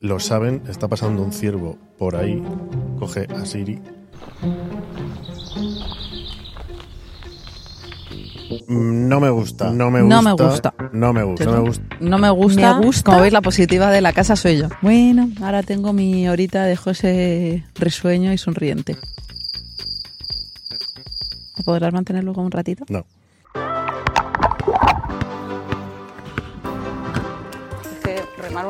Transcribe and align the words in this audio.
lo 0.00 0.18
saben, 0.18 0.62
está 0.68 0.88
pasando 0.88 1.22
un 1.22 1.32
ciervo 1.32 1.76
por 1.98 2.16
ahí, 2.16 2.42
coge 2.98 3.26
a 3.36 3.44
Siri. 3.44 3.80
No 8.66 9.20
me 9.20 9.30
gusta, 9.30 9.70
no 9.70 9.90
me 9.90 10.00
gusta. 10.02 10.22
No 10.22 10.22
me 10.22 10.32
gusta. 10.32 10.74
No 10.92 11.12
me 11.12 11.22
gusta, 11.22 11.44
no 11.44 11.52
me 11.52 11.60
gusta. 11.60 11.96
No 12.00 12.18
me 12.18 12.30
gusta. 12.30 12.78
Me 12.78 12.86
gusta. 12.86 13.10
Como 13.10 13.20
veis, 13.20 13.32
la 13.32 13.42
positiva 13.42 13.90
de 13.90 14.00
la 14.00 14.12
casa 14.12 14.36
soy 14.36 14.58
yo. 14.58 14.68
Bueno, 14.80 15.30
ahora 15.42 15.62
tengo 15.62 15.92
mi 15.92 16.28
horita 16.28 16.64
de 16.64 16.76
José 16.76 17.64
risueño 17.74 18.32
y 18.32 18.38
sonriente. 18.38 18.96
¿Me 21.58 21.64
podrás 21.64 21.92
mantener 21.92 22.24
luego 22.24 22.42
un 22.42 22.50
ratito? 22.50 22.84
No. 22.88 23.04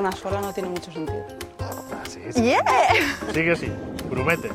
Una 0.01 0.12
sola 0.12 0.41
no 0.41 0.53
tiene 0.53 0.71
mucho 0.71 0.91
sentido. 0.91 1.25
Así, 2.03 2.21
sí. 2.33 2.55
Sigue 3.33 3.52
así, 3.52 3.70
promete. 4.09 4.51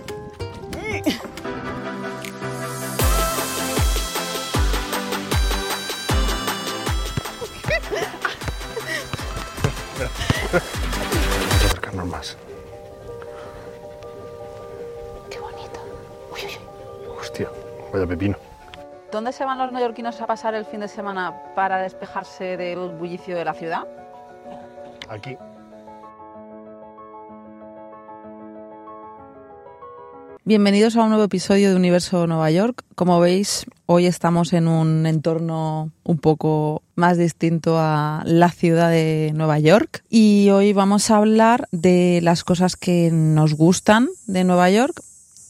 Vamos 10.52 10.62
a 11.62 11.66
acercarnos 11.66 12.08
más. 12.08 12.38
Qué 15.30 15.40
bonito. 15.40 15.80
Uy, 16.34 16.40
uy, 16.46 16.58
uy. 17.08 17.18
Hostia, 17.20 17.50
vaya 17.94 18.08
pepino. 18.08 18.36
¿Dónde 19.12 19.32
se 19.32 19.46
van 19.46 19.58
los 19.58 19.72
neoyorquinos 19.72 20.20
a 20.22 20.28
pasar 20.28 20.56
el 20.56 20.66
fin 20.66 20.82
de 20.82 20.88
semana 20.88 21.54
para 21.56 21.78
despejarse 21.78 22.58
del 22.58 22.90
bullicio 22.90 23.36
de 23.36 23.46
la 23.46 23.54
ciudad? 23.54 23.88
Aquí. 25.10 25.38
Bienvenidos 30.48 30.96
a 30.96 31.04
un 31.04 31.10
nuevo 31.10 31.24
episodio 31.24 31.72
de 31.72 31.76
Universo 31.76 32.28
Nueva 32.28 32.52
York. 32.52 32.84
Como 32.94 33.20
veis, 33.20 33.66
hoy 33.88 34.06
estamos 34.06 34.54
en 34.54 34.68
un 34.68 35.08
entorno 35.08 35.92
un 36.04 36.20
poco 36.20 36.84
más 36.94 37.18
distinto 37.18 37.80
a 37.80 38.22
la 38.26 38.52
ciudad 38.52 38.92
de 38.92 39.32
Nueva 39.34 39.58
York 39.58 40.04
y 40.08 40.52
hoy 40.52 40.72
vamos 40.74 41.10
a 41.10 41.18
hablar 41.18 41.68
de 41.72 42.20
las 42.22 42.44
cosas 42.44 42.76
que 42.76 43.10
nos 43.12 43.56
gustan 43.56 44.08
de 44.28 44.44
Nueva 44.44 44.70
York 44.70 45.02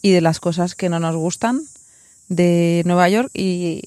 y 0.01 0.11
de 0.11 0.21
las 0.21 0.39
cosas 0.39 0.75
que 0.75 0.87
no 0.87 1.01
nos 1.01 1.17
gustan 1.17 1.59
de 2.29 2.81
Nueva 2.85 3.09
York 3.09 3.29
y 3.33 3.81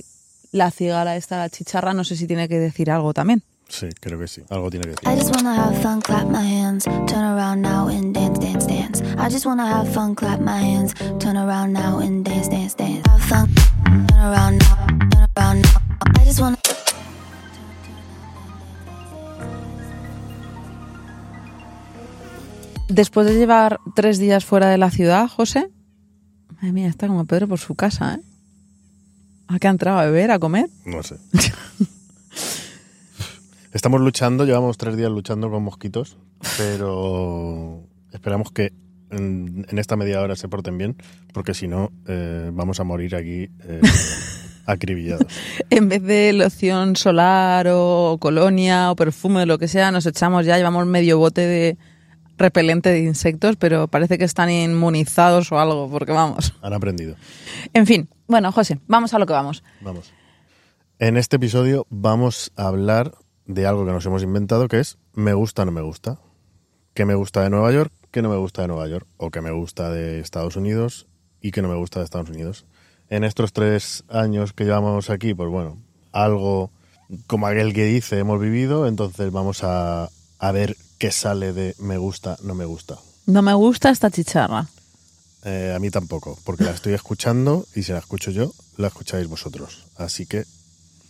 la 0.53 0.71
cigala 0.71 1.17
esta, 1.17 1.39
la 1.39 1.49
chicharra, 1.49 1.95
no 1.95 2.05
sé 2.05 2.17
si 2.17 2.27
tiene 2.27 2.49
que 2.49 2.59
decir 2.59 2.91
algo 2.91 3.15
también. 3.15 3.43
Sí, 3.69 3.89
creo 4.01 4.19
que 4.19 4.27
sí. 4.29 4.43
Algo 4.49 4.71
tiene 4.71 4.87
que 4.87 4.93
I 4.93 4.95
decir. 5.15 5.19
just 5.19 5.35
wanna 5.37 5.55
have 5.55 5.77
fun, 5.83 6.01
clap 6.01 6.27
my 6.27 6.43
hands, 6.43 6.85
turn 7.07 7.23
around 7.25 7.61
now 7.61 7.89
and 7.89 8.15
dance, 8.15 8.39
dance, 8.41 8.67
dance. 8.67 9.03
I 9.19 9.29
just 9.31 9.45
wanna 9.45 9.67
have 9.67 9.93
fun, 9.93 10.15
clap 10.15 10.41
my 10.41 10.59
hands, 10.59 10.95
turn 11.19 11.37
around 11.37 11.73
now 11.75 11.99
and 12.01 12.25
dance, 12.25 12.49
dance, 12.49 12.75
dance. 12.75 13.03
Have 13.09 13.23
fun, 13.29 13.49
turn 14.09 14.21
around 14.21 14.59
now, 14.59 14.87
turn 15.11 15.27
around 15.37 15.63
now. 15.63 15.81
I 16.21 16.25
just 16.25 16.41
wanna. 16.41 16.57
Después 22.89 23.27
de 23.27 23.35
llevar 23.35 23.81
tres 23.95 24.19
días 24.19 24.45
fuera 24.45 24.69
de 24.71 24.79
la 24.79 24.91
ciudad, 24.91 25.29
José, 25.29 25.71
madre 26.55 26.73
mía, 26.73 26.89
está 26.89 27.07
como 27.07 27.27
Pedro 27.27 27.47
por 27.49 27.59
su 27.59 27.75
casa, 27.75 28.15
¿eh? 28.15 28.21
¿A 29.47 29.59
qué 29.59 29.69
ha 29.69 29.71
entrado 29.71 29.99
a 29.99 30.05
beber, 30.05 30.31
a 30.31 30.39
comer? 30.39 30.69
No 30.85 31.03
sé. 31.03 31.17
Estamos 33.79 34.01
luchando, 34.01 34.45
llevamos 34.45 34.77
tres 34.77 34.97
días 34.97 35.09
luchando 35.09 35.49
con 35.53 35.63
mosquitos, 35.63 36.19
pero 36.57 37.85
esperamos 38.13 38.51
que 38.51 38.73
en, 39.09 39.65
en 39.69 39.79
esta 39.79 39.95
media 39.95 40.21
hora 40.21 40.35
se 40.35 40.49
porten 40.49 40.77
bien, 40.77 40.97
porque 41.33 41.55
si 41.55 41.69
no, 41.69 41.93
eh, 42.09 42.51
vamos 42.53 42.81
a 42.81 42.85
morir 42.85 43.15
aquí 43.15 43.49
eh, 43.63 43.81
acribillados. 44.67 45.29
En 45.71 45.89
vez 45.89 46.03
de 46.03 46.33
loción 46.33 46.97
solar 46.97 47.69
o 47.71 48.19
colonia 48.21 48.91
o 48.91 48.97
perfume 48.97 49.43
o 49.43 49.47
lo 49.47 49.61
que 49.61 49.69
sea, 49.69 49.93
nos 49.93 50.07
echamos 50.07 50.45
ya, 50.45 50.57
llevamos 50.57 50.85
medio 50.85 51.21
bote 51.21 51.43
de 51.43 51.79
repelente 52.37 52.89
de 52.89 53.05
insectos, 53.05 53.55
pero 53.55 53.87
parece 53.87 54.19
que 54.19 54.25
están 54.25 54.51
inmunizados 54.51 55.53
o 55.53 55.61
algo, 55.61 55.89
porque 55.89 56.11
vamos. 56.11 56.53
Han 56.63 56.73
aprendido. 56.73 57.15
En 57.75 57.87
fin, 57.87 58.09
bueno, 58.27 58.51
José, 58.51 58.81
vamos 58.89 59.15
a 59.15 59.21
lo 59.21 59.27
que 59.27 59.35
vamos. 59.35 59.63
Vamos. 59.83 60.13
En 60.99 61.17
este 61.17 61.37
episodio 61.37 61.87
vamos 61.91 62.51
a 62.57 62.67
hablar 62.67 63.13
de 63.49 63.67
algo 63.67 63.85
que 63.85 63.91
nos 63.91 64.07
hemos 64.07 64.23
inventado, 64.23 64.69
que 64.69 64.79
es 64.79 64.99
me 65.15 65.35
gusta 65.35 65.65
no 65.65 65.73
me 65.73 65.81
gusta. 65.81 66.21
¿Qué 66.95 67.05
me 67.05 67.15
gusta 67.15 67.43
de 67.43 67.51
Nueva 67.51 67.73
York? 67.73 67.93
¿Qué 68.13 68.23
no 68.23 68.29
me 68.29 68.37
gusta 68.37 68.63
de 68.63 68.69
Nueva 68.69 68.87
York? 68.87 69.07
¿O 69.17 69.31
qué 69.31 69.41
me 69.41 69.51
gusta 69.51 69.91
de 69.91 70.21
Estados 70.21 70.57
Unidos? 70.57 71.07
¿Y 71.41 71.51
qué 71.51 71.63
no 71.63 71.69
me 71.69 71.77
gusta 71.77 71.99
de 71.99 72.05
Estados 72.05 72.29
Unidos? 72.29 72.67
En 73.09 73.25
estos 73.25 73.53
tres 73.53 74.05
años 74.09 74.53
que 74.53 74.65
llevamos 74.65 75.09
aquí, 75.09 75.35
pues 75.35 75.49
bueno, 75.51 75.79
algo 76.13 76.71
como 77.27 77.47
aquel 77.47 77.73
que 77.73 77.87
dice 77.87 78.19
hemos 78.19 78.39
vivido, 78.39 78.87
entonces 78.87 79.33
vamos 79.33 79.65
a, 79.65 80.11
a 80.39 80.53
ver 80.53 80.77
qué 80.99 81.11
sale 81.11 81.55
de 81.55 81.75
me 81.79 81.97
gusta, 81.97 82.37
no 82.43 82.55
me 82.55 82.67
gusta. 82.67 82.99
No 83.27 83.41
me 83.41 83.55
gusta 83.55 83.89
esta 83.89 84.11
chicharra. 84.11 84.67
Eh, 85.45 85.73
a 85.75 85.79
mí 85.79 85.91
tampoco, 85.91 86.39
porque 86.45 86.65
la 86.65 86.73
estoy 86.73 86.93
escuchando 86.93 87.67
y 87.75 87.83
si 87.85 87.93
la 87.93 87.99
escucho 87.99 88.31
yo, 88.31 88.53
la 88.77 88.89
escucháis 88.89 89.27
vosotros. 89.27 89.87
Así 89.97 90.27
que 90.27 90.45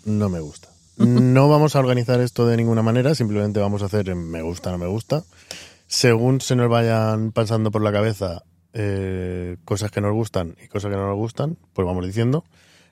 no 0.05 0.29
me 0.29 0.39
gusta. 0.39 0.69
No 0.99 1.49
vamos 1.49 1.77
a 1.77 1.79
organizar 1.79 2.21
esto 2.21 2.45
de 2.47 2.57
ninguna 2.57 2.83
manera, 2.83 3.15
simplemente 3.15 3.61
vamos 3.61 3.83
a 3.83 3.87
hacer 3.87 4.09
en 4.09 4.31
me 4.31 4.43
gusta, 4.43 4.73
no 4.73 4.79
me 4.79 4.89
gusta. 4.89 5.23
Según 5.87 6.41
se 6.41 6.57
nos 6.57 6.69
vayan 6.69 7.31
pasando 7.31 7.71
por 7.71 7.83
la 7.83 7.93
cabeza 7.93 8.43
eh, 8.73 9.57
cosas 9.65 9.93
que 9.93 10.01
nos 10.01 10.13
gustan 10.13 10.57
y 10.63 10.67
cosas 10.67 10.91
que 10.91 10.97
no 10.97 11.07
nos 11.07 11.17
gustan, 11.17 11.57
pues 11.73 11.87
vamos 11.87 12.05
diciendo. 12.05 12.45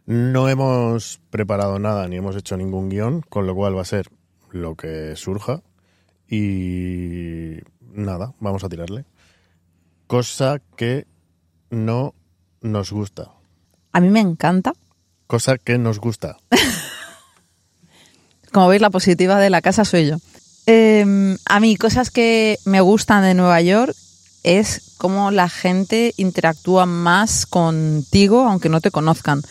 No 0.07 0.49
hemos 0.49 1.21
preparado 1.31 1.81
nada 1.81 2.07
ni 2.07 2.17
hemos 2.17 2.37
hecho 2.37 2.57
ningún 2.57 2.91
guion, 2.91 3.23
con 3.23 3.45
lo 3.45 3.57
cual 3.57 3.77
va 3.77 3.83
a 3.83 3.87
ser 3.87 4.09
lo 4.53 4.77
que 4.77 5.17
surja. 5.17 5.63
Y 6.29 7.57
nada, 7.81 8.35
vamos 8.39 8.63
a 8.63 8.69
tirarle. 8.69 9.05
Cosa 10.07 10.61
que 10.77 11.09
no 11.71 12.15
nos 12.61 12.93
gusta. 12.93 13.33
A 13.93 14.01
mí 14.01 14.11
me 14.11 14.21
encanta. 14.21 14.75
Cosa 15.27 15.59
que 15.59 15.77
nos 15.77 15.99
gusta. 15.99 16.37
Como 18.53 18.69
veis, 18.69 18.81
la 18.81 18.91
positiva 18.91 19.39
de 19.39 19.51
la 19.51 19.63
casa 19.63 19.85
soy 19.85 20.07
yo. 20.07 20.17
Eh, 20.67 21.37
a 21.45 21.61
mí, 21.61 21.77
cosas 21.77 22.11
que 22.11 22.59
me 22.65 22.81
gustan 22.81 23.23
de 23.23 23.35
Nueva 23.35 23.61
York 23.61 23.95
es 24.43 24.83
cómo 24.97 25.31
la 25.31 25.49
gente 25.49 26.15
interactúa 26.17 26.87
más 26.87 27.47
contigo, 27.47 28.47
aunque 28.47 28.69
no 28.69 28.81
te 28.81 28.91
conozcan. 28.91 29.43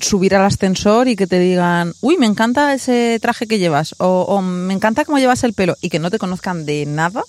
Subir 0.00 0.34
al 0.34 0.44
ascensor 0.44 1.06
y 1.06 1.14
que 1.14 1.26
te 1.26 1.38
digan, 1.38 1.94
uy, 2.00 2.16
me 2.16 2.26
encanta 2.26 2.74
ese 2.74 3.18
traje 3.22 3.46
que 3.46 3.58
llevas, 3.58 3.94
o, 3.98 4.22
o 4.22 4.42
me 4.42 4.74
encanta 4.74 5.04
cómo 5.04 5.18
llevas 5.18 5.44
el 5.44 5.52
pelo, 5.52 5.76
y 5.80 5.88
que 5.88 6.00
no 6.00 6.10
te 6.10 6.18
conozcan 6.18 6.66
de 6.66 6.84
nada, 6.84 7.22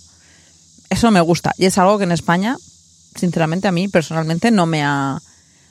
eso 0.89 1.11
me 1.11 1.21
gusta. 1.21 1.53
Y 1.57 1.65
es 1.65 1.77
algo 1.77 1.99
que 1.99 2.05
en 2.05 2.11
España, 2.11 2.57
sinceramente, 3.15 3.67
a 3.67 3.71
mí 3.71 3.87
personalmente 3.87 4.49
no 4.49 4.65
me 4.65 4.83
ha, 4.83 5.21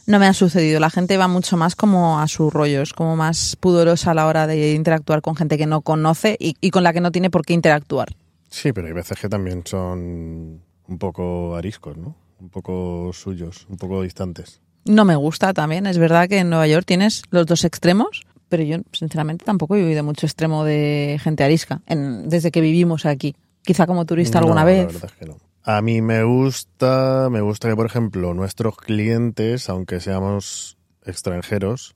no 0.09 0.19
me 0.19 0.27
ha 0.27 0.33
sucedido. 0.33 0.81
La 0.81 0.91
gente 0.91 1.17
va 1.17 1.29
mucho 1.29 1.57
más 1.57 1.77
como 1.77 2.19
a 2.19 2.27
su 2.27 2.51
rollo, 2.51 2.83
es 2.83 2.93
como 2.93 3.15
más 3.15 3.57
pudorosa 3.61 4.11
a 4.11 4.15
la 4.15 4.27
hora 4.27 4.47
de 4.47 4.73
interactuar 4.73 5.21
con 5.23 5.37
gente 5.37 5.57
que 5.59 5.67
no 5.67 5.83
conoce 5.83 6.37
y, 6.41 6.57
y 6.61 6.71
con 6.71 6.83
la 6.83 6.93
que 6.93 7.01
no 7.01 7.13
tiene 7.13 7.31
por 7.31 7.45
qué 7.45 7.53
interactuar. 7.53 8.09
Sí, 8.51 8.73
pero 8.73 8.87
hay 8.89 8.95
veces 8.95 9.19
que 9.21 9.29
también 9.29 9.63
son 9.67 10.61
un 10.89 10.99
poco 10.99 11.55
ariscos, 11.57 11.97
¿no? 11.97 12.17
Un 12.41 12.49
poco 12.49 13.11
suyos, 13.13 13.67
un 13.69 13.77
poco 13.77 14.03
distantes. 14.03 14.61
No 14.87 15.05
me 15.05 15.15
gusta 15.17 15.53
también, 15.53 15.87
es 15.87 15.99
verdad 15.99 16.29
que 16.29 16.39
en 16.39 16.49
Nueva 16.49 16.67
York 16.67 16.87
tienes 16.87 17.23
los 17.31 17.45
dos 17.47 17.65
extremos, 17.65 18.23
pero 18.49 18.63
yo 18.63 18.79
sinceramente 18.93 19.45
tampoco 19.45 19.77
he 19.77 19.81
vivido 19.81 20.03
mucho 20.03 20.25
extremo 20.25 20.65
de 20.65 21.21
gente 21.23 21.45
arisca 21.45 21.83
en- 21.87 22.29
desde 22.31 22.51
que 22.51 22.63
vivimos 22.63 23.05
aquí. 23.05 23.37
Quizá 23.63 23.87
como 23.87 24.07
turista 24.07 24.39
alguna 24.39 24.63
No, 24.63 24.67
vez. 24.67 24.87
La 24.87 24.93
verdad 24.93 25.11
es 25.13 25.19
que 25.19 25.27
no. 25.27 25.37
A 25.71 25.83
mí 25.83 26.01
me 26.01 26.23
gusta, 26.25 27.29
me 27.31 27.43
gusta 27.43 27.69
que, 27.69 27.77
por 27.77 27.85
ejemplo, 27.85 28.33
nuestros 28.33 28.75
clientes, 28.79 29.69
aunque 29.69 30.01
seamos 30.01 30.79
extranjeros 31.05 31.95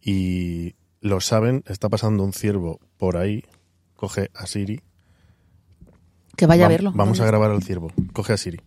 y 0.00 0.74
lo 1.02 1.20
saben, 1.20 1.62
está 1.66 1.90
pasando 1.90 2.24
un 2.24 2.32
ciervo 2.32 2.80
por 2.96 3.18
ahí, 3.18 3.44
coge 3.94 4.30
a 4.34 4.46
Siri. 4.46 4.80
Que 6.34 6.46
vaya 6.46 6.64
a 6.64 6.68
verlo. 6.70 6.92
Vamos 6.94 7.20
a 7.20 7.26
grabar 7.26 7.50
al 7.50 7.62
ciervo, 7.62 7.92
coge 8.14 8.32
a 8.32 8.36
Siri. 8.38 8.58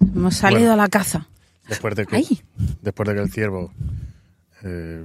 Hemos 0.00 0.36
salido 0.36 0.60
Bueno. 0.68 0.74
a 0.74 0.76
la 0.76 0.88
caza. 0.88 1.26
Después 1.68 1.96
de 1.96 2.06
que, 2.06 2.16
Ay. 2.16 2.40
después 2.82 3.08
de 3.08 3.14
que 3.16 3.20
el 3.20 3.32
ciervo 3.32 3.72
eh, 4.62 5.04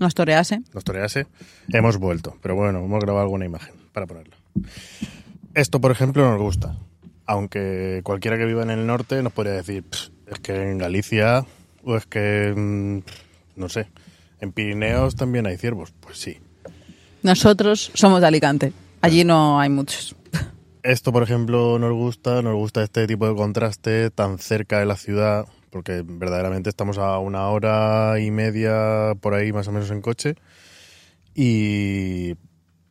Nos 0.00 0.14
torease. 0.14 0.62
nos 0.72 0.82
torease, 0.82 1.26
hemos 1.68 1.98
vuelto. 1.98 2.38
Pero 2.40 2.54
bueno, 2.54 2.78
hemos 2.82 3.00
grabado 3.00 3.24
alguna 3.24 3.44
imagen 3.44 3.74
para 3.92 4.06
ponerla. 4.06 4.36
Esto, 5.52 5.78
por 5.78 5.90
ejemplo, 5.90 6.26
nos 6.30 6.40
gusta. 6.40 6.74
Aunque 7.26 8.00
cualquiera 8.04 8.36
que 8.36 8.44
viva 8.46 8.62
en 8.62 8.70
el 8.70 8.86
norte 8.86 9.22
nos 9.22 9.32
podría 9.32 9.54
decir, 9.54 9.84
"Pff, 9.84 10.08
es 10.26 10.40
que 10.40 10.70
en 10.70 10.78
Galicia, 10.78 11.44
o 11.84 11.96
es 11.96 12.06
que, 12.06 12.52
mm, 12.54 12.98
no 13.56 13.68
sé, 13.68 13.88
en 14.40 14.52
Pirineos 14.52 15.14
también 15.16 15.46
hay 15.46 15.56
ciervos. 15.56 15.92
Pues 16.00 16.18
sí. 16.18 16.38
Nosotros 17.22 17.90
somos 17.94 18.20
de 18.20 18.26
Alicante. 18.26 18.72
Allí 19.00 19.24
no 19.24 19.60
hay 19.60 19.70
muchos. 19.70 20.16
esto, 20.82 21.12
por 21.12 21.22
ejemplo, 21.22 21.78
nos 21.78 21.92
gusta, 21.92 22.42
nos 22.42 22.54
gusta 22.54 22.82
este 22.82 23.06
tipo 23.06 23.28
de 23.28 23.36
contraste 23.36 24.10
tan 24.10 24.38
cerca 24.38 24.80
de 24.80 24.86
la 24.86 24.96
ciudad, 24.96 25.46
porque 25.70 26.02
verdaderamente 26.04 26.68
estamos 26.68 26.98
a 26.98 27.18
una 27.18 27.48
hora 27.48 28.18
y 28.18 28.30
media 28.32 29.14
por 29.20 29.34
ahí 29.34 29.52
más 29.52 29.68
o 29.68 29.72
menos 29.72 29.90
en 29.90 30.00
coche. 30.02 30.34
Y 31.34 32.34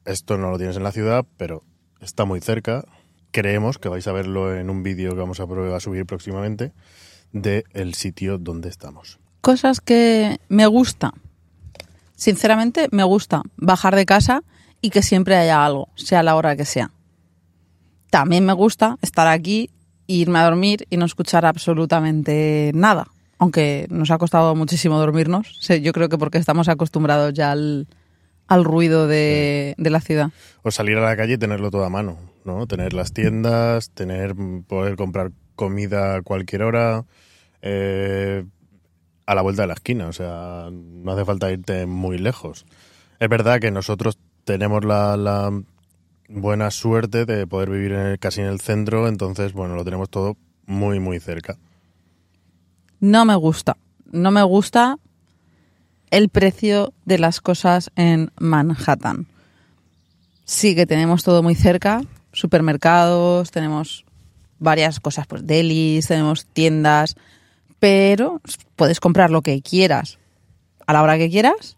esto 0.05 0.37
no 0.37 0.51
lo 0.51 0.57
tienes 0.57 0.77
en 0.77 0.83
la 0.83 0.91
ciudad, 0.91 1.25
pero 1.37 1.63
está 1.99 2.25
muy 2.25 2.39
cerca. 2.39 2.85
Creemos 3.31 3.77
que 3.77 3.89
vais 3.89 4.05
a 4.07 4.11
verlo 4.11 4.55
en 4.55 4.69
un 4.69 4.83
vídeo 4.83 5.11
que 5.11 5.21
vamos 5.21 5.39
a, 5.39 5.47
probar 5.47 5.73
a 5.73 5.79
subir 5.79 6.05
próximamente 6.05 6.73
del 7.31 7.63
el 7.73 7.93
sitio 7.93 8.37
donde 8.37 8.69
estamos. 8.69 9.19
Cosas 9.41 9.81
que 9.81 10.39
me 10.49 10.67
gusta. 10.67 11.13
Sinceramente, 12.15 12.87
me 12.91 13.03
gusta 13.03 13.41
bajar 13.57 13.95
de 13.95 14.05
casa 14.05 14.43
y 14.81 14.89
que 14.89 15.01
siempre 15.01 15.35
haya 15.35 15.65
algo, 15.65 15.89
sea 15.95 16.23
la 16.23 16.35
hora 16.35 16.55
que 16.55 16.65
sea. 16.65 16.91
También 18.09 18.45
me 18.45 18.53
gusta 18.53 18.97
estar 19.01 19.27
aquí, 19.27 19.69
irme 20.07 20.39
a 20.39 20.43
dormir 20.43 20.85
y 20.89 20.97
no 20.97 21.05
escuchar 21.05 21.45
absolutamente 21.45 22.71
nada. 22.75 23.07
Aunque 23.37 23.87
nos 23.89 24.11
ha 24.11 24.17
costado 24.17 24.53
muchísimo 24.55 24.99
dormirnos. 24.99 25.59
Yo 25.81 25.93
creo 25.93 26.09
que 26.09 26.17
porque 26.17 26.37
estamos 26.37 26.67
acostumbrados 26.67 27.33
ya 27.33 27.51
al, 27.51 27.87
al 28.47 28.65
ruido 28.65 29.07
de, 29.07 29.73
de 29.77 29.89
la 29.89 30.01
ciudad. 30.01 30.29
O 30.61 30.69
salir 30.69 30.97
a 30.97 31.01
la 31.01 31.15
calle 31.15 31.33
y 31.33 31.37
tenerlo 31.37 31.71
todo 31.71 31.85
a 31.85 31.89
mano, 31.89 32.17
¿no? 32.45 32.67
Tener 32.67 32.93
las 32.93 33.13
tiendas, 33.13 33.89
tener 33.91 34.35
poder 34.67 34.95
comprar 34.95 35.31
comida 35.55 36.15
a 36.15 36.21
cualquier 36.21 36.63
hora, 36.63 37.05
eh, 37.61 38.45
a 39.25 39.35
la 39.35 39.41
vuelta 39.41 39.61
de 39.63 39.67
la 39.67 39.73
esquina, 39.75 40.07
o 40.07 40.13
sea, 40.13 40.69
no 40.71 41.11
hace 41.11 41.25
falta 41.25 41.51
irte 41.51 41.85
muy 41.85 42.17
lejos. 42.17 42.65
Es 43.19 43.29
verdad 43.29 43.59
que 43.59 43.71
nosotros 43.71 44.17
tenemos 44.43 44.83
la, 44.83 45.15
la 45.17 45.51
buena 46.27 46.71
suerte 46.71 47.25
de 47.25 47.45
poder 47.45 47.69
vivir 47.69 47.91
en 47.91 47.99
el- 48.07 48.19
casi 48.19 48.41
en 48.41 48.47
el 48.47 48.59
centro, 48.59 49.07
entonces, 49.07 49.53
bueno, 49.53 49.75
lo 49.75 49.83
tenemos 49.85 50.09
todo 50.09 50.37
muy, 50.65 50.99
muy 50.99 51.19
cerca. 51.19 51.57
No 52.99 53.25
me 53.25 53.35
gusta. 53.35 53.77
No 54.11 54.31
me 54.31 54.43
gusta 54.43 54.97
el 56.09 56.29
precio 56.29 56.93
de 57.05 57.17
las 57.19 57.39
cosas 57.41 57.91
en 57.95 58.31
Manhattan. 58.39 59.27
Sí 60.45 60.75
que 60.75 60.85
tenemos 60.85 61.23
todo 61.23 61.41
muy 61.43 61.55
cerca, 61.55 62.01
supermercados, 62.41 63.51
tenemos 63.51 64.05
varias 64.59 64.99
cosas, 64.99 65.27
pues 65.27 65.45
delis, 65.47 66.07
tenemos 66.07 66.45
tiendas, 66.45 67.15
pero 67.79 68.41
puedes 68.75 68.99
comprar 68.99 69.31
lo 69.31 69.41
que 69.41 69.61
quieras 69.61 70.19
a 70.85 70.93
la 70.93 71.01
hora 71.01 71.17
que 71.17 71.29
quieras, 71.29 71.77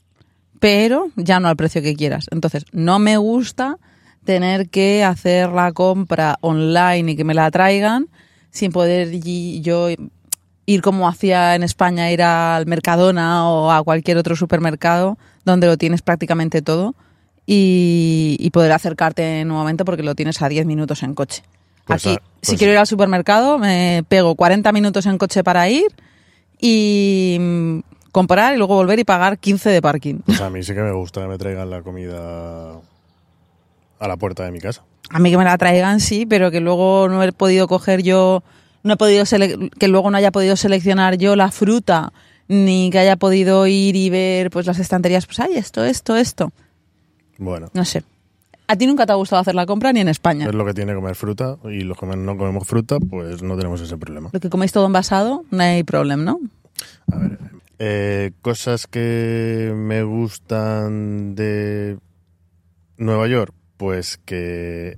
pero 0.60 1.10
ya 1.16 1.40
no 1.40 1.48
al 1.48 1.56
precio 1.56 1.82
que 1.82 1.96
quieras. 1.96 2.28
Entonces, 2.32 2.66
no 2.72 3.00
me 3.00 3.18
gusta 3.18 3.78
tener 4.26 4.70
que 4.70 5.04
hacer 5.04 5.50
la 5.50 5.72
compra 5.72 6.38
online 6.42 7.12
y 7.12 7.16
que 7.16 7.24
me 7.24 7.34
la 7.34 7.52
traigan 7.52 8.08
sin 8.52 8.72
poder 8.72 9.20
yo 9.20 9.90
ir 10.66 10.82
como 10.82 11.08
hacía 11.08 11.56
en 11.56 11.64
España, 11.64 12.12
ir 12.12 12.22
al 12.22 12.66
Mercadona 12.66 13.50
o 13.50 13.72
a 13.72 13.84
cualquier 13.84 14.18
otro 14.18 14.36
supermercado 14.36 15.18
donde 15.44 15.68
lo 15.68 15.78
tienes 15.78 16.02
prácticamente 16.02 16.62
todo 16.62 16.96
y, 17.46 18.38
y 18.40 18.50
poder 18.52 18.72
acercarte 18.72 19.44
nuevamente 19.46 19.84
porque 19.86 20.04
lo 20.04 20.16
tienes 20.16 20.42
a 20.42 20.50
10 20.50 20.66
minutos 20.66 21.04
en 21.04 21.14
coche. 21.16 21.44
Pues 21.86 22.06
Aquí, 22.06 22.16
a- 22.16 22.22
si 22.42 22.52
pues- 22.52 22.58
quiero 22.58 22.74
ir 22.74 22.80
al 22.80 22.88
supermercado, 22.88 23.58
me 23.58 24.04
pego 24.08 24.36
40 24.36 24.72
minutos 24.72 25.06
en 25.06 25.18
coche 25.18 25.44
para 25.44 25.68
ir 25.70 25.88
y 26.60 27.38
mm, 27.40 27.80
comprar 28.12 28.54
y 28.54 28.58
luego 28.58 28.76
volver 28.76 29.00
y 29.00 29.04
pagar 29.04 29.38
15 29.40 29.70
de 29.70 29.82
parking. 29.82 30.16
Pues 30.26 30.40
a 30.42 30.50
mí 30.50 30.64
sí 30.64 30.74
que 30.74 30.82
me 30.82 30.94
gusta 30.94 31.22
que 31.22 31.28
me 31.28 31.38
traigan 31.38 31.70
la 31.70 31.82
comida 31.82 32.80
a 34.00 34.08
la 34.08 34.18
puerta 34.18 34.44
de 34.46 34.52
mi 34.52 34.60
casa. 34.60 34.84
A 35.10 35.20
mí 35.20 35.30
que 35.30 35.38
me 35.38 35.44
la 35.44 35.58
traigan, 35.58 36.00
sí, 36.00 36.26
pero 36.26 36.50
que 36.52 36.60
luego 36.62 37.08
no 37.10 37.22
he 37.24 37.32
podido 37.34 37.68
coger 37.68 38.02
yo, 38.04 38.44
no 38.84 38.94
he 38.94 38.98
podido 38.98 39.26
que 39.78 39.88
luego 39.88 40.10
no 40.10 40.18
haya 40.18 40.32
podido 40.32 40.56
seleccionar 40.56 41.18
yo 41.18 41.36
la 41.36 41.52
fruta, 41.52 42.14
ni 42.48 42.90
que 42.90 43.00
haya 43.00 43.16
podido 43.18 43.68
ir 43.68 43.96
y 43.96 44.10
ver 44.10 44.50
pues 44.50 44.66
las 44.66 44.80
estanterías, 44.80 45.26
pues 45.26 45.40
ay, 45.40 45.56
esto, 45.56 45.84
esto, 45.84 46.16
esto. 46.16 46.52
Bueno, 47.38 47.70
No 47.74 47.86
sé. 47.86 48.04
¿A 48.68 48.76
ti 48.78 48.88
nunca 48.88 49.06
te 49.06 49.12
ha 49.12 49.16
gustado 49.16 49.42
hacer 49.42 49.56
la 49.56 49.66
compra 49.66 49.92
ni 49.92 50.00
en 50.00 50.08
España? 50.08 50.48
es 50.48 50.56
lo 50.56 50.66
que 50.66 50.74
tiene 50.74 50.96
comer 50.96 51.16
fruta 51.16 51.58
y 51.66 51.82
los 51.82 51.98
que 51.98 52.06
no 52.06 52.38
comemos 52.38 52.66
fruta, 52.66 52.98
pues 53.00 53.44
no 53.44 53.58
tenemos 53.58 53.82
ese 53.82 53.98
problema. 53.98 54.30
Lo 54.32 54.40
que 54.40 54.50
coméis 54.50 54.72
todo 54.72 54.86
envasado, 54.86 55.44
no 55.52 55.64
hay 55.64 55.84
problema, 55.84 56.24
¿no? 56.24 56.40
A 57.12 57.18
ver, 57.18 57.40
eh, 57.80 58.32
cosas 58.42 58.88
que 58.88 59.74
me 59.76 60.04
gustan 60.04 61.36
de 61.36 61.98
Nueva 62.98 63.28
York, 63.28 63.54
pues 63.76 64.18
que 64.18 64.98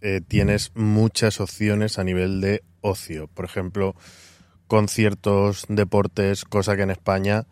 eh, 0.00 0.20
tienes 0.26 0.72
muchas 0.74 1.40
opciones 1.40 1.98
a 1.98 2.04
nivel 2.04 2.40
de 2.40 2.62
ocio. 2.80 3.28
Por 3.28 3.44
ejemplo, 3.44 3.94
conciertos, 4.66 5.66
deportes, 5.68 6.44
cosa 6.44 6.76
que 6.76 6.82
en 6.82 6.90
España 6.90 7.44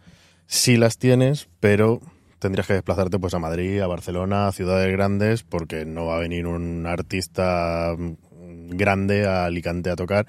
sí 0.46 0.76
las 0.76 0.98
tienes, 0.98 1.48
pero 1.60 2.00
tendrías 2.44 2.66
que 2.66 2.74
desplazarte 2.74 3.18
pues 3.18 3.32
a 3.32 3.38
Madrid, 3.38 3.80
a 3.80 3.86
Barcelona, 3.86 4.48
a 4.48 4.52
ciudades 4.52 4.92
grandes, 4.92 5.44
porque 5.44 5.86
no 5.86 6.04
va 6.04 6.16
a 6.16 6.20
venir 6.20 6.46
un 6.46 6.84
artista 6.86 7.94
mm, 7.96 8.68
grande 8.76 9.26
a 9.26 9.46
Alicante 9.46 9.88
a 9.88 9.96
tocar. 9.96 10.26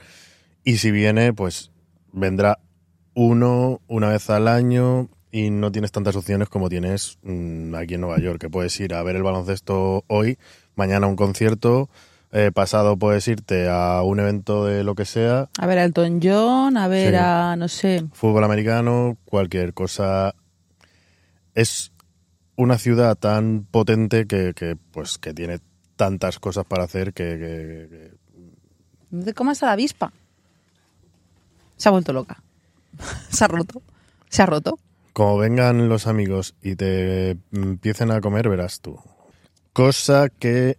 Y 0.64 0.78
si 0.78 0.92
viene, 0.92 1.34
pues 1.34 1.72
vendrá 2.14 2.60
uno 3.16 3.82
una 3.88 4.08
vez 4.08 4.30
al 4.30 4.48
año 4.48 5.10
y 5.30 5.50
no 5.50 5.74
tienes 5.74 5.92
tantas 5.92 6.16
opciones 6.16 6.48
como 6.48 6.70
tienes 6.70 7.18
mm, 7.24 7.76
aquí 7.76 7.96
en 7.96 8.02
Nueva 8.02 8.20
York, 8.20 8.40
que 8.40 8.50
puedes 8.50 8.80
ir 8.80 8.94
a 8.94 9.04
ver 9.04 9.18
el 9.18 9.24
baloncesto 9.24 10.06
hoy, 10.08 10.38
mañana 10.76 11.08
a 11.08 11.10
un 11.10 11.18
concierto, 11.18 11.90
eh, 12.32 12.52
pasado 12.54 12.96
puedes 12.96 13.28
irte 13.28 13.68
a 13.70 14.02
un 14.04 14.22
evento 14.22 14.64
de 14.66 14.86
lo 14.86 14.96
que 14.96 15.04
sea, 15.04 15.50
A 15.60 15.68
ver 15.68 15.80
a 15.80 15.84
Elton 15.84 16.22
John, 16.24 16.78
a 16.78 16.88
ver 16.88 17.12
Sí. 17.12 17.20
a, 17.20 17.56
no 17.58 17.68
sé, 17.68 18.06
fútbol 18.14 18.46
americano, 18.46 19.18
cualquier 19.26 19.74
cosa. 19.74 20.34
Es 21.54 21.92
una 22.58 22.78
ciudad 22.78 23.16
tan 23.18 23.66
potente 23.70 24.26
que, 24.28 24.54
que, 24.56 24.76
pues 24.92 25.18
que 25.18 25.34
tiene 25.34 25.60
tantas 25.96 26.40
cosas 26.40 26.66
para 26.66 26.84
hacer 26.84 27.14
que, 27.14 27.24
que- 27.38 28.12
no 29.12 29.24
te 29.24 29.34
comas 29.34 29.62
a 29.64 29.68
la 29.68 29.72
avispa. 29.74 30.12
Se 31.78 31.88
ha 31.90 31.92
vuelto 31.92 32.12
loca. 32.14 32.42
Se 33.30 33.44
ha 33.46 33.48
roto. 33.48 33.82
Se 34.30 34.42
ha 34.42 34.46
roto. 34.46 34.78
como 35.14 35.38
vengan 35.38 35.88
los 35.90 36.08
amigos 36.08 36.56
y 36.62 36.76
te 36.76 37.38
empiecen 37.52 38.12
a 38.12 38.20
comer, 38.22 38.50
verás 38.50 38.82
tú. 38.82 39.00
Cosa 39.74 40.30
que. 40.30 40.78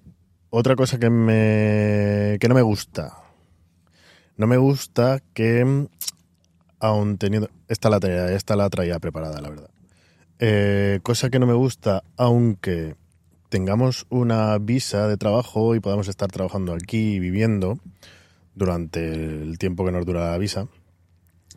Otra 0.50 0.74
cosa 0.76 0.98
que 0.98 1.10
me. 1.10 2.38
que 2.40 2.48
no 2.48 2.54
me 2.54 2.62
gusta. 2.62 3.12
No 4.36 4.46
me 4.46 4.56
gusta 4.56 5.20
que. 5.34 5.86
Aun 6.80 7.16
teniendo. 7.18 7.48
Esta 7.68 7.88
la 7.90 8.00
traía, 8.00 8.32
esta 8.32 8.56
la 8.56 8.68
traía 8.70 8.98
preparada, 8.98 9.40
la 9.40 9.50
verdad. 9.50 9.70
Eh, 10.38 11.00
cosa 11.02 11.30
que 11.30 11.38
no 11.38 11.46
me 11.46 11.54
gusta, 11.54 12.04
aunque 12.16 12.94
tengamos 13.48 14.06
una 14.10 14.58
visa 14.58 15.08
de 15.08 15.16
trabajo 15.16 15.74
y 15.74 15.80
podamos 15.80 16.08
estar 16.08 16.30
trabajando 16.30 16.74
aquí 16.74 17.14
y 17.14 17.20
viviendo 17.20 17.78
durante 18.54 19.14
el 19.14 19.58
tiempo 19.58 19.84
que 19.84 19.92
nos 19.92 20.04
dura 20.04 20.30
la 20.30 20.38
visa. 20.38 20.68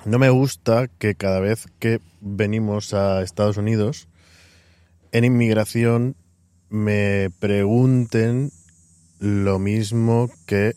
No 0.05 0.17
me 0.17 0.29
gusta 0.29 0.87
que 0.87 1.15
cada 1.15 1.41
vez 1.41 1.67
que 1.79 1.99
venimos 2.21 2.93
a 2.93 3.21
Estados 3.21 3.57
Unidos, 3.57 4.07
en 5.11 5.25
inmigración, 5.25 6.15
me 6.69 7.31
pregunten 7.39 8.51
lo 9.19 9.59
mismo 9.59 10.29
que 10.45 10.73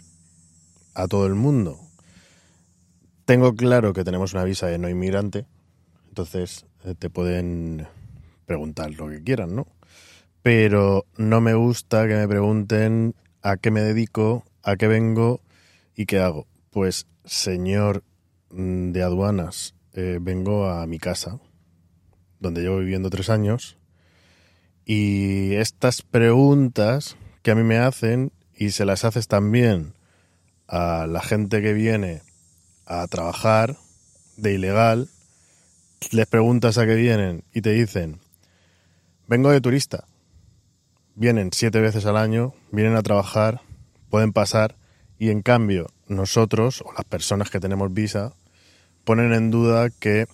a 0.94 1.06
todo 1.06 1.26
el 1.26 1.34
mundo. 1.34 1.78
Tengo 3.26 3.54
claro 3.54 3.92
que 3.92 4.02
tenemos 4.02 4.32
una 4.32 4.42
visa 4.42 4.66
de 4.66 4.78
no 4.78 4.88
inmigrante, 4.88 5.46
entonces 6.08 6.66
te 6.98 7.10
pueden 7.10 7.86
preguntar 8.46 8.90
lo 8.92 9.08
que 9.08 9.22
quieran, 9.22 9.54
¿no? 9.54 9.66
Pero 10.42 11.06
no 11.16 11.40
me 11.40 11.54
gusta 11.54 12.08
que 12.08 12.14
me 12.14 12.28
pregunten 12.28 13.14
a 13.42 13.56
qué 13.56 13.70
me 13.70 13.80
dedico, 13.80 14.44
a 14.62 14.76
qué 14.76 14.88
vengo 14.88 15.40
y 15.94 16.06
qué 16.06 16.18
hago. 16.18 16.46
Pues, 16.70 17.06
señor 17.24 18.02
mm, 18.50 18.92
de 18.92 19.02
aduanas, 19.02 19.74
eh, 19.94 20.18
vengo 20.20 20.68
a 20.68 20.86
mi 20.86 20.98
casa, 20.98 21.38
donde 22.40 22.62
llevo 22.62 22.78
viviendo 22.78 23.10
tres 23.10 23.30
años, 23.30 23.78
y 24.84 25.54
estas 25.54 26.02
preguntas 26.02 27.16
que 27.42 27.52
a 27.52 27.54
mí 27.54 27.62
me 27.62 27.78
hacen, 27.78 28.32
y 28.56 28.70
se 28.70 28.84
las 28.84 29.04
haces 29.04 29.28
también 29.28 29.94
a 30.66 31.06
la 31.08 31.20
gente 31.20 31.62
que 31.62 31.72
viene 31.72 32.22
a 32.86 33.06
trabajar 33.06 33.76
de 34.36 34.54
ilegal, 34.54 35.08
les 36.10 36.26
preguntas 36.26 36.78
a 36.78 36.86
qué 36.86 36.94
vienen 36.94 37.44
y 37.52 37.62
te 37.62 37.70
dicen, 37.70 38.20
vengo 39.26 39.50
de 39.50 39.60
turista. 39.60 40.04
Vienen 41.14 41.50
siete 41.52 41.80
veces 41.80 42.06
al 42.06 42.16
año, 42.16 42.54
vienen 42.70 42.96
a 42.96 43.02
trabajar, 43.02 43.60
pueden 44.08 44.32
pasar 44.32 44.76
y 45.18 45.30
en 45.30 45.42
cambio 45.42 45.88
nosotros 46.08 46.82
o 46.82 46.92
las 46.92 47.04
personas 47.04 47.50
que 47.50 47.60
tenemos 47.60 47.92
visa 47.92 48.32
ponen 49.04 49.32
en 49.32 49.50
duda 49.50 49.90
que 49.90 50.26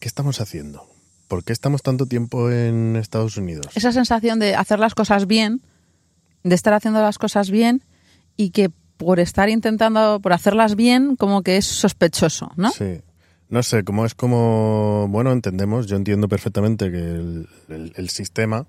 ¿qué 0.00 0.08
estamos 0.08 0.40
haciendo? 0.40 0.86
¿Por 1.28 1.44
qué 1.44 1.52
estamos 1.52 1.82
tanto 1.82 2.06
tiempo 2.06 2.50
en 2.50 2.96
Estados 2.96 3.36
Unidos? 3.36 3.66
Esa 3.74 3.92
sensación 3.92 4.38
de 4.38 4.54
hacer 4.54 4.78
las 4.78 4.94
cosas 4.94 5.26
bien, 5.26 5.62
de 6.42 6.54
estar 6.54 6.74
haciendo 6.74 7.00
las 7.00 7.18
cosas 7.18 7.50
bien 7.50 7.82
y 8.36 8.50
que 8.50 8.70
por 8.96 9.20
estar 9.20 9.48
intentando, 9.48 10.20
por 10.20 10.32
hacerlas 10.32 10.76
bien, 10.76 11.16
como 11.16 11.42
que 11.42 11.56
es 11.56 11.66
sospechoso, 11.66 12.52
¿no? 12.56 12.70
Sí. 12.70 13.00
No 13.54 13.62
sé, 13.62 13.84
como 13.84 14.04
es 14.04 14.16
como, 14.16 15.06
bueno, 15.08 15.30
entendemos, 15.30 15.86
yo 15.86 15.94
entiendo 15.94 16.26
perfectamente 16.28 16.90
que 16.90 16.98
el, 16.98 17.48
el- 17.68 17.92
el 17.94 18.08
sistema, 18.08 18.66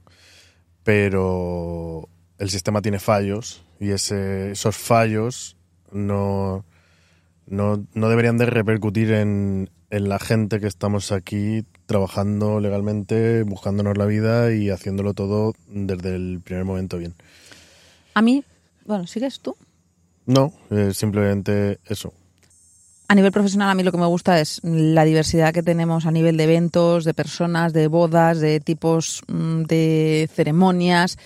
pero 0.84 2.08
el 2.38 2.50
sistema 2.52 2.84
tiene 2.84 3.00
fallos 3.00 3.64
y 3.80 3.90
ese, 3.90 4.52
esos 4.52 4.78
fallos 4.78 5.58
no, 5.92 6.64
no, 7.48 7.84
no 7.96 8.10
deberían 8.10 8.38
de 8.38 8.46
repercutir 8.46 9.12
en, 9.12 9.72
en 9.90 10.08
la 10.08 10.20
gente 10.20 10.60
que 10.60 10.68
estamos 10.68 11.12
aquí 11.12 11.66
trabajando 11.88 12.60
legalmente, 12.60 13.42
buscándonos 13.42 13.98
la 13.98 14.06
vida 14.06 14.54
y 14.54 14.70
haciéndolo 14.70 15.16
todo 15.16 15.54
desde 15.68 16.16
el 16.16 16.42
primer 16.44 16.64
momento 16.64 17.00
bien. 17.00 17.16
A 18.14 18.22
mí, 18.22 18.44
bueno, 18.86 19.08
¿sigues 19.08 19.40
tú? 19.40 19.56
No, 20.28 20.54
eh, 20.70 20.92
simplemente 20.94 21.80
eso. 21.86 22.14
A 23.08 23.14
nivel 23.14 23.32
profesional, 23.32 23.70
a 23.70 23.76
mí 23.76 23.84
lo 23.84 23.92
que 23.92 24.00
me 24.00 24.08
gusta 24.08 24.40
es 24.40 24.62
la 24.64 25.04
diversidad 25.04 25.54
que 25.54 25.62
tenemos 25.62 26.08
a 26.08 26.12
nivel 26.12 26.38
de 26.38 26.46
eventos, 26.46 27.04
de 27.04 27.14
personas, 27.14 27.72
de 27.72 27.88
bodas, 27.88 28.40
de 28.40 28.60
tipos 28.60 29.22
mm, 29.28 29.64
de 29.64 30.30
ceremonias 30.34 31.18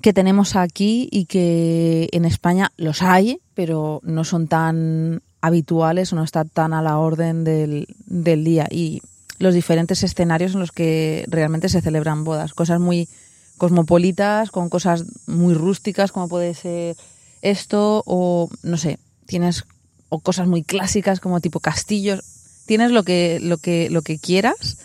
que 0.00 0.12
tenemos 0.12 0.54
aquí 0.54 1.08
y 1.10 1.24
que 1.24 2.08
en 2.12 2.24
España 2.24 2.70
los 2.76 3.02
hay, 3.02 3.40
pero 3.54 4.00
no 4.04 4.22
son 4.22 4.46
tan 4.46 5.20
habituales 5.40 6.12
o 6.12 6.16
no 6.16 6.22
están 6.22 6.48
tan 6.48 6.72
a 6.72 6.82
la 6.82 6.98
orden 6.98 7.42
del, 7.42 7.88
del 8.06 8.44
día. 8.44 8.68
Y 8.70 9.02
los 9.40 9.54
diferentes 9.54 10.04
escenarios 10.04 10.54
en 10.54 10.60
los 10.60 10.70
que 10.70 11.24
realmente 11.28 11.68
se 11.68 11.80
celebran 11.80 12.22
bodas. 12.22 12.54
Cosas 12.54 12.78
muy 12.78 13.08
cosmopolitas, 13.56 14.52
con 14.52 14.68
cosas 14.68 15.04
muy 15.26 15.54
rústicas, 15.54 16.12
como 16.12 16.28
puede 16.28 16.54
ser 16.54 16.96
esto, 17.42 18.04
o 18.06 18.48
no 18.62 18.76
sé, 18.76 18.98
tienes 19.26 19.64
o 20.08 20.20
cosas 20.20 20.46
muy 20.48 20.62
clásicas 20.62 21.20
como 21.20 21.40
tipo 21.40 21.60
castillos. 21.60 22.22
Tienes 22.66 22.90
lo 22.90 23.02
que, 23.02 23.38
lo 23.40 23.58
que, 23.58 23.90
lo 23.90 24.02
que 24.02 24.18
quieras, 24.18 24.78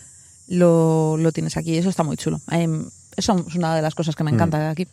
lo, 0.48 1.16
lo 1.16 1.32
tienes 1.32 1.56
aquí. 1.56 1.76
Eso 1.76 1.90
está 1.90 2.02
muy 2.02 2.16
chulo. 2.16 2.40
Eso 3.16 3.44
es 3.46 3.54
una 3.54 3.76
de 3.76 3.82
las 3.82 3.94
cosas 3.94 4.16
que 4.16 4.24
me 4.24 4.30
encanta 4.30 4.58
de 4.58 4.68
aquí. 4.68 4.88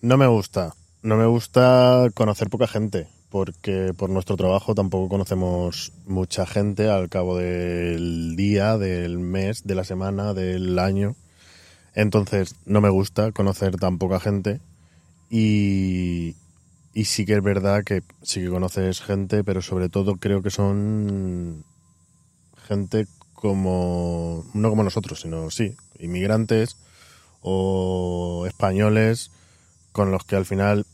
No 0.00 0.16
me 0.16 0.26
gusta. 0.26 0.74
No 1.02 1.16
me 1.16 1.26
gusta 1.26 2.08
conocer 2.14 2.50
poca 2.50 2.66
gente, 2.66 3.06
porque 3.30 3.94
por 3.96 4.10
nuestro 4.10 4.36
trabajo 4.36 4.74
tampoco 4.74 5.08
conocemos 5.08 5.92
mucha 6.06 6.44
gente 6.44 6.90
al 6.90 7.08
cabo 7.08 7.36
del 7.38 8.36
día, 8.36 8.76
del 8.76 9.18
mes, 9.18 9.64
de 9.64 9.74
la 9.74 9.84
semana, 9.84 10.34
del 10.34 10.78
año. 10.78 11.16
Entonces, 11.94 12.54
no 12.66 12.80
me 12.80 12.90
gusta 12.90 13.32
conocer 13.32 13.76
tan 13.76 13.98
poca 13.98 14.20
gente. 14.20 14.60
Y, 15.30 16.34
y 16.92 17.04
sí 17.04 17.24
que 17.24 17.34
es 17.34 17.42
verdad 17.42 17.84
que 17.84 18.02
sí 18.22 18.40
que 18.40 18.48
conoces 18.48 19.00
gente, 19.00 19.44
pero 19.44 19.62
sobre 19.62 19.88
todo 19.88 20.16
creo 20.16 20.42
que 20.42 20.50
son 20.50 21.64
gente 22.66 23.06
como, 23.34 24.44
no 24.54 24.70
como 24.70 24.82
nosotros, 24.82 25.20
sino 25.20 25.50
sí, 25.50 25.74
inmigrantes 25.98 26.76
o 27.42 28.44
españoles 28.46 29.30
con 29.92 30.10
los 30.10 30.24
que 30.24 30.36
al 30.36 30.44
final 30.44 30.86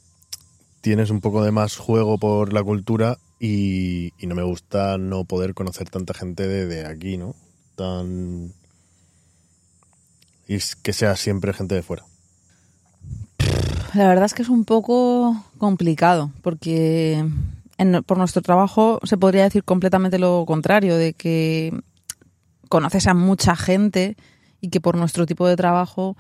tienes 0.81 1.11
un 1.11 1.21
poco 1.21 1.43
de 1.43 1.51
más 1.51 1.77
juego 1.77 2.19
por 2.19 2.53
la 2.53 2.63
cultura 2.63 3.19
y, 3.41 4.13
y 4.19 4.27
no 4.27 4.35
me 4.35 4.43
gusta 4.43 4.99
no 4.99 5.25
poder 5.25 5.55
conocer 5.55 5.91
tanta 5.91 6.15
gente 6.15 6.47
de, 6.47 6.67
de 6.67 6.87
aquí, 6.87 7.17
¿no? 7.17 7.35
Tan... 7.75 8.53
Y 10.49 10.59
que 10.83 10.93
sea 10.93 11.17
siempre 11.17 11.53
gente 11.53 11.75
de 11.75 11.83
fuera. 11.83 12.05
La 13.97 14.09
verdad 14.09 14.27
es 14.27 14.35
que 14.35 14.43
es 14.43 14.49
un 14.51 14.65
poco 14.65 15.43
complicado 15.59 16.31
porque 16.43 17.25
en- 17.79 18.03
por 18.05 18.19
nuestro 18.19 18.43
trabajo 18.43 19.01
se 19.05 19.17
podría 19.17 19.45
decir 19.45 19.65
completamente 19.65 20.19
lo 20.19 20.45
contrario, 20.47 20.97
de 20.97 21.15
que 21.15 21.73
conoces 22.69 23.07
a 23.07 23.15
mucha 23.15 23.57
gente 23.57 24.17
y 24.61 24.69
que 24.69 24.81
por 24.83 24.97
nuestro 24.97 25.25
tipo 25.25 25.47
de 25.49 25.57
trabajo 25.57 26.17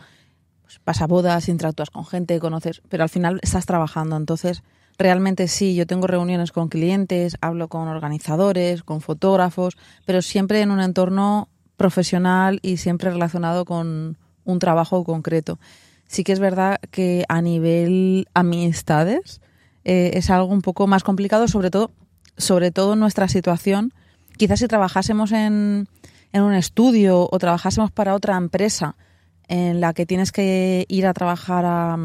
pues, 0.62 0.80
vas 0.87 1.02
a 1.02 1.06
bodas, 1.06 1.49
interactúas 1.49 1.90
con 1.90 2.06
gente, 2.06 2.40
conoces, 2.40 2.80
pero 2.88 3.02
al 3.02 3.09
final 3.11 3.40
estás 3.42 3.66
trabajando. 3.66 4.16
Entonces, 4.16 4.62
realmente 4.99 5.47
sí, 5.47 5.75
yo 5.75 5.87
tengo 5.87 6.06
reuniones 6.06 6.52
con 6.52 6.68
clientes, 6.68 7.37
hablo 7.42 7.68
con 7.68 7.88
organizadores, 7.88 8.83
con 8.85 9.02
fotógrafos, 9.02 9.76
pero 10.06 10.23
siempre 10.23 10.62
en 10.62 10.71
un 10.71 10.80
entorno 10.80 11.49
profesional 11.76 12.59
y 12.62 12.78
siempre 12.78 13.11
relacionado 13.11 13.64
con 13.66 14.16
un 14.45 14.59
trabajo 14.61 15.04
concreto. 15.04 15.59
Sí 16.08 16.25
que 16.25 16.32
es 16.32 16.38
verdad 16.40 16.78
que 16.90 17.25
a 17.28 17.42
nivel 17.42 18.28
amistades 18.34 19.40
eh, 19.84 20.12
es 20.14 20.30
algo 20.30 20.52
un 20.52 20.62
poco 20.62 20.86
más 20.86 21.02
complicado, 21.02 21.48
sobre 21.48 21.70
todo, 21.70 21.90
sobre 22.36 22.70
todo 22.70 22.92
en 22.94 23.00
nuestra 23.00 23.28
situación. 23.28 23.92
Quizás 24.36 24.60
si 24.60 24.68
trabajásemos 24.68 25.32
en, 25.32 25.88
en 26.32 26.42
un 26.42 26.54
estudio 26.54 27.28
o 27.30 27.38
trabajásemos 27.38 27.90
para 27.90 28.14
otra 28.14 28.36
empresa 28.36 28.96
en 29.48 29.80
la 29.80 29.94
que 29.94 30.06
tienes 30.06 30.32
que 30.32 30.84
ir 30.88 31.06
a 31.06 31.14
trabajar 31.14 31.64
a, 31.64 31.96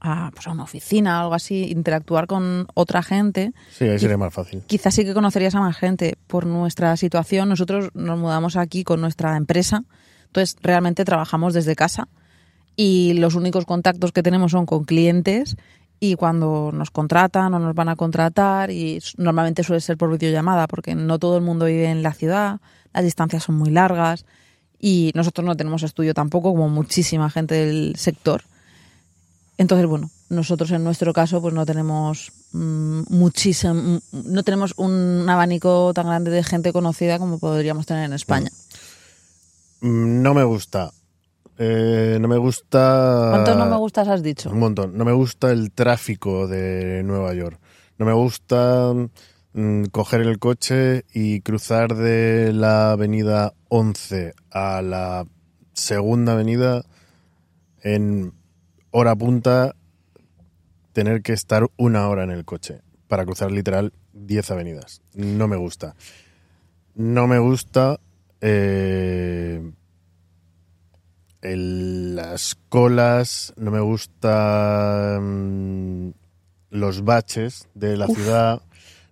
a, 0.00 0.30
pues 0.34 0.46
a 0.46 0.52
una 0.52 0.62
oficina 0.62 1.18
o 1.18 1.22
algo 1.22 1.34
así, 1.34 1.70
interactuar 1.70 2.26
con 2.26 2.66
otra 2.74 3.02
gente, 3.02 3.52
Sí, 3.70 3.84
ahí 3.84 3.98
sería 3.98 4.16
más 4.16 4.32
fácil. 4.32 4.62
quizás 4.66 4.94
sí 4.94 5.04
que 5.04 5.14
conocerías 5.14 5.54
a 5.54 5.60
más 5.60 5.76
gente 5.76 6.16
por 6.26 6.46
nuestra 6.46 6.96
situación. 6.96 7.48
Nosotros 7.48 7.90
nos 7.94 8.18
mudamos 8.18 8.56
aquí 8.56 8.84
con 8.84 9.00
nuestra 9.00 9.36
empresa, 9.36 9.84
entonces 10.26 10.56
realmente 10.62 11.04
trabajamos 11.04 11.52
desde 11.54 11.74
casa 11.76 12.08
y 12.80 13.14
los 13.14 13.34
únicos 13.34 13.66
contactos 13.66 14.12
que 14.12 14.22
tenemos 14.22 14.52
son 14.52 14.64
con 14.64 14.84
clientes 14.84 15.56
y 15.98 16.14
cuando 16.14 16.70
nos 16.72 16.92
contratan 16.92 17.52
o 17.52 17.58
nos 17.58 17.74
van 17.74 17.88
a 17.88 17.96
contratar 17.96 18.70
y 18.70 19.02
normalmente 19.16 19.64
suele 19.64 19.80
ser 19.80 19.96
por 19.96 20.12
videollamada 20.12 20.68
porque 20.68 20.94
no 20.94 21.18
todo 21.18 21.36
el 21.36 21.42
mundo 21.42 21.66
vive 21.66 21.90
en 21.90 22.04
la 22.04 22.14
ciudad, 22.14 22.60
las 22.94 23.02
distancias 23.02 23.42
son 23.42 23.56
muy 23.56 23.70
largas 23.70 24.26
y 24.78 25.10
nosotros 25.16 25.44
no 25.44 25.56
tenemos 25.56 25.82
estudio 25.82 26.14
tampoco 26.14 26.52
como 26.52 26.68
muchísima 26.68 27.28
gente 27.30 27.56
del 27.56 27.96
sector. 27.96 28.44
Entonces, 29.56 29.88
bueno, 29.88 30.08
nosotros 30.28 30.70
en 30.70 30.84
nuestro 30.84 31.12
caso 31.12 31.42
pues 31.42 31.54
no 31.54 31.66
tenemos 31.66 32.30
mm, 32.52 33.00
muchísimo, 33.10 33.98
no 34.12 34.42
tenemos 34.44 34.74
un 34.76 35.26
abanico 35.28 35.92
tan 35.94 36.06
grande 36.06 36.30
de 36.30 36.44
gente 36.44 36.72
conocida 36.72 37.18
como 37.18 37.40
podríamos 37.40 37.86
tener 37.86 38.04
en 38.04 38.12
España. 38.12 38.50
Mm, 39.80 40.22
No 40.22 40.32
me 40.32 40.44
gusta. 40.44 40.92
Eh, 41.58 42.18
no 42.20 42.28
me 42.28 42.36
gusta... 42.36 43.28
¿Cuántos 43.32 43.56
no 43.56 43.66
me 43.66 43.76
gustas 43.76 44.06
has 44.06 44.22
dicho? 44.22 44.50
Un 44.50 44.60
montón. 44.60 44.96
No 44.96 45.04
me 45.04 45.12
gusta 45.12 45.50
el 45.50 45.72
tráfico 45.72 46.46
de 46.46 47.02
Nueva 47.02 47.34
York. 47.34 47.58
No 47.98 48.06
me 48.06 48.12
gusta 48.12 48.94
mm, 49.52 49.86
coger 49.86 50.20
el 50.20 50.38
coche 50.38 51.04
y 51.12 51.40
cruzar 51.40 51.96
de 51.96 52.52
la 52.52 52.92
avenida 52.92 53.54
11 53.68 54.34
a 54.52 54.82
la 54.82 55.26
segunda 55.72 56.34
avenida 56.34 56.84
en 57.82 58.32
hora 58.90 59.16
punta, 59.16 59.74
tener 60.92 61.22
que 61.22 61.32
estar 61.32 61.66
una 61.76 62.08
hora 62.08 62.22
en 62.22 62.30
el 62.30 62.44
coche 62.44 62.82
para 63.08 63.24
cruzar 63.24 63.50
literal 63.50 63.92
10 64.12 64.50
avenidas. 64.52 65.02
No 65.14 65.48
me 65.48 65.56
gusta. 65.56 65.96
No 66.94 67.26
me 67.26 67.38
gusta 67.38 67.98
eh, 68.40 69.72
el- 71.52 72.14
las 72.16 72.56
colas, 72.68 73.52
no 73.56 73.70
me 73.70 73.80
gustan 74.98 76.14
los 76.70 77.04
baches 77.04 77.68
de 77.74 77.96
la 77.96 78.06
ciudad, 78.08 78.62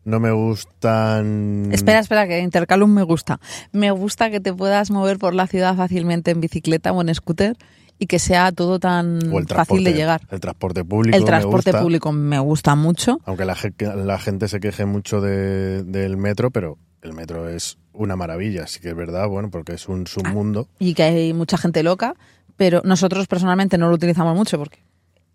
no 0.04 0.20
me 0.20 0.30
gustan... 0.30 1.70
Espera, 1.72 1.98
espera, 2.00 2.28
que 2.28 2.38
Intercalum 2.40 2.90
me 2.92 3.02
gusta. 3.02 3.40
Me 3.72 3.90
gusta 3.90 4.30
que 4.30 4.40
te 4.40 4.52
puedas 4.52 4.90
mover 4.90 5.18
por 5.18 5.34
la 5.34 5.46
ciudad 5.46 5.74
fácilmente 5.76 6.30
en 6.30 6.40
bicicleta 6.40 6.92
o 6.92 7.00
en 7.00 7.14
scooter 7.14 7.56
y 7.98 8.06
que 8.06 8.18
sea 8.18 8.52
todo 8.52 8.78
tan 8.78 9.20
fácil 9.48 9.82
de 9.84 9.94
llegar. 9.94 10.20
El 10.30 10.40
transporte 10.40 10.84
público. 10.84 11.16
El 11.16 11.22
me 11.22 11.26
transporte 11.26 11.70
gusta, 11.70 11.82
público 11.82 12.12
me 12.12 12.38
gusta 12.38 12.74
mucho. 12.74 13.18
Aunque 13.24 13.46
la, 13.46 13.56
la 13.96 14.18
gente 14.18 14.48
se 14.48 14.60
queje 14.60 14.84
mucho 14.84 15.20
de- 15.22 15.82
del 15.82 16.16
metro, 16.18 16.50
pero 16.50 16.76
el 17.00 17.14
metro 17.14 17.48
es 17.48 17.78
una 17.96 18.16
maravilla, 18.16 18.66
sí 18.66 18.80
que 18.80 18.90
es 18.90 18.96
verdad, 18.96 19.28
bueno, 19.28 19.50
porque 19.50 19.72
es 19.74 19.88
un 19.88 20.06
submundo. 20.06 20.68
y 20.78 20.94
que 20.94 21.02
hay 21.02 21.32
mucha 21.32 21.56
gente 21.58 21.82
loca, 21.82 22.14
pero 22.56 22.80
nosotros 22.84 23.26
personalmente 23.26 23.78
no 23.78 23.88
lo 23.88 23.94
utilizamos 23.94 24.36
mucho 24.36 24.58
porque, 24.58 24.78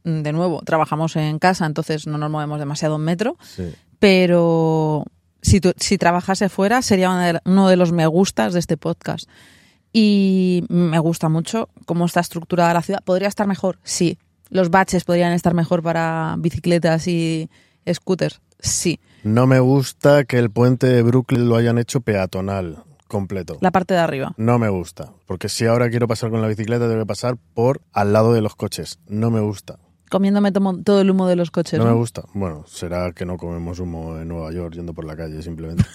mm, 0.04 0.22
de 0.22 0.32
nuevo, 0.34 0.62
trabajamos 0.64 1.16
en 1.16 1.40
casa, 1.40 1.66
entonces 1.66 2.08
no 2.08 2.18
nos 2.18 2.30
movemos 2.32 2.60
demasiado 2.60 2.96
en 2.96 3.02
metro, 3.02 3.38
Sí. 3.44 3.72
pero 4.00 5.06
si, 5.42 5.60
tu- 5.62 5.74
si 5.78 5.98
trabajase 5.98 6.50
fuera 6.50 6.82
sería 6.82 7.12
de 7.16 7.40
uno 7.46 7.68
de 7.70 7.76
los 7.76 7.92
me 7.92 8.06
gustas 8.08 8.54
de 8.54 8.60
este 8.60 8.78
podcast. 8.78 9.28
Y 9.94 10.64
me 10.70 11.00
gusta 11.00 11.28
mucho 11.30 11.68
cómo 11.86 12.06
está 12.06 12.22
estructurada 12.22 12.74
la 12.74 12.82
ciudad. 12.82 13.02
¿Podría 13.04 13.28
estar 13.28 13.46
mejor? 13.48 13.78
Sí. 13.84 14.18
¿Los 14.50 14.70
baches 14.70 15.04
podrían 15.04 15.34
estar 15.34 15.54
mejor 15.54 15.84
para 15.84 16.36
bicicletas 16.40 17.08
y 17.08 17.50
scooters? 17.92 18.40
Sí. 18.60 19.00
No 19.24 19.48
me 19.48 19.60
gusta 19.60 20.24
que 20.26 20.40
el 20.40 20.50
puente 20.50 20.88
de 20.88 21.04
Brooklyn 21.04 21.48
lo 21.48 21.56
hayan 21.56 21.78
hecho 21.78 22.02
peatonal 22.02 22.84
completo. 23.08 23.58
La 23.62 23.72
parte 23.72 23.94
de 23.94 24.00
arriba. 24.00 24.34
No 24.38 24.58
me 24.58 24.70
gusta, 24.70 25.12
porque 25.28 25.50
si 25.50 25.66
ahora 25.66 25.90
quiero 25.90 26.08
pasar 26.08 26.30
con 26.32 26.42
la 26.42 26.48
bicicleta 26.48 26.88
tengo 26.88 27.02
que 27.02 27.06
pasar 27.06 27.36
por 27.54 27.82
al 27.92 28.14
lado 28.14 28.34
de 28.34 28.42
los 28.42 28.56
coches. 28.56 29.00
No 29.08 29.30
me 29.30 29.42
gusta. 29.42 29.78
comiéndome 30.10 30.52
todo 30.52 31.02
el 31.02 31.10
humo 31.12 31.28
de 31.28 31.36
los 31.36 31.52
coches. 31.52 31.78
No 31.80 31.86
me 31.86 31.92
¿no? 31.92 31.98
gusta. 31.98 32.24
Bueno, 32.34 32.64
será 32.68 33.12
que 33.12 33.26
no 33.26 33.38
comemos 33.38 33.80
humo 33.80 34.18
en 34.18 34.28
Nueva 34.30 34.52
York 34.52 34.74
yendo 34.76 34.94
por 34.94 35.06
la 35.06 35.16
calle, 35.16 35.42
simplemente. 35.42 35.84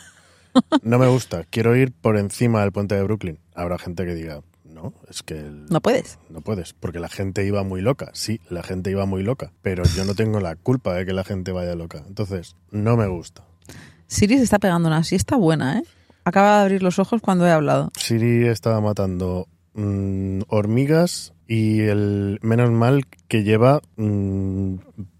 No 0.82 0.98
me 0.98 1.06
gusta. 1.06 1.44
Quiero 1.50 1.76
ir 1.76 1.92
por 1.92 2.16
encima 2.16 2.62
del 2.62 2.72
puente 2.72 2.94
de 2.94 3.02
Brooklyn. 3.02 3.38
Habrá 3.54 3.76
gente 3.76 4.06
que 4.06 4.14
diga, 4.14 4.40
no, 4.76 4.92
es 5.10 5.22
que 5.24 5.34
el- 5.34 5.66
No 5.66 5.80
puedes. 5.80 6.18
no 6.30 6.40
puedes, 6.42 6.72
porque 6.74 7.00
la 7.00 7.08
gente 7.08 7.44
iba 7.44 7.64
muy 7.64 7.80
loca. 7.80 8.10
Sí, 8.12 8.40
la 8.50 8.62
gente 8.62 8.90
iba 8.90 9.06
muy 9.06 9.22
loca, 9.24 9.50
pero 9.62 9.82
yo 9.96 10.04
no 10.04 10.14
tengo 10.14 10.38
la 10.38 10.54
culpa 10.54 10.94
de 10.94 11.04
que 11.06 11.12
la 11.12 11.24
gente 11.24 11.50
vaya 11.50 11.74
loca. 11.74 12.04
Entonces, 12.06 12.54
no 12.70 12.96
me 12.96 13.08
gusta. 13.08 13.44
Siri 14.06 14.36
se 14.36 14.44
está 14.44 14.58
pegando 14.60 14.86
una 14.88 15.02
siesta 15.02 15.34
buena, 15.36 15.78
¿eh? 15.78 15.82
Acaba 16.24 16.58
de 16.58 16.62
abrir 16.62 16.82
los 16.82 16.98
ojos 16.98 17.20
cuando 17.22 17.46
he 17.46 17.50
hablado. 17.50 17.90
Siri 17.96 18.46
estaba 18.46 18.80
matando 18.80 19.48
mm, 19.74 20.42
hormigas 20.48 21.32
y 21.48 21.80
el 21.80 22.38
menos 22.42 22.70
mal 22.70 23.06
que 23.28 23.42
lleva 23.44 23.80
mm, 23.96 24.74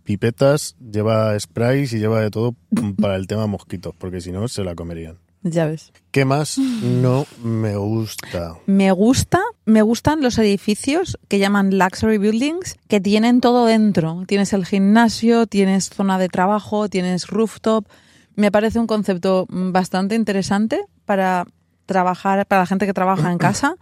pipetas, 0.04 0.76
lleva 0.80 1.38
sprays 1.38 1.92
y 1.92 1.98
lleva 1.98 2.20
de 2.20 2.30
todo 2.30 2.54
para 3.00 3.16
el 3.16 3.26
tema 3.26 3.46
mosquitos, 3.46 3.94
porque 3.96 4.20
si 4.20 4.32
no 4.32 4.46
se 4.48 4.64
la 4.64 4.74
comerían. 4.74 5.18
Ya 5.48 5.66
ves. 5.66 5.92
¿Qué 6.10 6.24
más 6.24 6.58
no 6.58 7.24
me 7.40 7.76
gusta? 7.76 8.56
Me 8.66 8.90
gusta, 8.90 9.40
me 9.64 9.80
gustan 9.80 10.20
los 10.20 10.38
edificios 10.38 11.18
que 11.28 11.38
llaman 11.38 11.78
luxury 11.78 12.18
buildings, 12.18 12.76
que 12.88 13.00
tienen 13.00 13.40
todo 13.40 13.66
dentro. 13.66 14.24
Tienes 14.26 14.52
el 14.52 14.66
gimnasio, 14.66 15.46
tienes 15.46 15.90
zona 15.90 16.18
de 16.18 16.28
trabajo, 16.28 16.88
tienes 16.88 17.28
rooftop. 17.28 17.86
Me 18.34 18.50
parece 18.50 18.80
un 18.80 18.88
concepto 18.88 19.46
bastante 19.48 20.16
interesante 20.16 20.84
para 21.04 21.46
trabajar, 21.86 22.44
para 22.46 22.62
la 22.62 22.66
gente 22.66 22.86
que 22.86 22.92
trabaja 22.92 23.30
en 23.30 23.38
casa 23.38 23.76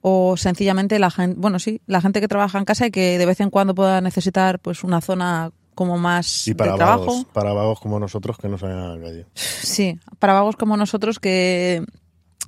o 0.00 0.36
sencillamente 0.36 0.98
la 0.98 1.10
gente, 1.10 1.36
bueno, 1.38 1.60
sí, 1.60 1.80
la 1.86 2.00
gente 2.00 2.20
que 2.20 2.28
trabaja 2.28 2.58
en 2.58 2.64
casa 2.64 2.86
y 2.86 2.90
que 2.90 3.18
de 3.18 3.24
vez 3.24 3.40
en 3.40 3.50
cuando 3.50 3.74
pueda 3.74 4.00
necesitar 4.00 4.58
pues 4.58 4.82
una 4.82 5.00
zona 5.00 5.52
como 5.74 5.98
más 5.98 6.46
Y 6.48 6.54
para 6.54 6.72
de 6.72 6.78
trabajo. 6.78 7.06
vagos, 7.06 7.26
para 7.32 7.52
vagos 7.52 7.80
como 7.80 7.98
nosotros 8.00 8.38
que 8.38 8.48
no 8.48 8.58
salen 8.58 8.78
a 8.78 8.94
la 8.96 9.02
calle. 9.04 9.26
Sí, 9.34 9.98
para 10.18 10.32
vagos 10.34 10.56
como 10.56 10.76
nosotros 10.76 11.18
que 11.18 11.82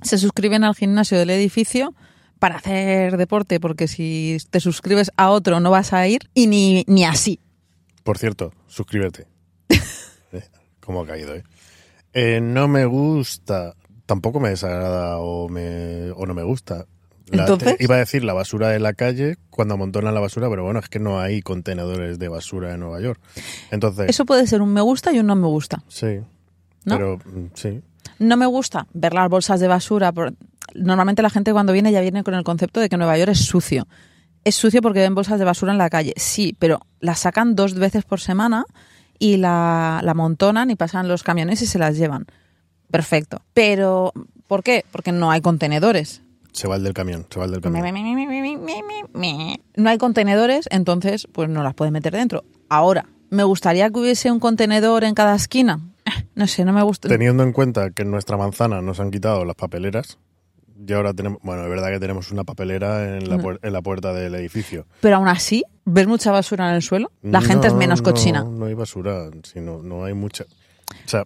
se 0.01 0.17
suscriben 0.17 0.63
al 0.63 0.75
gimnasio 0.75 1.17
del 1.17 1.29
edificio 1.29 1.93
para 2.39 2.57
hacer 2.57 3.17
deporte, 3.17 3.59
porque 3.59 3.87
si 3.87 4.37
te 4.51 4.59
suscribes 4.59 5.11
a 5.17 5.29
otro 5.31 5.59
no 5.59 5.71
vas 5.71 5.91
a 5.93 6.07
ir 6.07 6.29
y 6.33 6.47
ni, 6.47 6.83
ni 6.87 7.03
así. 7.03 7.39
Por 8.03 8.17
cierto, 8.17 8.53
suscríbete. 8.67 9.27
Eh, 10.33 10.43
¿Cómo 10.81 11.01
ha 11.01 11.07
caído, 11.07 11.33
eh? 11.35 11.43
Eh, 12.13 12.41
No 12.41 12.67
me 12.67 12.85
gusta, 12.85 13.75
tampoco 14.05 14.39
me 14.41 14.49
desagrada 14.49 15.19
o, 15.19 15.47
me, 15.49 16.11
o 16.11 16.25
no 16.25 16.33
me 16.33 16.43
gusta. 16.43 16.85
La- 17.29 17.43
Entonces. 17.43 17.77
te- 17.77 17.83
iba 17.83 17.95
a 17.95 17.99
decir 17.99 18.23
la 18.23 18.33
basura 18.33 18.69
de 18.69 18.79
la 18.79 18.93
calle 18.93 19.35
cuando 19.49 19.73
amontonan 19.73 20.13
la 20.13 20.19
basura, 20.19 20.49
pero 20.49 20.63
bueno, 20.63 20.79
es 20.79 20.87
que 20.89 20.99
no 20.99 21.19
hay 21.19 21.41
contenedores 21.41 22.19
de 22.19 22.27
basura 22.29 22.73
en 22.73 22.79
Nueva 22.79 23.01
York. 23.01 23.19
Entonces, 23.71 24.09
Eso 24.09 24.25
puede 24.25 24.47
ser 24.47 24.61
un 24.61 24.71
me 24.73 24.81
gusta 24.81 25.11
y 25.11 25.19
un 25.19 25.27
no 25.27 25.35
me 25.35 25.47
gusta. 25.47 25.83
sí. 25.87 26.19
¿No? 26.85 26.95
Pero 26.95 27.17
mm, 27.17 27.45
sí, 27.53 27.81
No 28.19 28.37
me 28.37 28.45
gusta 28.45 28.87
ver 28.93 29.13
las 29.13 29.29
bolsas 29.29 29.59
de 29.59 29.67
basura. 29.67 30.13
por- 30.13 30.33
Normalmente 30.73 31.21
la 31.21 31.29
gente 31.29 31.51
cuando 31.51 31.73
viene 31.73 31.91
ya 31.91 31.99
viene 32.01 32.23
con 32.23 32.33
el 32.33 32.43
concepto 32.45 32.79
de 32.79 32.87
que 32.87 32.95
Nueva 32.97 33.17
York 33.17 33.31
es 33.31 33.39
sucio. 33.45 33.87
Es 34.45 34.55
sucio 34.55 34.81
porque 34.81 34.99
ven 35.01 35.13
bolsas 35.13 35.37
de 35.39 35.43
basura 35.43 35.73
en 35.73 35.77
la 35.79 35.89
calle. 35.89 36.13
Sí, 36.15 36.55
pero 36.57 36.79
las 37.01 37.19
sacan 37.19 37.55
dos 37.55 37.73
veces 37.73 38.05
por 38.05 38.21
semana 38.21 38.63
y 39.19 39.35
la, 39.35 39.99
la 40.03 40.11
amontonan 40.11 40.71
y 40.71 40.75
pasan 40.77 41.09
los 41.09 41.23
camiones 41.23 41.61
y 41.61 41.65
se 41.65 41.77
las 41.79 41.97
llevan. 41.97 42.25
Perfecto. 42.89 43.41
Pero, 43.53 44.13
¿por 44.47 44.63
qué? 44.63 44.85
Porque 44.91 45.11
no 45.11 45.29
hay 45.31 45.41
contenedores. 45.41 46.21
Se 46.57 46.67
va 46.67 46.75
el 46.75 46.83
del 46.83 46.93
camión, 46.93 47.25
se 47.29 47.39
va 47.39 47.45
el 47.45 47.51
del 47.51 47.61
camión. 47.61 47.83
No 49.75 49.89
hay 49.89 49.97
contenedores, 49.97 50.67
entonces 50.71 51.27
pues 51.31 51.49
no 51.49 51.63
las 51.63 51.73
puede 51.73 51.91
meter 51.91 52.13
dentro. 52.13 52.43
Ahora, 52.69 53.05
¿me 53.29 53.43
gustaría 53.43 53.89
que 53.89 53.99
hubiese 53.99 54.31
un 54.31 54.39
contenedor 54.39 55.03
en 55.03 55.13
cada 55.13 55.35
esquina? 55.35 55.79
No 56.35 56.47
sé, 56.47 56.65
no 56.65 56.73
me 56.73 56.83
gusta. 56.83 57.09
Teniendo 57.09 57.43
en 57.43 57.51
cuenta 57.51 57.91
que 57.91 58.03
en 58.03 58.11
nuestra 58.11 58.37
manzana 58.37 58.81
nos 58.81 58.99
han 58.99 59.11
quitado 59.11 59.45
las 59.45 59.55
papeleras, 59.55 60.17
y 60.87 60.93
ahora 60.93 61.13
tenemos, 61.13 61.39
bueno, 61.41 61.63
es 61.63 61.69
verdad 61.69 61.89
que 61.89 61.99
tenemos 61.99 62.31
una 62.31 62.43
papelera 62.43 63.17
en 63.17 63.27
la, 63.29 63.37
puer- 63.37 63.59
en 63.63 63.73
la 63.73 63.81
puerta 63.81 64.13
del 64.13 64.35
edificio. 64.35 64.85
Pero 65.01 65.15
aún 65.17 65.27
así, 65.27 65.63
¿ves 65.85 66.07
mucha 66.07 66.31
basura 66.31 66.69
en 66.69 66.75
el 66.75 66.81
suelo? 66.81 67.11
La 67.23 67.41
gente 67.41 67.67
es 67.67 67.73
No, 67.73 67.79
menos 67.79 68.01
cochina. 68.01 68.43
No, 68.43 68.51
no 68.51 68.65
hay 68.67 68.73
basura, 68.75 69.29
sino, 69.43 69.81
no 69.81 70.05
hay 70.05 70.13
mucha. 70.13 70.43
O 70.43 71.09
sea, 71.09 71.23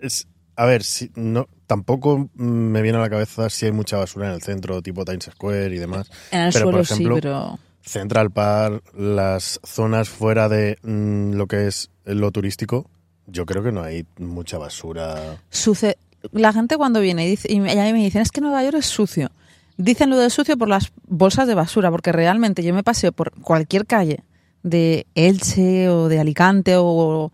es, 0.00 0.26
a 0.56 0.66
ver, 0.66 0.82
si, 0.82 1.10
no, 1.14 1.46
tampoco 1.68 2.28
mm, 2.34 2.42
me 2.42 2.82
viene 2.82 2.98
a 2.98 3.00
la 3.00 3.08
cabeza 3.10 3.48
si 3.48 3.66
hay 3.66 3.72
mucha 3.72 3.98
basura 3.98 4.26
en 4.26 4.32
el 4.34 4.42
centro, 4.42 4.82
tipo 4.82 5.04
Times 5.04 5.30
Square 5.32 5.72
y 5.72 5.78
demás. 5.78 6.10
En 6.32 6.40
el 6.40 6.52
pero, 6.52 6.64
suelo 6.64 6.78
por 6.78 6.80
ejemplo, 6.84 7.14
sí, 7.14 7.20
pero... 7.22 7.58
Central 7.82 8.30
Park, 8.32 8.82
las 8.98 9.60
zonas 9.64 10.08
fuera 10.08 10.48
de 10.48 10.76
mm, 10.82 11.34
lo 11.34 11.46
que 11.46 11.68
es 11.68 11.90
lo 12.04 12.32
turístico, 12.32 12.90
yo 13.26 13.46
creo 13.46 13.62
que 13.62 13.70
no 13.70 13.82
hay 13.82 14.04
mucha 14.18 14.58
basura. 14.58 15.38
Suce- 15.50 15.96
La 16.32 16.52
gente 16.52 16.76
cuando 16.76 17.00
viene 17.00 17.26
y, 17.26 17.30
dice, 17.30 17.52
y 17.52 17.60
me- 17.60 17.72
y 17.74 17.78
a 17.78 17.84
mí 17.84 17.92
me 17.92 18.00
dicen, 18.02 18.22
es 18.22 18.32
que 18.32 18.40
Nueva 18.40 18.64
York 18.64 18.76
es 18.78 18.86
sucio. 18.86 19.30
Dicen 19.76 20.10
lo 20.10 20.16
de 20.18 20.28
sucio 20.30 20.56
por 20.58 20.68
las 20.68 20.90
bolsas 21.06 21.46
de 21.46 21.54
basura, 21.54 21.90
porque 21.90 22.10
realmente 22.10 22.64
yo 22.64 22.74
me 22.74 22.82
paseo 22.82 23.12
por 23.12 23.30
cualquier 23.40 23.86
calle 23.86 24.24
de 24.64 25.06
Elche 25.14 25.88
o 25.88 26.08
de 26.08 26.18
Alicante 26.18 26.74
o 26.76 27.30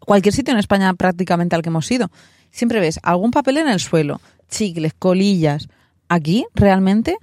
cualquier 0.00 0.34
sitio 0.34 0.52
en 0.52 0.58
España 0.58 0.92
prácticamente 0.94 1.54
al 1.54 1.62
que 1.62 1.68
hemos 1.68 1.88
ido. 1.90 2.10
Siempre 2.56 2.80
ves 2.80 2.98
algún 3.02 3.30
papel 3.32 3.58
en 3.58 3.68
el 3.68 3.80
suelo, 3.80 4.20
chicles, 4.48 4.94
colillas. 4.98 5.68
Aquí 6.08 6.46
realmente 6.54 7.18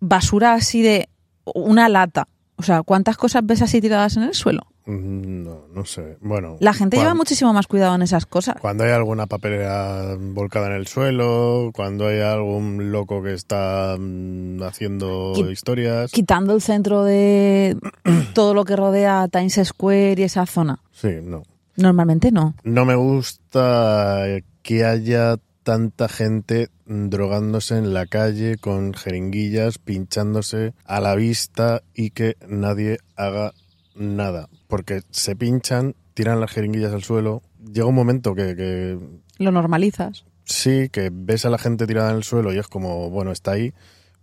basura 0.00 0.54
así 0.54 0.80
de 0.80 1.08
una 1.44 1.90
lata. 1.90 2.26
O 2.56 2.62
sea, 2.62 2.82
¿cuántas 2.82 3.16
cosas 3.18 3.44
ves 3.44 3.60
así 3.60 3.80
tiradas 3.82 4.16
en 4.16 4.22
el 4.22 4.34
suelo? 4.34 4.62
Mm, 4.86 5.42
No, 5.44 5.66
no 5.74 5.84
sé. 5.84 6.16
Bueno. 6.22 6.56
La 6.60 6.72
gente 6.72 6.96
lleva 6.96 7.14
muchísimo 7.14 7.52
más 7.52 7.66
cuidado 7.66 7.94
en 7.96 8.02
esas 8.02 8.24
cosas. 8.24 8.56
Cuando 8.62 8.84
hay 8.84 8.92
alguna 8.92 9.26
papelera 9.26 10.16
volcada 10.18 10.68
en 10.68 10.72
el 10.72 10.86
suelo, 10.86 11.70
cuando 11.74 12.06
hay 12.06 12.20
algún 12.20 12.90
loco 12.92 13.22
que 13.22 13.34
está 13.34 13.96
mm, 13.98 14.62
haciendo 14.62 15.34
Qui- 15.34 15.52
historias. 15.52 16.10
quitando 16.12 16.54
el 16.54 16.62
centro 16.62 17.04
de 17.04 17.76
todo 18.34 18.54
lo 18.54 18.64
que 18.64 18.76
rodea 18.76 19.28
Times 19.28 19.60
Square 19.64 20.14
y 20.18 20.22
esa 20.22 20.46
zona. 20.46 20.80
Sí, 20.92 21.10
no. 21.22 21.42
Normalmente 21.76 22.30
no. 22.32 22.54
No 22.64 22.84
me 22.84 22.94
gusta 22.94 24.26
que 24.62 24.84
haya 24.84 25.36
tanta 25.62 26.08
gente 26.08 26.68
drogándose 26.86 27.78
en 27.78 27.94
la 27.94 28.06
calle 28.06 28.56
con 28.58 28.94
jeringuillas, 28.94 29.78
pinchándose 29.78 30.74
a 30.84 31.00
la 31.00 31.14
vista 31.14 31.82
y 31.94 32.10
que 32.10 32.36
nadie 32.48 32.98
haga 33.16 33.52
nada. 33.94 34.48
Porque 34.66 35.02
se 35.10 35.36
pinchan, 35.36 35.94
tiran 36.14 36.40
las 36.40 36.50
jeringuillas 36.50 36.92
al 36.92 37.02
suelo. 37.04 37.42
Llega 37.72 37.86
un 37.86 37.94
momento 37.94 38.34
que, 38.34 38.56
que 38.56 38.98
Lo 39.38 39.52
normalizas. 39.52 40.24
sí, 40.44 40.88
que 40.90 41.10
ves 41.12 41.44
a 41.44 41.50
la 41.50 41.58
gente 41.58 41.86
tirada 41.86 42.10
en 42.10 42.16
el 42.16 42.24
suelo 42.24 42.52
y 42.52 42.58
es 42.58 42.66
como, 42.66 43.08
bueno, 43.10 43.30
está 43.30 43.52
ahí, 43.52 43.72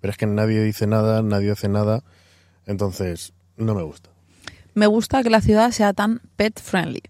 pero 0.02 0.12
es 0.12 0.17
que 0.17 0.25
nadie 0.28 0.62
dice 0.62 0.88
nada, 0.88 1.21
nadie 1.21 1.52
hace 1.52 1.69
nada. 1.69 2.04
Entonces, 2.65 3.34
no 3.58 3.73
me 3.75 3.84
gusta. 3.84 4.10
Me 4.75 4.88
gusta 4.88 5.23
que 5.23 5.30
la 5.30 5.41
ciudad 5.41 5.71
sea 5.71 5.93
tan 5.93 6.21
pet 6.36 6.60
friendly. 6.62 7.02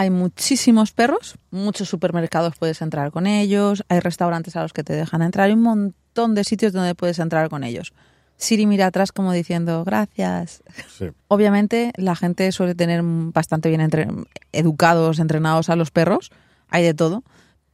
Hay 0.00 0.10
muchísimos 0.10 0.92
perros, 0.92 1.34
muchos 1.50 1.88
supermercados 1.88 2.54
puedes 2.56 2.80
entrar 2.82 3.10
con 3.10 3.26
ellos, 3.26 3.82
hay 3.88 3.98
restaurantes 3.98 4.54
a 4.54 4.62
los 4.62 4.72
que 4.72 4.84
te 4.84 4.92
dejan 4.92 5.22
entrar, 5.22 5.46
hay 5.48 5.54
un 5.54 5.62
montón 5.62 6.36
de 6.36 6.44
sitios 6.44 6.72
donde 6.72 6.94
puedes 6.94 7.18
entrar 7.18 7.48
con 7.48 7.64
ellos. 7.64 7.92
Siri 8.36 8.66
mira 8.66 8.86
atrás 8.86 9.10
como 9.10 9.32
diciendo 9.32 9.82
gracias. 9.84 10.62
Sí. 10.96 11.06
Obviamente 11.26 11.90
la 11.96 12.14
gente 12.14 12.52
suele 12.52 12.76
tener 12.76 13.00
bastante 13.02 13.70
bien 13.70 13.80
entre- 13.80 14.06
educados, 14.52 15.18
entrenados 15.18 15.68
a 15.68 15.74
los 15.74 15.90
perros, 15.90 16.30
hay 16.68 16.84
de 16.84 16.94
todo, 16.94 17.24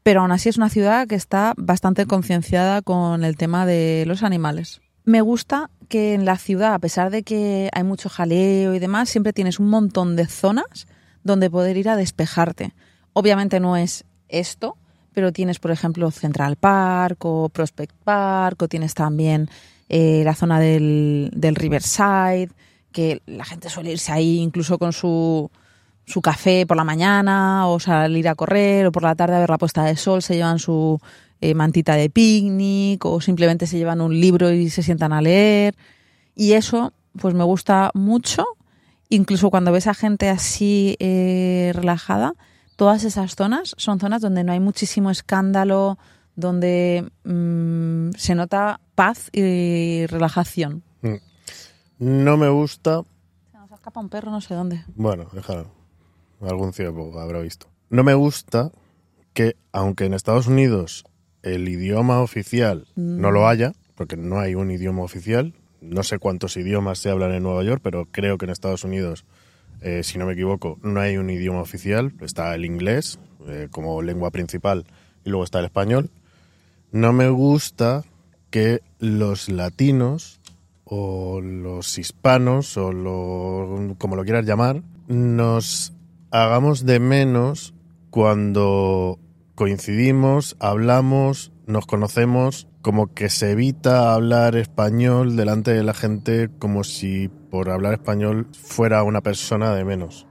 pero 0.03 0.23
aún 0.23 0.33
así 0.33 0.49
es 0.49 0.57
una 0.57 0.71
ciudad 0.71 1.07
que 1.07 1.17
está 1.17 1.53
bastante 1.59 2.07
concienciada 2.07 2.81
con 2.81 3.23
el 3.23 3.37
tema 3.37 3.67
de 3.67 4.05
los 4.07 4.23
animales. 4.23 4.81
Me 5.05 5.21
gusta 5.21 5.69
que 5.91 6.15
en 6.15 6.25
la 6.25 6.39
ciudad, 6.39 6.73
a 6.73 6.79
pesar 6.79 7.11
de 7.11 7.23
que 7.23 7.69
hay 7.75 7.83
mucho 7.83 8.09
jaleo 8.09 8.73
y 8.73 8.79
demás, 8.79 9.11
siempre 9.11 9.35
tienes 9.35 9.61
un 9.61 9.69
montón 9.69 10.17
de 10.17 10.27
zonas 10.27 10.87
donde 11.25 11.51
poder 11.51 11.77
ir 11.77 11.89
a 11.89 11.97
despejarte. 11.97 12.73
Obviamente 13.13 13.59
no 13.59 13.77
es 13.77 14.05
esto, 14.29 14.77
pero 15.13 15.33
tienes, 15.33 15.59
por 15.59 15.71
ejemplo, 15.71 16.11
Central 16.11 16.57
Park 16.57 17.25
o 17.25 17.49
Prospect 17.49 17.95
Park, 18.05 18.63
o 18.63 18.69
tienes 18.69 18.95
también 18.95 19.49
eh, 19.89 20.23
la 20.25 20.35
zona 20.35 20.61
del, 20.61 21.31
del 21.35 21.55
Riverside, 21.55 22.51
que 22.93 23.23
la 23.27 23.45
gente 23.45 23.69
suele 23.69 23.93
irse 23.93 24.13
ahí 24.13 24.39
incluso 24.39 24.79
con 24.79 24.93
su, 24.93 25.51
su 26.05 26.21
café 26.21 26.67
por 26.67 26.77
la 26.77 26.85
mañana, 26.85 27.69
o 27.69 27.81
salir 27.81 28.29
a 28.29 28.35
correr, 28.35 28.87
o 28.87 28.93
por 28.93 29.03
la 29.03 29.15
tarde 29.15 29.37
a 29.37 29.41
ver 29.41 29.51
la 29.51 29.59
puesta 29.59 29.85
de 29.85 29.97
sol, 29.97 30.23
se 30.23 30.35
llevan 30.35 30.59
su 30.59 31.01
eh, 31.41 31.55
mantita 31.55 31.95
de 31.95 32.11
picnic, 32.11 33.05
o 33.05 33.21
simplemente 33.21 33.67
se 33.67 33.79
llevan 33.79 34.01
un 34.01 34.19
libro 34.21 34.51
y 34.51 34.69
se 34.71 34.83
sientan 34.83 35.13
a 35.13 35.23
leer. 35.23 35.75
Y 36.35 36.53
eso, 36.53 36.93
pues 37.21 37.35
me 37.35 37.45
gusta 37.45 37.91
mucho, 37.95 38.45
incluso 39.15 39.51
cuando 39.51 39.73
ves 39.73 39.87
a 39.87 39.95
gente 39.95 40.29
así 40.29 40.97
eh, 40.99 41.73
relajada, 41.75 42.35
todas 42.77 43.05
esas 43.05 43.37
zonas 43.37 43.75
son 43.77 44.01
zonas 44.01 44.21
donde 44.21 44.45
no 44.45 44.53
hay 44.53 44.61
muchísimo 44.61 45.11
escándalo, 45.11 45.99
donde 46.37 47.11
mm, 47.25 48.11
se 48.17 48.35
nota 48.35 48.81
paz 48.95 49.31
y 49.33 50.07
relajación. 50.07 50.83
No 51.99 52.37
me 52.37 52.49
gusta 52.49 53.03
escapa 53.85 54.01
un 54.01 54.09
perro 54.09 54.31
no 54.31 54.41
sé 54.41 54.55
dónde. 54.55 54.83
Bueno, 54.95 55.29
déjalo. 55.35 55.71
Algún 56.41 56.73
ciego 56.73 57.21
habrá 57.21 57.41
visto. 57.41 57.67
No 57.91 58.03
me 58.03 58.15
gusta 58.15 58.73
que, 59.35 59.57
aunque 59.73 60.07
en 60.07 60.15
Estados 60.15 60.47
Unidos 60.47 61.05
el 61.43 61.69
idioma 61.69 62.23
oficial 62.23 62.87
no 62.97 63.31
lo 63.31 63.47
haya, 63.47 63.73
porque 63.95 64.17
no 64.17 64.41
hay 64.41 64.55
un 64.55 64.71
idioma 64.71 65.03
oficial, 65.03 65.53
no 65.85 66.03
sé 66.03 66.19
cuántos 66.19 66.57
idiomas 66.57 66.99
se 66.99 67.11
hablan 67.11 67.33
en 67.33 67.43
Nueva 67.43 67.63
York, 67.63 67.81
pero 67.83 68.07
creo 68.07 68.39
que 68.39 68.47
en 68.47 68.51
Estados 68.51 68.85
Unidos, 68.85 69.25
eh, 69.81 70.03
si 70.03 70.19
no 70.19 70.27
me 70.27 70.33
equivoco, 70.33 70.79
no 70.83 71.01
hay 71.01 71.17
un 71.17 71.31
idioma 71.31 71.61
oficial. 71.61 72.13
Está 72.21 72.55
el 72.55 72.65
inglés 72.65 73.19
eh, 73.47 73.69
como 73.71 74.03
lengua 74.03 74.31
principal 74.31 74.87
y 75.25 75.31
luego 75.31 75.45
está 75.45 75.59
el 75.59 75.67
español. 75.67 76.11
No 76.93 77.13
me 77.13 77.29
gusta 77.29 78.05
que 78.51 78.81
los 78.99 79.49
latinos 79.49 80.41
o 80.85 81.41
los 81.41 81.99
hispanos 81.99 82.77
o 82.77 82.93
lo, 82.93 83.97
como 83.99 84.17
lo 84.17 84.25
quieras 84.25 84.47
llamar, 84.47 84.83
nos 85.09 85.93
hagamos 86.31 86.85
de 86.87 87.01
menos 87.01 87.75
cuando 88.11 89.19
coincidimos, 89.55 90.57
hablamos, 90.61 91.53
nos 91.67 91.87
conocemos, 91.87 92.69
como 92.85 93.15
que 93.15 93.31
se 93.31 93.53
evita 93.53 94.13
hablar 94.13 94.57
español 94.57 95.37
delante 95.37 95.73
de 95.73 95.83
la 95.83 95.95
gente 95.95 96.51
como 96.59 96.85
si 96.85 97.29
por 97.51 97.71
hablar 97.71 97.95
español 97.95 98.47
fuera 98.53 99.03
una 99.05 99.23
persona 99.23 99.75
de 99.75 99.87
menos. 99.87 100.27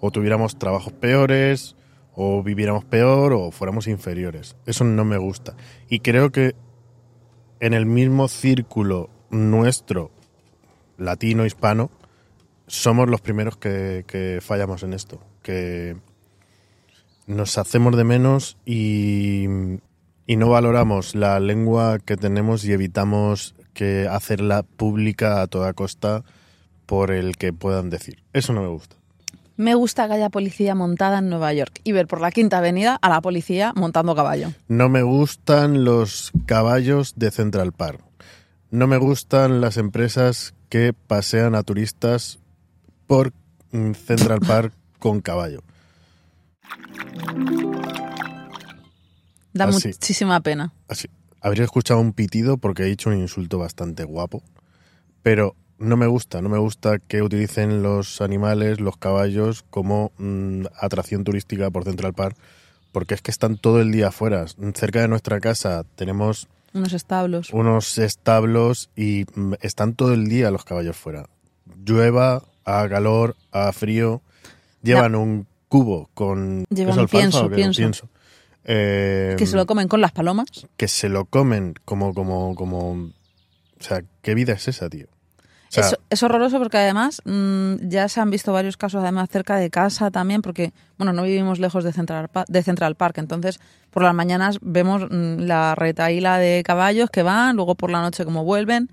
O 0.00 0.10
tuviéramos 0.10 0.58
trabajos 0.58 0.92
peores, 0.92 1.76
o 2.12 2.42
viviéramos 2.42 2.84
peor, 2.84 3.32
o 3.32 3.50
fuéramos 3.50 3.86
inferiores. 3.86 4.54
Eso 4.66 4.84
no 4.84 5.06
me 5.06 5.16
gusta. 5.16 5.56
Y 5.88 6.00
creo 6.00 6.30
que 6.30 6.54
en 7.58 7.72
el 7.72 7.86
mismo 7.86 8.28
círculo 8.28 9.08
nuestro, 9.30 10.10
latino, 10.98 11.46
hispano, 11.46 11.90
somos 12.66 13.08
los 13.08 13.22
primeros 13.22 13.56
que, 13.56 14.04
que 14.06 14.40
fallamos 14.42 14.82
en 14.82 14.92
esto. 14.92 15.22
Que 15.42 15.96
nos 17.26 17.56
hacemos 17.56 17.96
de 17.96 18.04
menos 18.04 18.58
y, 18.66 19.46
y 20.26 20.36
no 20.36 20.48
valoramos 20.48 21.14
la 21.14 21.38
lengua 21.40 21.98
que 21.98 22.16
tenemos 22.16 22.64
y 22.64 22.72
evitamos 22.72 23.54
que 23.72 24.08
hacerla 24.08 24.62
pública 24.62 25.42
a 25.42 25.46
toda 25.46 25.72
costa 25.72 26.22
por 26.86 27.10
el 27.10 27.36
que 27.36 27.52
puedan 27.52 27.90
decir. 27.90 28.22
Eso 28.32 28.52
no 28.52 28.62
me 28.62 28.68
gusta. 28.68 28.96
Me 29.56 29.74
gusta 29.74 30.08
que 30.08 30.14
haya 30.14 30.30
policía 30.30 30.74
montada 30.74 31.18
en 31.18 31.28
Nueva 31.28 31.52
York 31.52 31.80
y 31.84 31.92
ver 31.92 32.08
por 32.08 32.20
la 32.20 32.32
Quinta 32.32 32.58
Avenida 32.58 32.98
a 33.00 33.08
la 33.08 33.20
policía 33.20 33.72
montando 33.76 34.16
caballo. 34.16 34.48
No 34.66 34.88
me 34.88 35.02
gustan 35.02 35.84
los 35.84 36.32
caballos 36.46 37.14
de 37.16 37.30
Central 37.30 37.72
Park. 37.72 38.00
No 38.70 38.88
me 38.88 38.96
gustan 38.96 39.60
las 39.60 39.76
empresas 39.76 40.54
que 40.68 40.92
pasean 40.92 41.54
a 41.54 41.62
turistas 41.62 42.40
por 43.06 43.32
mm, 43.70 43.92
Central 43.92 44.40
Park 44.40 44.72
con 44.98 45.20
caballo. 45.20 45.62
Da 49.54 49.64
Así. 49.64 49.88
muchísima 49.88 50.40
pena. 50.40 50.72
Así, 50.88 51.08
habría 51.40 51.64
escuchado 51.64 52.00
un 52.00 52.12
pitido 52.12 52.56
porque 52.58 52.82
he 52.82 52.86
dicho 52.86 53.08
un 53.10 53.18
insulto 53.18 53.58
bastante 53.58 54.04
guapo, 54.04 54.42
pero 55.22 55.54
no 55.78 55.96
me 55.96 56.06
gusta, 56.06 56.42
no 56.42 56.48
me 56.48 56.58
gusta 56.58 56.98
que 56.98 57.22
utilicen 57.22 57.82
los 57.82 58.20
animales, 58.20 58.80
los 58.80 58.96
caballos, 58.96 59.64
como 59.70 60.12
mm, 60.18 60.66
atracción 60.80 61.24
turística 61.24 61.70
por 61.70 61.84
Central 61.84 62.14
Park, 62.14 62.36
porque 62.92 63.14
es 63.14 63.22
que 63.22 63.30
están 63.30 63.56
todo 63.56 63.80
el 63.80 63.90
día 63.92 64.08
afuera. 64.08 64.44
Cerca 64.74 65.00
de 65.00 65.08
nuestra 65.08 65.40
casa 65.40 65.84
tenemos 65.96 66.48
Unos 66.72 66.92
establos. 66.92 67.50
unos 67.52 67.98
establos 67.98 68.90
y 68.96 69.24
mm, 69.34 69.54
están 69.62 69.94
todo 69.94 70.12
el 70.14 70.28
día 70.28 70.50
los 70.50 70.64
caballos 70.64 70.96
fuera. 70.96 71.26
Llueva, 71.84 72.42
haga 72.64 72.88
calor, 72.88 73.36
haga 73.52 73.72
frío, 73.72 74.20
llevan 74.82 75.14
un 75.14 75.46
cubo 75.68 76.08
con 76.14 76.64
Llevan 76.70 76.92
¿es 76.92 76.98
alfalfa 76.98 77.48
pienso, 77.48 77.76
pienso. 77.76 78.08
Eh, 78.64 79.34
Que 79.38 79.46
se 79.46 79.56
lo 79.56 79.66
comen 79.66 79.88
con 79.88 80.00
las 80.00 80.12
palomas. 80.12 80.48
que 80.76 80.88
se 80.88 81.08
lo 81.08 81.26
comen 81.26 81.74
como, 81.84 82.14
como, 82.14 82.54
como. 82.54 82.92
O 82.92 83.82
sea, 83.82 84.02
¿qué 84.22 84.34
vida 84.34 84.54
es 84.54 84.68
esa, 84.68 84.88
tío? 84.88 85.06
O 85.06 85.72
sea, 85.74 85.88
es, 85.88 85.96
es 86.08 86.22
horroroso 86.22 86.58
porque 86.58 86.78
además 86.78 87.20
mm, 87.24 87.88
ya 87.88 88.08
se 88.08 88.20
han 88.20 88.30
visto 88.30 88.52
varios 88.52 88.76
casos 88.76 89.02
además 89.02 89.28
cerca 89.28 89.56
de 89.56 89.70
casa 89.70 90.10
también 90.12 90.40
porque, 90.40 90.72
bueno, 90.98 91.12
no 91.12 91.24
vivimos 91.24 91.58
lejos 91.58 91.82
de 91.82 91.92
Central, 91.92 92.30
de 92.46 92.62
Central 92.62 92.94
Park, 92.94 93.18
entonces 93.18 93.58
por 93.90 94.04
las 94.04 94.14
mañanas 94.14 94.58
vemos 94.62 95.02
mm, 95.10 95.40
la 95.40 95.74
retaíla 95.74 96.38
de 96.38 96.62
caballos 96.64 97.10
que 97.10 97.24
van, 97.24 97.56
luego 97.56 97.74
por 97.74 97.90
la 97.90 98.02
noche 98.02 98.24
como 98.24 98.44
vuelven 98.44 98.88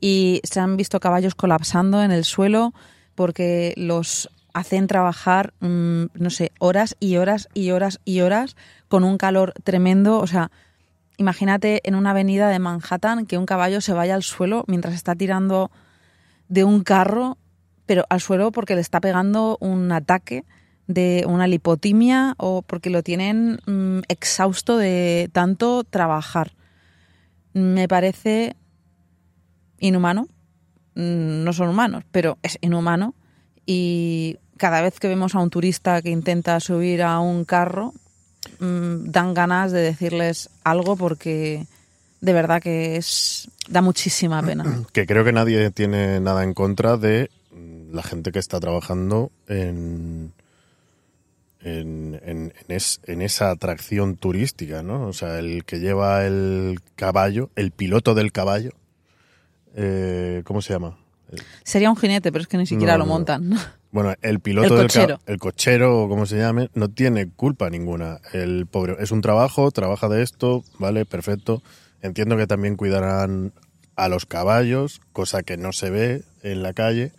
y 0.00 0.40
se 0.44 0.60
han 0.60 0.76
visto 0.76 1.00
caballos 1.00 1.34
colapsando 1.34 2.02
en 2.02 2.12
el 2.12 2.24
suelo 2.24 2.72
porque 3.16 3.74
los 3.76 4.30
hacen 4.54 4.86
trabajar, 4.86 5.54
mm, 5.60 6.04
no 6.14 6.30
sé, 6.30 6.52
horas 6.58 6.96
y 7.00 7.16
horas 7.16 7.48
y 7.54 7.70
horas 7.70 8.00
y 8.04 8.20
horas 8.20 8.56
con 8.88 9.04
un 9.04 9.18
calor 9.18 9.52
tremendo, 9.64 10.18
o 10.18 10.26
sea, 10.26 10.50
imagínate 11.16 11.80
en 11.84 11.94
una 11.94 12.10
avenida 12.10 12.48
de 12.48 12.58
Manhattan 12.58 13.26
que 13.26 13.38
un 13.38 13.46
caballo 13.46 13.80
se 13.80 13.92
vaya 13.92 14.14
al 14.14 14.22
suelo 14.22 14.64
mientras 14.66 14.94
está 14.94 15.14
tirando 15.14 15.70
de 16.48 16.64
un 16.64 16.82
carro, 16.82 17.38
pero 17.86 18.04
al 18.08 18.20
suelo 18.20 18.52
porque 18.52 18.74
le 18.74 18.80
está 18.80 19.00
pegando 19.00 19.58
un 19.60 19.92
ataque 19.92 20.44
de 20.86 21.24
una 21.28 21.46
lipotimia 21.46 22.34
o 22.38 22.62
porque 22.62 22.90
lo 22.90 23.02
tienen 23.02 23.60
mm, 23.66 24.00
exhausto 24.08 24.76
de 24.76 25.30
tanto 25.32 25.84
trabajar. 25.84 26.52
Me 27.52 27.86
parece 27.86 28.56
inhumano. 29.78 30.26
Mm, 30.94 31.44
No 31.44 31.52
son 31.52 31.68
humanos, 31.68 32.04
pero 32.10 32.38
es 32.42 32.58
inhumano. 32.60 33.14
Y 33.66 34.38
cada 34.56 34.82
vez 34.82 34.98
que 35.00 35.08
vemos 35.08 35.34
a 35.34 35.38
un 35.40 35.50
turista 35.50 36.02
que 36.02 36.10
intenta 36.10 36.58
subir 36.60 37.02
a 37.02 37.20
un 37.20 37.44
carro, 37.44 37.92
mm, 38.58 39.10
dan 39.10 39.34
ganas 39.34 39.72
de 39.72 39.80
decirles 39.80 40.50
algo 40.64 40.96
porque 40.96 41.66
de 42.20 42.32
verdad 42.32 42.60
que 42.60 42.96
es 42.96 43.48
da 43.68 43.80
muchísima 43.82 44.42
pena. 44.42 44.64
que 44.92 45.06
creo 45.06 45.24
que 45.24 45.32
nadie 45.32 45.70
tiene 45.70 46.20
nada 46.20 46.44
en 46.44 46.52
contra 46.54 46.96
de 46.96 47.30
la 47.92 48.02
gente 48.02 48.30
que 48.32 48.38
está 48.38 48.60
trabajando 48.60 49.30
en. 49.48 50.32
En, 51.62 52.18
en- 52.24 52.54
en 52.66 52.74
es- 52.74 53.00
en 53.04 53.20
esa 53.20 53.50
atracción 53.50 54.16
turística, 54.16 54.82
¿no? 54.82 55.06
O 55.06 55.12
sea, 55.12 55.38
el 55.38 55.64
que 55.66 55.78
lleva 55.78 56.24
el 56.26 56.80
caballo, 56.96 57.50
el 57.54 57.70
piloto 57.70 58.14
del 58.14 58.32
caballo, 58.32 58.70
eh, 59.76 60.40
¿cómo 60.46 60.62
se 60.62 60.72
llama? 60.72 60.96
Sería 61.64 61.90
un 61.90 61.96
jinete, 61.96 62.30
pero 62.32 62.42
es 62.42 62.48
que 62.48 62.56
ni 62.58 62.66
siquiera 62.66 62.92
No, 62.94 62.98
lo 63.00 63.06
montan. 63.06 63.50
Bueno, 63.92 64.14
el 64.22 64.38
piloto 64.40 64.74
El 64.74 64.78
del 64.78 64.86
cochero. 64.86 65.18
el 65.26 65.38
cochero 65.38 66.02
o 66.04 66.08
como 66.08 66.24
se 66.26 66.38
llame, 66.38 66.70
no 66.74 66.88
tiene 66.90 67.28
culpa 67.28 67.68
ninguna. 67.70 68.18
El 68.32 68.66
pobre 68.66 68.96
es 69.00 69.10
un 69.10 69.20
trabajo, 69.20 69.70
trabaja 69.72 70.08
de 70.08 70.22
esto, 70.22 70.62
vale, 70.78 71.04
perfecto. 71.06 71.62
Entiendo 72.02 72.36
que 72.36 72.46
también 72.46 72.76
cuidarán 72.76 73.52
a 73.96 74.08
los 74.08 74.26
caballos, 74.26 75.00
cosa 75.12 75.42
que 75.42 75.56
no 75.56 75.72
se 75.72 75.90
ve 75.90 76.22
en 76.42 76.62
la 76.62 76.72
calle, 76.72 77.12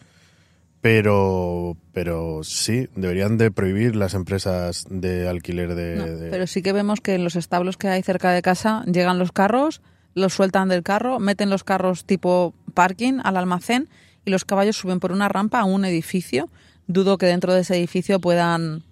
pero 0.81 1.77
pero 1.93 2.39
sí 2.43 2.87
deberían 2.95 3.37
de 3.37 3.51
prohibir 3.51 3.95
las 3.95 4.13
empresas 4.13 4.85
de 4.89 5.27
alquiler 5.27 5.75
de, 5.75 5.95
No, 5.95 6.05
de- 6.05 6.29
pero 6.31 6.47
sí 6.47 6.61
que 6.61 6.73
vemos 6.73 7.01
que 7.01 7.15
en 7.15 7.23
los 7.23 7.35
establos 7.35 7.77
que 7.77 7.87
hay 7.89 8.01
cerca 8.01 8.31
de 8.31 8.41
casa 8.41 8.83
llegan 8.85 9.19
los 9.19 9.31
carros, 9.31 9.81
los 10.15 10.33
sueltan 10.33 10.69
del 10.69 10.83
carro, 10.83 11.19
meten 11.19 11.49
los 11.49 11.63
carros 11.63 12.05
tipo 12.05 12.53
parking 12.71 13.19
al 13.23 13.37
almacén 13.37 13.89
y 14.25 14.31
los 14.31 14.45
caballos 14.45 14.77
suben 14.77 14.99
por 14.99 15.11
una 15.11 15.29
rampa 15.29 15.59
a 15.59 15.65
un 15.65 15.85
edificio. 15.85 16.49
Dudo 16.87 17.17
que 17.17 17.25
dentro 17.25 17.53
de 17.53 17.61
ese 17.61 17.77
edificio 17.77 18.19
puedan 18.19 18.83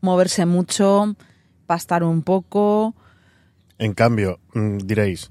moverse 0.00 0.46
mucho, 0.46 1.16
pastar 1.66 2.02
un 2.02 2.22
poco. 2.22 2.94
En 3.78 3.94
cambio, 3.94 4.40
mm, 4.54 4.78
diréis, 4.78 5.30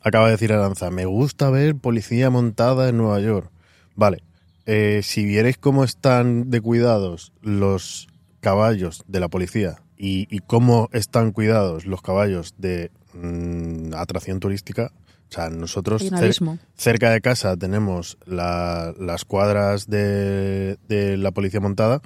acaba 0.00 0.26
de 0.26 0.32
decir 0.32 0.52
Aranza, 0.52 0.90
me 0.90 1.04
gusta 1.06 1.50
ver 1.50 1.76
policía 1.76 2.30
montada 2.30 2.88
en 2.88 2.96
Nueva 2.96 3.20
York. 3.20 3.50
Vale, 3.94 4.22
eh, 4.66 5.00
si 5.02 5.24
vierais 5.24 5.58
cómo 5.58 5.84
están 5.84 6.50
de 6.50 6.60
cuidados 6.60 7.32
los 7.40 8.08
caballos 8.40 9.04
de 9.08 9.20
la 9.20 9.28
policía 9.28 9.76
y, 9.96 10.38
cómo 10.40 10.88
están 10.92 11.32
cuidados 11.32 11.86
los 11.86 12.02
caballos 12.02 12.54
de 12.58 12.90
mm, 13.14 13.94
atracción 13.94 14.40
turística, 14.40 14.92
o 15.28 15.32
sea, 15.32 15.50
nosotros 15.50 16.02
cer- 16.20 16.28
cerca 16.76 17.10
de 17.10 17.20
casa 17.20 17.56
tenemos 17.56 18.16
la- 18.26 18.94
las 18.98 19.24
cuadras 19.24 19.88
de, 19.88 20.78
de 20.88 21.16
la 21.16 21.30
policía 21.32 21.60
montada. 21.60 22.00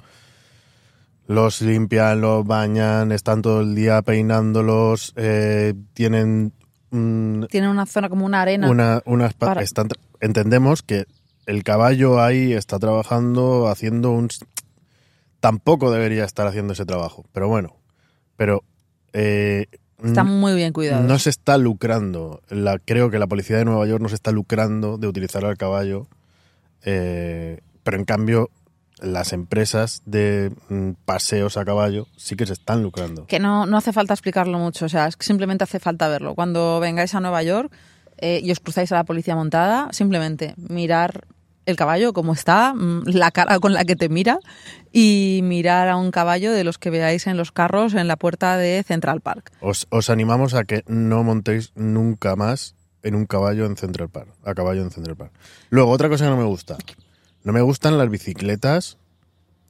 Los 1.27 1.61
limpian, 1.61 2.19
los 2.19 2.45
bañan, 2.45 3.11
están 3.11 3.41
todo 3.41 3.61
el 3.61 3.73
día 3.75 4.01
peinándolos, 4.01 5.13
eh, 5.15 5.73
tienen 5.93 6.51
mm, 6.89 7.43
Tienen 7.45 7.69
una 7.69 7.85
zona 7.85 8.09
como 8.09 8.25
una 8.25 8.41
arena. 8.41 8.69
una, 8.69 9.01
una 9.05 9.29
espa- 9.29 9.45
Para- 9.47 9.61
están 9.61 9.87
entendemos 10.19 10.81
que 10.81 11.05
el 11.45 11.63
caballo 11.63 12.21
ahí 12.21 12.53
está 12.53 12.79
trabajando, 12.79 13.67
haciendo 13.69 14.11
un... 14.11 14.27
Tampoco 15.39 15.89
debería 15.91 16.23
estar 16.25 16.45
haciendo 16.47 16.73
ese 16.73 16.85
trabajo, 16.85 17.25
pero 17.31 17.47
bueno, 17.47 17.77
pero 18.35 18.63
eh, 19.13 19.65
Están 20.03 20.27
n- 20.27 20.37
muy 20.37 20.53
bien 20.55 20.73
cuidados. 20.73 21.05
no 21.05 21.19
se 21.19 21.29
está 21.29 21.57
lucrando. 21.57 22.41
La, 22.49 22.79
creo 22.79 23.09
que 23.09 23.19
la 23.19 23.27
policía 23.27 23.57
de 23.57 23.65
Nueva 23.65 23.85
York 23.87 24.01
no 24.01 24.09
se 24.09 24.15
está 24.15 24.31
lucrando 24.31 24.97
de 24.97 25.07
utilizar 25.07 25.45
al 25.45 25.57
caballo 25.57 26.07
eh, 26.83 27.59
Pero 27.83 27.97
en 27.97 28.05
cambio, 28.05 28.49
las 29.01 29.33
empresas 29.33 30.01
de 30.05 30.51
mm, 30.69 30.91
paseos 31.05 31.57
a 31.57 31.65
caballo 31.65 32.07
sí 32.17 32.35
que 32.35 32.45
se 32.45 32.53
están 32.53 32.83
lucrando. 32.83 33.25
Que 33.27 33.39
no, 33.39 33.65
no 33.65 33.77
hace 33.77 33.93
falta 33.93 34.13
explicarlo 34.13 34.57
mucho, 34.59 34.85
o 34.85 34.89
sea, 34.89 35.07
es 35.07 35.15
que 35.17 35.25
simplemente 35.25 35.63
hace 35.63 35.79
falta 35.79 36.07
verlo. 36.07 36.35
Cuando 36.35 36.79
vengáis 36.79 37.13
a 37.15 37.19
Nueva 37.19 37.41
York 37.43 37.71
eh, 38.17 38.39
y 38.43 38.51
os 38.51 38.59
cruzáis 38.59 38.91
a 38.91 38.95
la 38.95 39.03
policía 39.03 39.35
montada, 39.35 39.89
simplemente 39.91 40.53
mirar 40.57 41.25
el 41.65 41.75
caballo 41.75 42.13
cómo 42.13 42.33
está, 42.33 42.73
mm, 42.73 43.03
la 43.07 43.31
cara 43.31 43.59
con 43.59 43.73
la 43.73 43.85
que 43.85 43.95
te 43.95 44.09
mira 44.09 44.39
y 44.91 45.41
mirar 45.43 45.87
a 45.89 45.95
un 45.95 46.11
caballo 46.11 46.51
de 46.51 46.63
los 46.63 46.77
que 46.77 46.89
veáis 46.89 47.27
en 47.27 47.37
los 47.37 47.51
carros 47.51 47.93
en 47.93 48.07
la 48.07 48.15
puerta 48.17 48.57
de 48.57 48.83
Central 48.83 49.21
Park. 49.21 49.51
Os, 49.61 49.87
os 49.89 50.09
animamos 50.09 50.53
a 50.53 50.63
que 50.63 50.83
no 50.87 51.23
montéis 51.23 51.71
nunca 51.75 52.35
más 52.35 52.75
en 53.03 53.15
un 53.15 53.25
caballo 53.25 53.65
en 53.65 53.77
Central 53.77 54.09
Park, 54.09 54.29
a 54.43 54.53
caballo 54.53 54.81
en 54.81 54.91
Central 54.91 55.15
Park. 55.15 55.31
Luego, 55.69 55.91
otra 55.91 56.09
cosa 56.09 56.25
que 56.25 56.29
no 56.31 56.37
me 56.37 56.43
gusta. 56.45 56.77
No 57.43 57.53
me 57.53 57.61
gustan 57.61 57.97
las 57.97 58.09
bicicletas, 58.09 58.97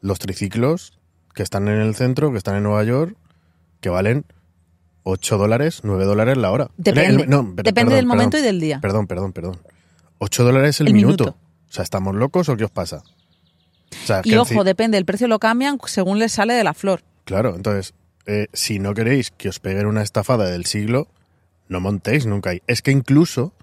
los 0.01 0.19
triciclos 0.19 0.99
que 1.33 1.43
están 1.43 1.67
en 1.69 1.79
el 1.79 1.95
centro, 1.95 2.31
que 2.31 2.37
están 2.37 2.55
en 2.57 2.63
Nueva 2.63 2.83
York, 2.83 3.15
que 3.79 3.89
valen 3.89 4.25
8 5.03 5.37
dólares, 5.37 5.81
9 5.83 6.03
dólares 6.05 6.37
la 6.37 6.51
hora. 6.51 6.69
Depende, 6.77 7.23
El- 7.23 7.29
no, 7.29 7.43
depende 7.43 7.73
perdón, 7.73 7.93
del 7.95 8.05
momento 8.05 8.31
perdón. 8.31 8.43
y 8.43 8.47
del 8.47 8.59
día. 8.59 8.79
Perdón, 8.81 9.07
perdón, 9.07 9.33
perdón. 9.33 9.57
8 10.19 10.43
dólares 10.43 10.81
el, 10.81 10.87
El 10.87 10.93
minuto. 10.93 11.23
minuto. 11.23 11.37
O 11.71 11.73
sea, 11.73 11.83
¿estamos 11.83 12.13
locos 12.15 12.49
o 12.49 12.57
qué 12.57 12.65
os 12.65 12.71
pasa? 12.71 13.01
O 14.03 14.05
sea, 14.05 14.19
es 14.19 14.25
Y 14.25 14.35
ojo, 14.35 14.65
depende, 14.65 14.97
el 14.97 15.05
precio 15.05 15.29
lo 15.29 15.39
cambian 15.39 15.77
según 15.85 16.19
les 16.19 16.33
sale 16.33 16.53
de 16.53 16.65
la 16.65 16.73
flor. 16.73 17.01
Claro, 17.23 17.55
entonces, 17.55 17.93
eh, 18.25 18.47
si 18.51 18.79
no 18.79 18.93
queréis 18.93 19.31
que 19.31 19.47
os 19.47 19.59
peguen 19.59 19.85
una 19.85 20.01
estafada 20.01 20.49
del 20.49 20.65
siglo, 20.65 21.07
no 21.69 21.79
montéis 21.79 22.25
nunca 22.25 22.49
ahí. 22.49 22.61
Es 22.67 22.81
que 22.81 22.91
incluso 22.91 23.53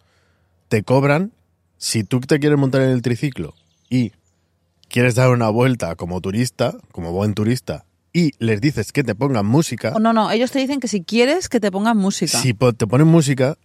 te 0.69 0.83
cobran, 0.83 1.33
si 1.77 2.03
tú 2.03 2.21
te 2.21 2.41
quieres 2.41 2.59
montar 2.59 2.81
en 2.81 2.91
el 2.91 3.03
triciclo 3.03 3.55
y 3.91 4.13
quieres 4.89 5.15
dar 5.15 5.29
una 5.29 5.51
vuelta 5.51 5.95
como 5.95 6.23
turista, 6.23 6.79
como 6.93 7.13
buen 7.13 7.35
turista, 7.35 7.85
y 8.15 8.33
les 8.39 8.63
dices 8.63 8.91
que 8.91 9.05
te 9.05 9.15
pongan 9.15 9.45
música, 9.45 9.95
no, 10.01 10.15
no, 10.15 10.31
ellos 10.31 10.51
te 10.51 10.61
dicen 10.61 10.81
que 10.81 10.89
si 10.89 11.03
quieres 11.03 11.51
que 11.51 11.61
te 11.61 11.71
pongan 11.71 11.99
música. 11.99 12.39
si 12.39 12.55
te 12.55 12.87
ponen 12.87 13.07
música, 13.07 13.59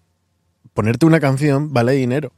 ponerte 0.73 1.05
una 1.05 1.21
canción 1.21 1.71
vale 1.71 1.93
dinero. 1.93 2.33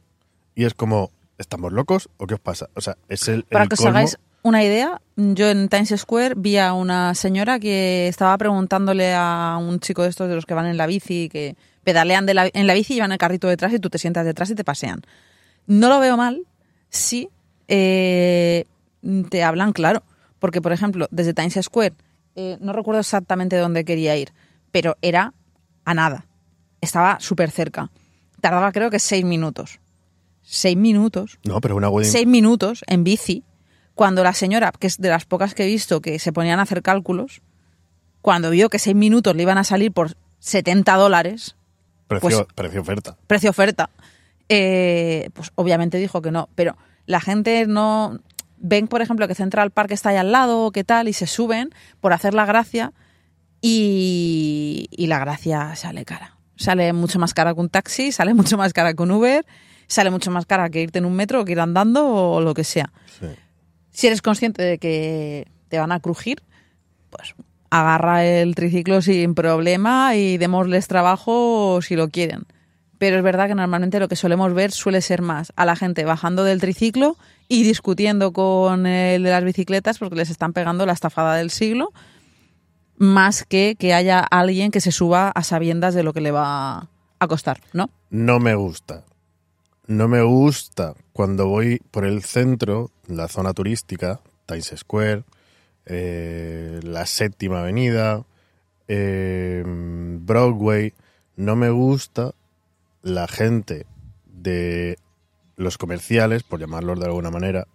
Y 0.54 0.64
es 0.64 0.72
como, 0.72 1.10
¿estamos 1.38 1.72
locos 1.72 2.08
o 2.16 2.26
qué 2.26 2.34
os 2.34 2.40
pasa? 2.40 2.68
O 2.74 2.80
sea, 2.80 2.96
es 3.08 3.28
el... 3.28 3.44
Para 3.44 3.64
el 3.64 3.68
que 3.68 3.74
os 3.74 3.80
hagáis 3.86 4.18
una 4.42 4.62
idea, 4.62 5.00
yo 5.16 5.48
en 5.50 5.68
Times 5.68 5.92
Square 5.96 6.34
vi 6.36 6.56
a 6.58 6.72
una 6.72 7.14
señora 7.14 7.58
que 7.58 8.06
estaba 8.08 8.36
preguntándole 8.38 9.12
a 9.14 9.56
un 9.60 9.80
chico 9.80 10.02
de 10.02 10.08
estos 10.10 10.28
de 10.28 10.34
los 10.36 10.46
que 10.46 10.54
van 10.54 10.66
en 10.66 10.76
la 10.76 10.86
bici, 10.86 11.28
que 11.28 11.56
pedalean 11.84 12.26
de 12.26 12.34
la- 12.34 12.50
en 12.52 12.66
la 12.66 12.74
bici 12.74 12.94
y 12.94 13.00
van 13.00 13.12
el 13.12 13.18
carrito 13.18 13.48
detrás 13.48 13.72
y 13.72 13.78
tú 13.78 13.90
te 13.90 13.98
sientas 13.98 14.24
detrás 14.24 14.50
y 14.50 14.54
te 14.54 14.64
pasean. 14.64 15.02
No 15.66 15.88
lo 15.88 15.98
veo 16.00 16.16
mal 16.16 16.42
si 16.90 17.28
eh, 17.68 18.64
te 19.30 19.42
hablan 19.42 19.72
claro. 19.72 20.02
Porque, 20.38 20.60
por 20.60 20.72
ejemplo, 20.72 21.08
desde 21.10 21.34
Times 21.34 21.58
Square, 21.62 21.94
eh, 22.36 22.58
no 22.60 22.72
recuerdo 22.72 23.00
exactamente 23.00 23.56
dónde 23.56 23.84
quería 23.84 24.16
ir, 24.16 24.32
pero 24.70 24.96
era 25.02 25.32
a 25.84 25.94
nada. 25.94 26.26
Estaba 26.80 27.18
súper 27.20 27.50
cerca. 27.50 27.90
Tardaba 28.40 28.70
creo 28.70 28.90
que 28.90 28.98
seis 28.98 29.24
minutos. 29.24 29.80
Seis 30.48 30.76
minutos 30.76 31.40
No, 31.44 31.60
pero 31.60 31.74
una 31.74 31.88
wedding... 31.88 32.10
seis 32.10 32.26
minutos 32.26 32.84
en 32.86 33.02
bici, 33.02 33.42
cuando 33.96 34.22
la 34.22 34.32
señora, 34.32 34.72
que 34.78 34.86
es 34.86 34.96
de 34.98 35.08
las 35.08 35.24
pocas 35.24 35.54
que 35.54 35.64
he 35.64 35.66
visto 35.66 36.00
que 36.00 36.18
se 36.20 36.32
ponían 36.32 36.60
a 36.60 36.62
hacer 36.62 36.82
cálculos, 36.82 37.42
cuando 38.22 38.50
vio 38.50 38.68
que 38.70 38.78
seis 38.78 38.94
minutos 38.94 39.34
le 39.34 39.42
iban 39.42 39.58
a 39.58 39.64
salir 39.64 39.90
por 39.92 40.16
70 40.38 40.94
dólares, 40.96 41.56
precio, 42.06 42.28
pues- 42.28 42.46
precio 42.54 42.80
oferta. 42.80 43.16
precio 43.26 43.50
oferta, 43.50 43.90
eh, 44.48 45.30
pues 45.32 45.50
obviamente 45.56 45.98
dijo 45.98 46.22
que 46.22 46.30
no. 46.30 46.48
Pero 46.54 46.76
la 47.06 47.20
gente 47.20 47.66
no. 47.66 48.20
Ven, 48.58 48.86
por 48.86 49.02
ejemplo, 49.02 49.26
que 49.28 49.34
Central 49.34 49.70
Park 49.72 49.90
está 49.90 50.10
ahí 50.10 50.16
al 50.16 50.30
lado, 50.32 50.70
qué 50.70 50.84
tal, 50.84 51.08
y 51.08 51.12
se 51.12 51.26
suben 51.26 51.70
por 52.00 52.12
hacer 52.12 52.34
la 52.34 52.46
gracia, 52.46 52.92
y, 53.60 54.86
y 54.90 55.06
la 55.08 55.18
gracia 55.18 55.74
sale 55.76 56.04
cara. 56.04 56.36
Sale 56.56 56.92
mucho 56.92 57.18
más 57.18 57.34
cara 57.34 57.52
que 57.54 57.60
un 57.60 57.68
taxi, 57.68 58.12
sale 58.12 58.32
mucho 58.34 58.56
más 58.56 58.72
cara 58.72 58.94
que 58.94 59.02
un 59.02 59.10
Uber, 59.10 59.44
sale 59.86 60.10
mucho 60.10 60.30
más 60.30 60.46
cara 60.46 60.70
que 60.70 60.82
irte 60.82 60.98
en 60.98 61.04
un 61.04 61.14
metro 61.14 61.40
o 61.40 61.44
que 61.44 61.52
ir 61.52 61.60
andando 61.60 62.06
o 62.06 62.40
lo 62.40 62.54
que 62.54 62.64
sea. 62.64 62.92
Sí. 63.18 63.26
Si 63.90 64.06
eres 64.06 64.22
consciente 64.22 64.62
de 64.62 64.78
que 64.78 65.46
te 65.68 65.78
van 65.78 65.92
a 65.92 66.00
crujir, 66.00 66.42
pues 67.10 67.34
agarra 67.70 68.24
el 68.24 68.54
triciclo 68.54 69.02
sin 69.02 69.34
problema 69.34 70.14
y 70.14 70.38
démosles 70.38 70.88
trabajo 70.88 71.80
si 71.82 71.96
lo 71.96 72.08
quieren. 72.08 72.44
Pero 72.98 73.18
es 73.18 73.22
verdad 73.22 73.48
que 73.48 73.54
normalmente 73.54 74.00
lo 74.00 74.08
que 74.08 74.16
solemos 74.16 74.54
ver 74.54 74.72
suele 74.72 75.02
ser 75.02 75.20
más 75.20 75.52
a 75.56 75.66
la 75.66 75.76
gente 75.76 76.04
bajando 76.04 76.44
del 76.44 76.60
triciclo 76.60 77.16
y 77.48 77.62
discutiendo 77.62 78.32
con 78.32 78.86
el 78.86 79.22
de 79.22 79.30
las 79.30 79.44
bicicletas 79.44 79.98
porque 79.98 80.16
les 80.16 80.30
están 80.30 80.52
pegando 80.52 80.86
la 80.86 80.92
estafada 80.92 81.36
del 81.36 81.50
siglo, 81.50 81.92
más 82.96 83.44
que 83.44 83.76
que 83.78 83.92
haya 83.92 84.20
alguien 84.20 84.70
que 84.70 84.80
se 84.80 84.92
suba 84.92 85.28
a 85.28 85.42
sabiendas 85.42 85.94
de 85.94 86.02
lo 86.02 86.14
que 86.14 86.22
le 86.22 86.30
va 86.30 86.88
a 87.18 87.28
costar, 87.28 87.60
¿no? 87.72 87.90
No 88.08 88.40
me 88.40 88.54
gusta. 88.54 89.04
No 89.88 90.08
me 90.08 90.20
gusta 90.22 90.94
cuando 91.12 91.46
voy 91.46 91.80
por 91.92 92.04
el 92.04 92.24
centro, 92.24 92.90
la 93.06 93.28
zona 93.28 93.54
turística, 93.54 94.20
Times 94.46 94.74
Square, 94.76 95.22
eh, 95.84 96.80
la 96.82 97.06
séptima 97.06 97.60
avenida, 97.60 98.24
eh, 98.88 99.62
Broadway. 99.64 100.92
No 101.36 101.54
me 101.54 101.70
gusta 101.70 102.32
la 103.02 103.28
gente 103.28 103.86
de 104.26 104.98
los 105.54 105.78
comerciales, 105.78 106.42
por 106.42 106.58
llamarlos 106.58 106.98
de 106.98 107.06
alguna 107.06 107.30
manera, 107.30 107.68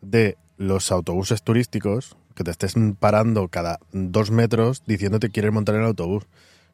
de 0.00 0.36
los 0.56 0.90
autobuses 0.90 1.44
turísticos 1.44 2.16
que 2.34 2.42
te 2.42 2.50
estés 2.50 2.74
parando 2.98 3.46
cada 3.46 3.78
dos 3.92 4.32
metros 4.32 4.82
diciéndote 4.86 5.30
quieres 5.30 5.52
montar 5.52 5.76
en 5.76 5.82
el 5.82 5.86
autobús. 5.86 6.24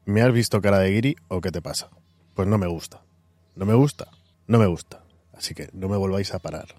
¿Me 0.06 0.22
has 0.22 0.32
visto 0.32 0.62
cara 0.62 0.78
de 0.78 0.90
guiri 0.90 1.16
o 1.28 1.42
qué 1.42 1.50
te 1.50 1.60
pasa? 1.60 1.90
Pues 2.34 2.48
no 2.48 2.56
me 2.56 2.66
gusta. 2.66 3.02
No 3.56 3.66
me 3.66 3.74
gusta. 3.74 4.08
No 4.50 4.58
me 4.58 4.66
gusta. 4.66 5.00
Así 5.32 5.54
que 5.54 5.70
no 5.72 5.88
me 5.88 5.96
volváis 5.96 6.34
a 6.34 6.40
parar. 6.40 6.74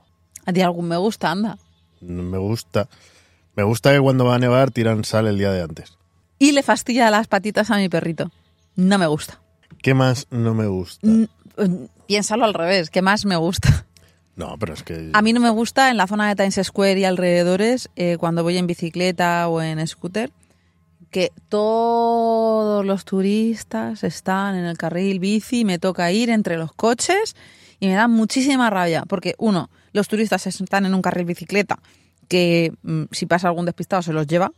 A 0.46 0.52
ti 0.52 0.60
algún 0.60 0.90
me 0.90 0.98
gusta, 0.98 1.32
anda. 1.32 1.58
No 2.02 2.22
me 2.22 2.38
gusta. 2.38 2.90
Me 3.56 3.64
gusta 3.64 3.94
que 3.94 4.02
cuando 4.02 4.26
va 4.26 4.36
a 4.36 4.40
nevar 4.40 4.72
tiran 4.72 5.06
sal 5.06 5.26
el 5.26 5.38
día 5.38 5.54
de 5.54 5.62
antes. 5.62 5.98
Y 6.38 6.52
le 6.52 6.64
fastidia 6.64 7.10
las 7.10 7.28
patitas 7.28 7.72
a 7.72 7.78
mi 7.78 7.88
perrito. 7.88 8.30
No 8.76 8.98
me 8.98 9.08
gusta. 9.08 9.40
¿Qué 9.82 9.94
más 9.94 10.28
no 10.32 10.54
me 10.54 10.68
gusta? 10.68 11.08
Piénsalo 12.08 12.44
al 12.44 12.54
revés, 12.54 12.90
¿qué 12.90 13.02
más 13.02 13.24
me 13.24 13.38
gusta? 13.38 13.86
No, 14.36 14.58
pero 14.60 14.74
es 14.74 14.84
que... 14.84 15.10
A 15.14 15.22
mí 15.22 15.32
no 15.32 15.40
me 15.40 15.50
gusta 15.50 15.90
en 15.92 15.98
la 15.98 16.08
zona 16.08 16.28
de 16.28 16.36
Times 16.36 16.60
Square 16.68 17.00
y 17.00 17.06
alrededores, 17.06 17.90
eh, 17.96 18.18
cuando 18.20 18.44
voy 18.44 18.58
en 18.58 18.68
bicicleta 18.68 19.48
o 19.48 19.62
en 19.62 19.86
scooter, 19.88 20.30
que 21.10 21.32
todos 21.48 22.86
los 22.86 23.06
turistas 23.06 24.04
están 24.04 24.56
en 24.56 24.66
el 24.66 24.78
carril 24.78 25.20
bici 25.20 25.62
y 25.62 25.66
me 25.66 25.80
toca 25.80 26.12
ir 26.12 26.30
entre 26.30 26.58
los 26.58 26.74
coches 26.74 27.36
y 27.82 27.88
me 27.88 27.96
da 27.96 28.08
muchísima 28.08 28.70
rabia, 28.70 29.04
porque 29.08 29.34
uno, 29.40 29.70
los 29.92 30.08
turistas 30.08 30.46
están 30.48 30.86
en 30.86 30.94
un 30.94 31.02
carril 31.02 31.26
bicicleta 31.26 31.80
que 32.30 32.72
mm, 32.84 33.06
si 33.12 33.26
pasa 33.26 33.48
algún 33.48 33.66
despistado 33.66 34.04
se 34.04 34.14
los 34.14 34.28
lleva 34.28 34.54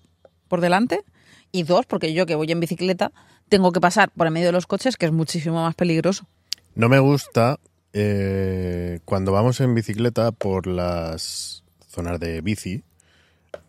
por 0.48 0.62
delante, 0.62 1.04
y 1.52 1.64
dos, 1.64 1.86
porque 1.86 2.14
yo 2.14 2.26
que 2.26 2.36
voy 2.36 2.52
en 2.52 2.60
bicicleta 2.60 3.12
tengo 3.48 3.72
que 3.72 3.80
pasar 3.80 4.12
por 4.12 4.28
el 4.28 4.34
medio 4.34 4.48
de 4.48 4.52
los 4.52 4.68
coches, 4.68 4.98
que 4.98 5.06
es 5.06 5.12
muchísimo 5.12 5.64
más 5.64 5.74
peligroso. 5.76 6.28
No 6.76 6.90
me 6.90 7.00
gusta 7.00 7.60
eh, 7.94 9.00
cuando 9.06 9.32
vamos 9.32 9.62
en 9.62 9.74
bicicleta 9.74 10.32
por 10.32 10.68
las 10.68 11.64
zonas 11.88 12.20
de 12.20 12.42
bici. 12.42 12.84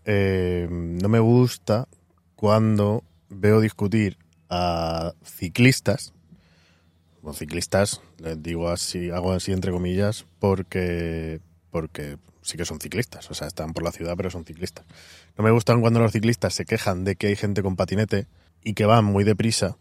eh, 0.07 0.67
no 0.71 1.09
me 1.09 1.21
gusta 1.21 1.87
cuando 2.35 3.05
veo 3.29 3.61
discutir 3.61 4.17
a 4.51 5.13
ciclistas. 5.23 6.14
O 7.25 7.33
ciclistas, 7.33 8.03
les 8.19 8.43
digo 8.43 8.69
así, 8.69 9.11
hago 9.11 9.33
así 9.33 9.53
entre 9.53 9.73
comillas, 9.73 10.27
porque, 10.39 11.41
porque 11.71 12.19
sí 12.43 12.59
que 12.59 12.67
son 12.67 12.81
ciclistas. 12.81 13.31
O 13.31 13.35
sea, 13.35 13.49
están 13.49 13.73
por 13.73 13.83
la 13.83 13.93
ciudad, 13.93 14.15
pero 14.17 14.31
son 14.31 14.45
ciclistas. 14.45 14.85
No 15.37 15.43
me 15.43 15.51
gustan 15.51 15.81
cuando 15.81 16.01
los 16.01 16.13
ciclistas 16.13 16.55
se 16.55 16.67
quejan 16.67 17.05
de 17.05 17.17
que 17.17 17.29
hay 17.29 17.37
gente 17.37 17.63
con 17.63 17.77
patinete 17.77 18.27
y 18.63 18.75
que 18.75 18.85
van 18.85 19.05
muy 19.05 19.25
deprisa, 19.25 19.77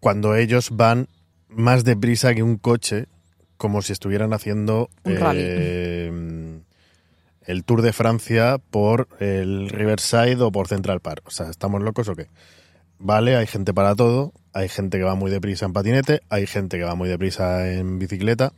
cuando 0.00 0.36
ellos 0.36 0.70
van 0.72 1.08
más 1.48 1.84
deprisa 1.84 2.34
que 2.34 2.42
un 2.42 2.56
coche, 2.56 3.06
como 3.56 3.82
si 3.82 3.92
estuvieran 3.92 4.32
haciendo 4.32 4.90
eh, 5.04 6.60
el 7.42 7.64
Tour 7.64 7.82
de 7.82 7.92
Francia 7.92 8.58
por 8.58 9.08
el 9.18 9.68
Riverside 9.70 10.40
o 10.40 10.52
por 10.52 10.68
Central 10.68 11.00
Park. 11.00 11.24
O 11.26 11.30
sea, 11.30 11.50
¿estamos 11.50 11.82
locos 11.82 12.08
o 12.08 12.14
qué? 12.14 12.28
Vale, 12.98 13.36
hay 13.36 13.46
gente 13.46 13.72
para 13.72 13.94
todo. 13.94 14.32
Hay 14.52 14.68
gente 14.68 14.98
que 14.98 15.04
va 15.04 15.14
muy 15.14 15.30
deprisa 15.30 15.66
en 15.66 15.72
patinete, 15.72 16.20
hay 16.30 16.46
gente 16.46 16.78
que 16.78 16.84
va 16.84 16.94
muy 16.94 17.08
deprisa 17.08 17.70
en 17.70 17.98
bicicleta. 17.98 18.52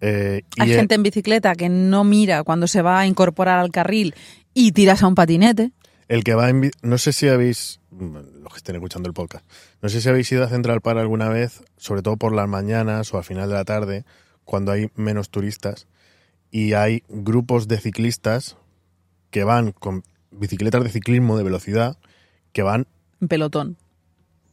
eh, 0.00 0.42
y 0.56 0.62
Hay 0.62 0.72
eh, 0.72 0.76
gente 0.76 0.94
en 0.94 1.02
bicicleta 1.02 1.54
que 1.54 1.68
no 1.68 2.04
mira 2.04 2.42
cuando 2.42 2.66
se 2.66 2.82
va 2.82 3.00
a 3.00 3.06
incorporar 3.06 3.58
al 3.60 3.70
carril 3.70 4.14
y 4.54 4.72
tiras 4.72 5.02
a 5.02 5.06
un 5.06 5.14
patinete. 5.14 5.70
El 6.08 6.24
que 6.24 6.34
va 6.34 6.48
en... 6.48 6.70
No 6.82 6.98
sé 6.98 7.12
si 7.12 7.28
habéis... 7.28 7.78
Los 7.92 8.52
que 8.52 8.56
estén 8.56 8.74
escuchando 8.74 9.08
el 9.08 9.14
podcast. 9.14 9.44
No 9.82 9.88
sé 9.88 10.00
si 10.00 10.08
habéis 10.08 10.32
ido 10.32 10.42
a 10.42 10.48
Central 10.48 10.80
Park 10.80 10.98
alguna 10.98 11.28
vez, 11.28 11.62
sobre 11.76 12.02
todo 12.02 12.16
por 12.16 12.34
las 12.34 12.48
mañanas 12.48 13.12
o 13.14 13.18
al 13.18 13.24
final 13.24 13.48
de 13.48 13.54
la 13.54 13.64
tarde, 13.64 14.04
cuando 14.44 14.72
hay 14.72 14.90
menos 14.96 15.30
turistas, 15.30 15.86
y 16.50 16.72
hay 16.72 17.04
grupos 17.08 17.68
de 17.68 17.78
ciclistas 17.78 18.56
que 19.30 19.44
van 19.44 19.72
con 19.72 20.02
bicicletas 20.32 20.82
de 20.82 20.90
ciclismo 20.90 21.36
de 21.36 21.44
velocidad 21.44 21.98
que 22.52 22.62
van, 22.62 22.86
En 23.20 23.28
pelotón. 23.28 23.76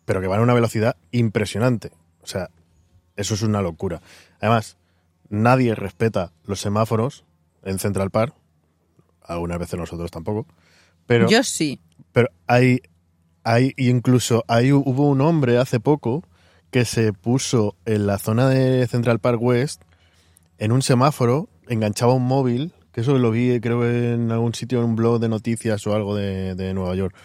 pero 0.05 0.21
que 0.21 0.27
van 0.27 0.39
a 0.39 0.43
una 0.43 0.53
velocidad 0.53 0.95
impresionante. 1.11 1.91
O 2.21 2.27
sea, 2.27 2.49
eso 3.15 3.33
es 3.33 3.41
una 3.41 3.61
locura. 3.61 4.01
Además, 4.39 4.77
nadie 5.29 5.75
respeta 5.75 6.31
los 6.45 6.59
semáforos 6.59 7.25
en 7.63 7.79
Central 7.79 8.09
Park. 8.11 8.33
Algunas 9.21 9.59
veces 9.59 9.77
nosotros 9.79 10.11
tampoco. 10.11 10.45
Pero, 11.05 11.29
Yo 11.29 11.43
sí. 11.43 11.79
pero 12.13 12.29
hay, 12.47 12.81
hay 13.43 13.73
incluso 13.77 14.43
hay, 14.47 14.71
hubo 14.71 15.09
un 15.09 15.21
hombre 15.21 15.57
hace 15.57 15.79
poco 15.79 16.23
que 16.71 16.85
se 16.85 17.13
puso 17.13 17.75
en 17.85 18.07
la 18.07 18.17
zona 18.17 18.49
de 18.49 18.85
Central 18.87 19.19
Park 19.19 19.41
West 19.41 19.81
en 20.57 20.71
un 20.71 20.81
semáforo, 20.81 21.49
enganchaba 21.67 22.13
un 22.13 22.25
móvil, 22.25 22.73
que 22.91 23.01
eso 23.01 23.17
lo 23.17 23.31
vi 23.31 23.59
creo 23.61 23.85
en 23.89 24.31
algún 24.31 24.53
sitio, 24.53 24.79
en 24.79 24.85
un 24.85 24.95
blog 24.95 25.19
de 25.19 25.29
noticias 25.29 25.85
o 25.87 25.95
algo 25.95 26.15
de, 26.15 26.55
de 26.55 26.73
Nueva 26.73 26.95
York. 26.95 27.15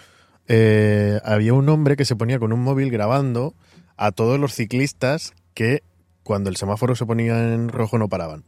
Eh, 0.54 1.18
había 1.24 1.54
un 1.54 1.66
hombre 1.70 1.96
que 1.96 2.04
se 2.04 2.14
ponía 2.14 2.38
con 2.38 2.52
un 2.52 2.60
móvil 2.60 2.90
grabando 2.90 3.54
a 3.96 4.12
todos 4.12 4.38
los 4.38 4.52
ciclistas 4.52 5.32
que 5.54 5.82
cuando 6.24 6.50
el 6.50 6.56
semáforo 6.56 6.94
se 6.94 7.06
ponía 7.06 7.54
en 7.54 7.70
rojo 7.70 7.96
no 7.96 8.10
paraban. 8.10 8.44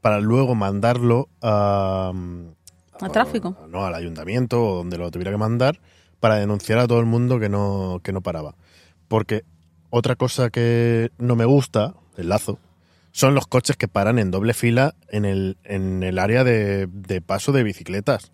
Para 0.00 0.20
luego 0.20 0.54
mandarlo 0.54 1.28
a... 1.42 2.12
¿A 2.98 3.08
tráfico? 3.10 3.58
No, 3.68 3.84
al 3.84 3.94
ayuntamiento 3.94 4.64
o 4.64 4.76
donde 4.76 4.96
lo 4.96 5.10
tuviera 5.10 5.32
que 5.32 5.36
mandar 5.36 5.80
para 6.18 6.36
denunciar 6.36 6.78
a 6.78 6.86
todo 6.86 7.00
el 7.00 7.04
mundo 7.04 7.38
que 7.38 7.50
no, 7.50 8.00
que 8.02 8.14
no 8.14 8.22
paraba. 8.22 8.54
Porque 9.06 9.44
otra 9.90 10.16
cosa 10.16 10.48
que 10.48 11.10
no 11.18 11.36
me 11.36 11.44
gusta, 11.44 11.92
el 12.16 12.30
lazo, 12.30 12.58
son 13.12 13.34
los 13.34 13.46
coches 13.46 13.76
que 13.76 13.86
paran 13.86 14.18
en 14.18 14.30
doble 14.30 14.54
fila 14.54 14.94
en 15.08 15.26
el, 15.26 15.58
en 15.64 16.04
el 16.04 16.18
área 16.18 16.42
de, 16.42 16.86
de 16.86 17.20
paso 17.20 17.52
de 17.52 17.64
bicicletas. 17.64 18.32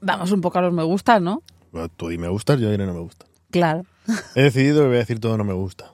Vamos 0.00 0.30
un 0.30 0.40
poco 0.40 0.60
a 0.60 0.62
los 0.62 0.72
me 0.72 0.84
gustas, 0.84 1.20
¿no? 1.20 1.42
Bueno, 1.72 1.88
tú 1.88 2.08
di 2.08 2.18
me 2.18 2.28
gustas, 2.28 2.60
yo 2.60 2.70
diré 2.70 2.86
no 2.86 2.94
me 2.94 3.00
gusta. 3.00 3.26
Claro. 3.50 3.84
He 4.34 4.42
decidido 4.42 4.82
que 4.82 4.86
voy 4.88 4.96
a 4.96 5.00
decir 5.00 5.18
todo 5.20 5.36
no 5.36 5.44
me 5.44 5.52
gusta. 5.54 5.90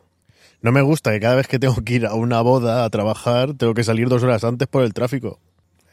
No 0.61 0.73
me 0.73 0.83
gusta 0.83 1.12
que 1.12 1.21
cada 1.21 1.37
vez 1.37 1.47
que 1.47 1.59
tengo 1.59 1.77
que 1.85 1.95
ir 1.95 2.07
a 2.07 2.14
una 2.14 2.41
boda 2.41 2.85
a 2.85 2.91
trabajar 2.91 3.55
tengo 3.55 3.75
que 3.75 3.85
salir 3.85 4.09
dos 4.09 4.23
horas 4.23 4.43
antes 4.45 4.67
por 4.69 4.83
el 4.83 4.93
tráfico. 4.93 5.38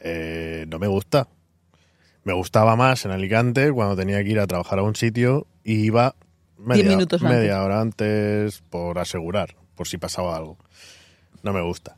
Eh, 0.00 0.66
no 0.68 0.78
me 0.78 0.86
gusta. 0.88 1.28
Me 2.24 2.32
gustaba 2.32 2.74
más 2.74 3.04
en 3.04 3.12
Alicante 3.12 3.70
cuando 3.72 3.94
tenía 3.96 4.22
que 4.24 4.30
ir 4.30 4.40
a 4.40 4.46
trabajar 4.48 4.80
a 4.80 4.82
un 4.82 4.96
sitio 4.96 5.46
y 5.62 5.84
iba 5.84 6.16
media, 6.58 6.82
Diez 6.82 6.96
minutos 6.96 7.22
antes. 7.22 7.38
media 7.38 7.62
hora 7.62 7.80
antes 7.80 8.62
por 8.70 8.98
asegurar, 8.98 9.54
por 9.76 9.86
si 9.86 9.98
pasaba 9.98 10.36
algo. 10.36 10.58
No 11.44 11.52
me 11.52 11.60
gusta. 11.62 11.96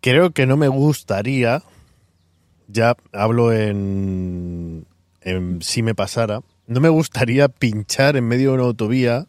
Creo 0.00 0.30
que 0.30 0.46
no 0.46 0.56
me 0.56 0.68
gustaría, 0.68 1.62
ya 2.68 2.96
hablo 3.12 3.52
en, 3.52 4.86
en 5.22 5.60
si 5.62 5.82
me 5.82 5.94
pasara, 5.96 6.42
no 6.70 6.80
me 6.80 6.88
gustaría 6.88 7.48
pinchar 7.48 8.16
en 8.16 8.28
medio 8.28 8.50
de 8.50 8.54
una 8.54 8.62
autovía 8.62 9.26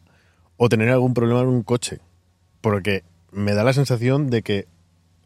o 0.57 0.69
tener 0.69 0.89
algún 0.89 1.15
problema 1.15 1.41
en 1.41 1.47
un 1.47 1.63
coche. 1.63 1.97
Porque 2.61 3.03
me 3.31 3.55
da 3.55 3.63
la 3.63 3.73
sensación 3.73 4.29
de 4.29 4.43
que 4.43 4.67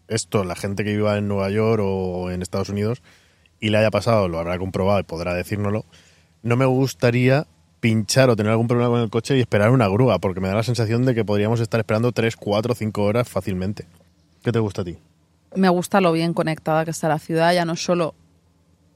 esto, 0.08 0.46
la 0.46 0.56
gente 0.56 0.86
que 0.86 0.96
viva 0.96 1.18
en 1.18 1.28
Nueva 1.28 1.50
York 1.50 1.84
o 1.84 2.32
en 2.32 2.42
Estados 2.42 2.70
Unidos 2.70 3.04
y 3.60 3.68
le 3.68 3.80
haya 3.80 3.92
pasado, 3.92 4.30
lo 4.30 4.40
habrá 4.40 4.58
comprobado 4.58 5.02
y 5.02 5.04
podrá 5.04 5.34
decírnoslo, 5.34 5.84
no 6.42 6.56
me 6.56 6.64
gustaría 6.64 7.48
pinchar 7.82 8.30
o 8.30 8.38
tener 8.38 8.54
algún 8.54 8.70
problema 8.70 8.92
con 8.92 9.02
el 9.02 9.10
coche 9.10 9.36
y 9.36 9.42
esperar 9.42 9.72
una 9.72 9.90
grúa, 9.90 10.18
porque 10.20 10.40
me 10.40 10.48
da 10.48 10.56
la 10.56 10.64
sensación 10.64 11.04
de 11.04 11.16
que 11.16 11.26
podríamos 11.26 11.60
estar 11.60 11.82
esperando 11.82 12.14
3, 12.14 12.38
4, 12.38 12.76
5 12.76 13.04
horas 13.04 13.28
fácilmente. 13.28 13.88
¿Qué 14.42 14.54
te 14.54 14.60
gusta 14.60 14.84
a 14.84 14.86
ti? 14.86 14.98
Me 15.54 15.68
gusta 15.68 16.00
lo 16.00 16.14
bien 16.14 16.34
conectada 16.34 16.86
que 16.86 16.92
está 16.92 17.10
la 17.10 17.20
ciudad, 17.20 17.54
ya 17.54 17.66
no 17.66 17.76
solo 17.76 18.16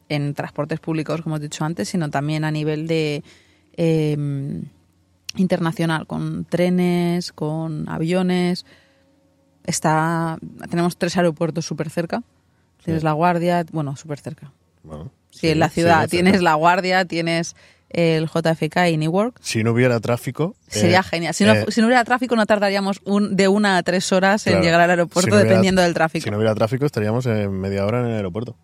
en 0.09 0.33
transportes 0.33 0.79
públicos, 0.79 1.21
como 1.21 1.37
he 1.37 1.39
dicho 1.39 1.63
antes, 1.63 1.87
sino 1.89 2.09
también 2.09 2.43
a 2.43 2.51
nivel 2.51 2.87
de 2.87 3.23
eh, 3.77 4.17
internacional, 5.35 6.07
con 6.07 6.45
trenes, 6.45 7.31
con 7.31 7.87
aviones. 7.87 8.65
Está, 9.63 10.37
tenemos 10.69 10.97
tres 10.97 11.15
aeropuertos 11.17 11.65
súper 11.65 11.89
cerca. 11.89 12.23
Tienes 12.83 13.01
Sí. 13.01 13.05
La 13.05 13.11
Guardia, 13.13 13.65
bueno, 13.71 13.95
súper 13.95 14.19
cerca. 14.19 14.51
Bueno, 14.83 15.11
Sí, 15.31 15.49
en 15.49 15.59
la 15.59 15.69
sí, 15.69 15.75
ciudad 15.75 16.09
tienes 16.09 16.41
La 16.41 16.55
Guardia, 16.55 17.05
tienes 17.05 17.55
el 17.89 18.27
JFK 18.27 18.89
y 18.91 18.97
Newark. 18.97 19.35
Si 19.41 19.63
no 19.63 19.71
hubiera 19.73 19.99
tráfico... 19.99 20.55
Sería 20.67 20.99
eh, 20.99 21.03
genial. 21.03 21.33
Si 21.35 21.43
no, 21.43 21.53
eh, 21.53 21.65
si 21.69 21.81
no 21.81 21.87
hubiera 21.87 22.03
tráfico, 22.03 22.35
no 22.35 22.45
tardaríamos 22.47 23.01
un, 23.05 23.35
de 23.35 23.47
una 23.47 23.77
a 23.77 23.83
tres 23.83 24.11
horas 24.11 24.45
en 24.47 24.61
llegar 24.61 24.79
al 24.81 24.89
aeropuerto, 24.89 25.21
Si 25.21 25.29
no 25.29 25.35
hubiera- 25.35 25.49
dependiendo 25.49 25.81
del 25.83 25.93
tráfico. 25.93 26.23
Si 26.23 26.31
no 26.31 26.37
hubiera 26.37 26.55
tráfico, 26.55 26.85
estaríamos 26.85 27.25
en 27.27 27.51
media 27.51 27.85
hora 27.85 27.99
en 28.01 28.07
el 28.07 28.15
aeropuerto. 28.15 28.55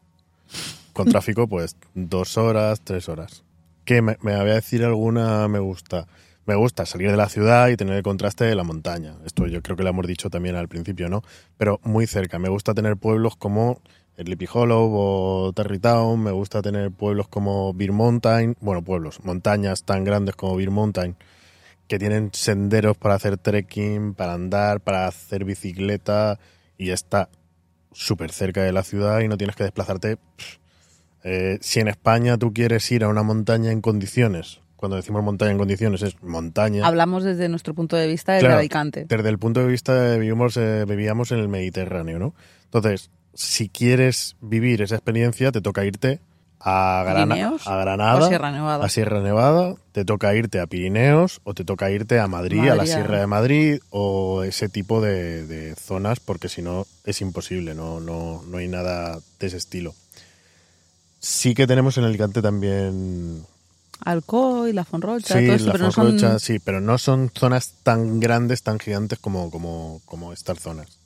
Con 0.96 1.10
tráfico, 1.10 1.46
pues 1.46 1.76
dos 1.94 2.38
horas, 2.38 2.80
tres 2.82 3.10
horas. 3.10 3.44
Que 3.84 4.02
me, 4.02 4.16
me 4.22 4.34
voy 4.34 4.52
a 4.52 4.54
decir 4.54 4.82
alguna 4.86 5.46
me 5.50 5.60
gusta. 5.60 6.08
Me 6.46 6.56
gusta 6.56 6.86
salir 6.86 7.12
de 7.12 7.18
la 7.18 7.28
ciudad 7.28 7.68
y 7.68 7.76
tener 7.76 7.96
el 7.96 8.02
contraste 8.02 8.46
de 8.46 8.56
la 8.56 8.64
montaña. 8.64 9.18
Esto 9.26 9.46
yo 9.46 9.62
creo 9.62 9.76
que 9.76 9.84
lo 9.84 9.90
hemos 9.90 10.08
dicho 10.08 10.30
también 10.30 10.56
al 10.56 10.70
principio, 10.70 11.10
¿no? 11.10 11.22
Pero 11.58 11.82
muy 11.84 12.08
cerca. 12.08 12.40
Me 12.40 12.48
gusta 12.48 12.74
tener 12.74 12.96
pueblos 12.96 13.36
como 13.36 13.82
Sleepy 14.18 14.48
Hollow 14.50 14.90
o 14.94 15.52
Terrytown. 15.54 16.24
Me 16.24 16.32
gusta 16.32 16.62
tener 16.62 16.92
pueblos 16.92 17.28
como 17.28 17.74
Beer 17.74 17.92
Mountain. 17.92 18.56
Bueno, 18.62 18.82
pueblos, 18.82 19.20
montañas 19.26 19.84
tan 19.84 20.06
grandes 20.06 20.38
como 20.38 20.56
Beer 20.56 20.72
Mountain 20.72 21.18
que 21.90 22.00
tienen 22.00 22.30
senderos 22.32 22.96
para 22.96 23.16
hacer 23.16 23.38
trekking, 23.38 24.14
para 24.14 24.32
andar, 24.32 24.80
para 24.80 25.08
hacer 25.08 25.44
bicicleta 25.44 26.40
y 26.78 26.92
está 26.92 27.28
súper 27.92 28.32
cerca 28.32 28.64
de 28.64 28.72
la 28.72 28.84
ciudad 28.84 29.20
y 29.20 29.28
no 29.28 29.36
tienes 29.36 29.58
que 29.58 29.64
desplazarte. 29.64 30.18
Eh, 31.28 31.58
si 31.62 31.80
en 31.80 31.88
España 31.88 32.38
tú 32.38 32.54
quieres 32.54 32.90
ir 32.92 33.04
a 33.04 33.08
una 33.08 33.24
montaña 33.24 33.72
en 33.72 33.82
condiciones, 33.82 34.60
cuando 34.76 34.96
decimos 34.98 35.24
montaña 35.24 35.52
en 35.52 35.58
condiciones 35.58 36.02
es 36.04 36.22
montaña. 36.22 36.86
Hablamos 36.86 37.24
desde 37.24 37.50
nuestro 37.50 37.74
punto 37.74 37.96
de 37.96 38.06
vista 38.08 38.34
desde 38.34 38.46
Claro, 38.46 38.60
Alicante. 38.60 39.06
Desde 39.10 39.30
el 39.30 39.40
punto 39.40 39.62
de 39.62 39.68
vista 39.68 39.94
de 39.96 40.20
vivimos, 40.20 40.56
eh, 40.58 40.86
vivíamos 40.88 41.32
en 41.32 41.40
el 41.40 41.48
Mediterráneo, 41.48 42.20
¿no? 42.20 42.36
Entonces, 42.66 43.10
si 43.34 43.68
quieres 43.70 44.36
vivir 44.42 44.82
esa 44.84 44.96
experiencia, 44.96 45.52
te 45.52 45.62
toca 45.62 45.84
irte 45.86 46.20
a, 46.60 47.04
Grana- 47.06 47.36
Pirineos 47.36 47.68
a 47.68 47.78
Granada, 47.78 48.16
o 48.26 48.28
Sierra 48.28 48.52
Nevada. 48.52 48.86
a 48.86 48.90
Sierra 48.90 49.22
Nevada, 49.22 49.76
te 49.92 50.06
toca 50.06 50.34
irte 50.36 50.60
a 50.60 50.68
Pirineos 50.68 51.42
o 51.44 51.54
te 51.54 51.64
toca 51.64 51.90
irte 51.92 52.20
a 52.20 52.28
Madrid, 52.28 52.68
a 52.70 52.76
la 52.76 52.86
Sierra 52.86 53.20
de 53.20 53.28
Madrid 53.28 53.80
o 53.90 54.44
ese 54.44 54.70
tipo 54.70 55.02
de, 55.02 55.46
de 55.48 55.76
zonas, 55.76 56.20
porque 56.20 56.50
si 56.50 56.62
no 56.62 56.86
es 57.06 57.22
imposible, 57.22 57.76
no, 57.76 58.00
no, 58.00 58.44
no 58.48 58.58
hay 58.58 58.68
nada 58.68 59.20
de 59.40 59.48
ese 59.48 59.58
estilo. 59.58 59.94
Sí 61.28 61.56
que 61.56 61.66
tenemos 61.66 61.98
en 61.98 62.04
Alicante 62.04 62.40
también 62.40 63.44
Alcoy, 64.02 64.74
La 64.74 64.86
Fonrocha, 64.86 65.40
Sí, 65.40 65.46
todo 65.48 65.56
esto, 65.56 65.66
la 65.66 65.72
pero 65.72 65.86
no 65.86 65.92
son... 65.92 66.06
Fonrocha, 66.06 66.38
sí, 66.38 66.60
pero 66.60 66.82
no 66.82 67.00
son 67.00 67.32
zonas 67.36 67.74
tan 67.82 68.20
grandes, 68.20 68.62
tan 68.62 68.78
gigantes 68.78 69.18
como, 69.18 69.50
como, 69.50 70.04
como 70.06 70.34
estas 70.34 70.60
zonas. 70.60 71.00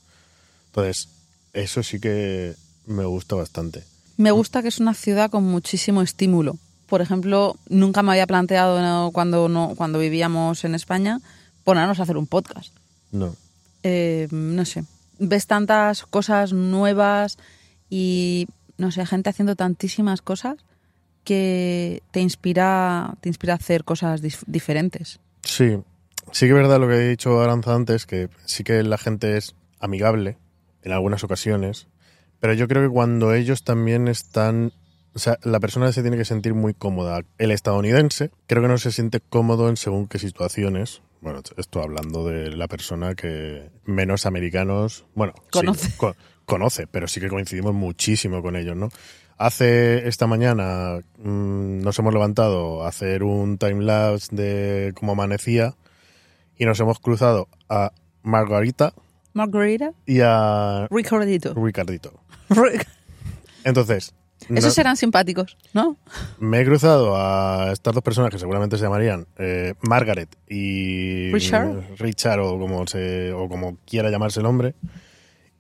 Entonces, 0.66 1.08
eso 1.54 1.84
sí 1.84 2.02
que 2.02 2.54
me 2.86 3.06
gusta 3.06 3.38
bastante. 3.38 3.86
Me 4.18 4.32
gusta 4.32 4.62
que 4.62 4.68
es 4.68 4.82
una 4.82 4.94
ciudad 4.94 5.32
con 5.32 5.46
muchísimo 5.46 6.02
estímulo. 6.02 6.58
Por 6.88 7.00
ejemplo, 7.00 7.56
nunca 7.70 8.04
me 8.04 8.12
había 8.12 8.28
planteado 8.28 8.82
¿no? 8.82 9.12
cuando, 9.12 9.48
no, 9.48 9.74
cuando 9.78 10.00
vivíamos 10.00 10.66
en 10.66 10.76
España 10.76 11.22
ponernos 11.64 11.98
a 12.02 12.04
hacer 12.04 12.18
un 12.18 12.28
podcast. 12.28 12.76
No. 13.14 13.38
Eh, 13.84 14.28
no 14.32 14.66
sé, 14.66 14.84
ves 15.18 15.48
tantas 15.48 16.06
cosas 16.06 16.52
nuevas 16.52 17.38
y, 17.90 18.48
no 18.80 18.92
sé, 18.92 19.06
gente 19.06 19.30
haciendo 19.30 19.56
tantísimas 19.56 20.22
cosas 20.24 20.56
que 21.24 22.02
te 22.12 22.22
inspira, 22.22 23.16
te 23.22 23.30
inspira 23.30 23.54
a 23.54 23.58
hacer 23.58 23.84
cosas 23.84 24.24
dif- 24.24 24.44
diferentes. 24.48 25.20
Sí, 25.44 25.78
sí 26.32 26.46
que 26.46 26.52
es 26.52 26.56
verdad 26.56 26.80
lo 26.80 26.88
que 26.88 26.96
he 26.96 27.10
dicho 27.10 27.42
Aranza 27.42 27.76
antes, 27.76 28.06
que 28.06 28.30
sí 28.46 28.64
que 28.64 28.82
la 28.84 28.98
gente 28.98 29.38
es 29.38 29.56
amigable 29.80 30.38
en 30.84 30.92
algunas 30.94 31.24
ocasiones, 31.24 31.88
pero 32.40 32.54
yo 32.54 32.68
creo 32.68 32.82
que 32.88 32.94
cuando 32.94 33.34
ellos 33.34 33.64
también 33.64 34.08
están... 34.08 34.72
O 35.16 35.20
sea, 35.20 35.38
la 35.44 35.60
persona 35.60 35.92
se 35.92 36.02
tiene 36.02 36.18
que 36.18 36.24
sentir 36.26 36.54
muy 36.54 36.74
cómoda. 36.74 37.22
El 37.40 37.52
estadounidense 37.52 38.32
creo 38.48 38.62
que 38.62 38.68
no 38.70 38.78
se 38.78 38.92
siente 38.92 39.20
cómodo 39.20 39.68
en 39.68 39.76
según 39.76 40.08
qué 40.08 40.20
situaciones. 40.20 41.02
Bueno, 41.22 41.42
esto 41.58 41.82
hablando 41.82 42.26
de 42.26 42.52
la 42.56 42.68
persona 42.68 43.16
que 43.16 43.70
menos 43.86 44.26
americanos, 44.26 45.06
bueno, 45.16 45.34
sí, 45.52 45.92
co- 45.98 46.16
conoce, 46.50 46.88
pero 46.88 47.08
sí 47.08 47.22
que 47.22 47.30
coincidimos 47.30 47.74
muchísimo 47.74 48.42
con 48.42 48.58
ellos, 48.58 48.76
¿no? 48.76 48.90
Hace 49.38 50.06
esta 50.10 50.28
mañana 50.28 51.00
mm, 51.20 51.80
nos 51.80 51.98
hemos 51.98 52.14
levantado 52.14 52.84
a 52.84 52.90
hacer 52.90 53.24
un 53.24 53.58
timelapse 53.58 54.36
de 54.36 54.94
cómo 54.96 55.14
amanecía 55.14 55.76
y 56.58 56.66
nos 56.66 56.78
hemos 56.82 57.00
cruzado 57.00 57.48
a 57.70 57.94
Margarita 58.22 58.94
Margarita, 59.34 59.94
y 60.06 60.20
a 60.22 60.88
Ricardito. 60.92 61.54
Ricardito. 61.54 62.20
Entonces, 63.64 64.14
Esos 64.50 64.66
no- 64.66 64.72
serán 64.72 64.98
simpáticos, 64.98 65.58
¿no? 65.74 65.98
me 66.40 66.60
he 66.62 66.66
cruzado 66.66 67.16
a 67.16 67.72
estas 67.72 67.94
dos 67.94 68.04
personas 68.04 68.32
que 68.32 68.40
seguramente 68.40 68.76
se 68.78 68.84
llamarían 68.84 69.28
eh, 69.38 69.76
Margaret 69.88 70.36
y 70.50 71.32
Richard. 71.32 71.96
Richard 72.00 72.40
o 72.42 72.60
como 72.60 72.88
se 72.88 73.32
o 73.32 73.48
como 73.48 73.78
quiera 73.86 74.10
llamarse 74.10 74.40
el 74.42 74.48
hombre 74.48 74.74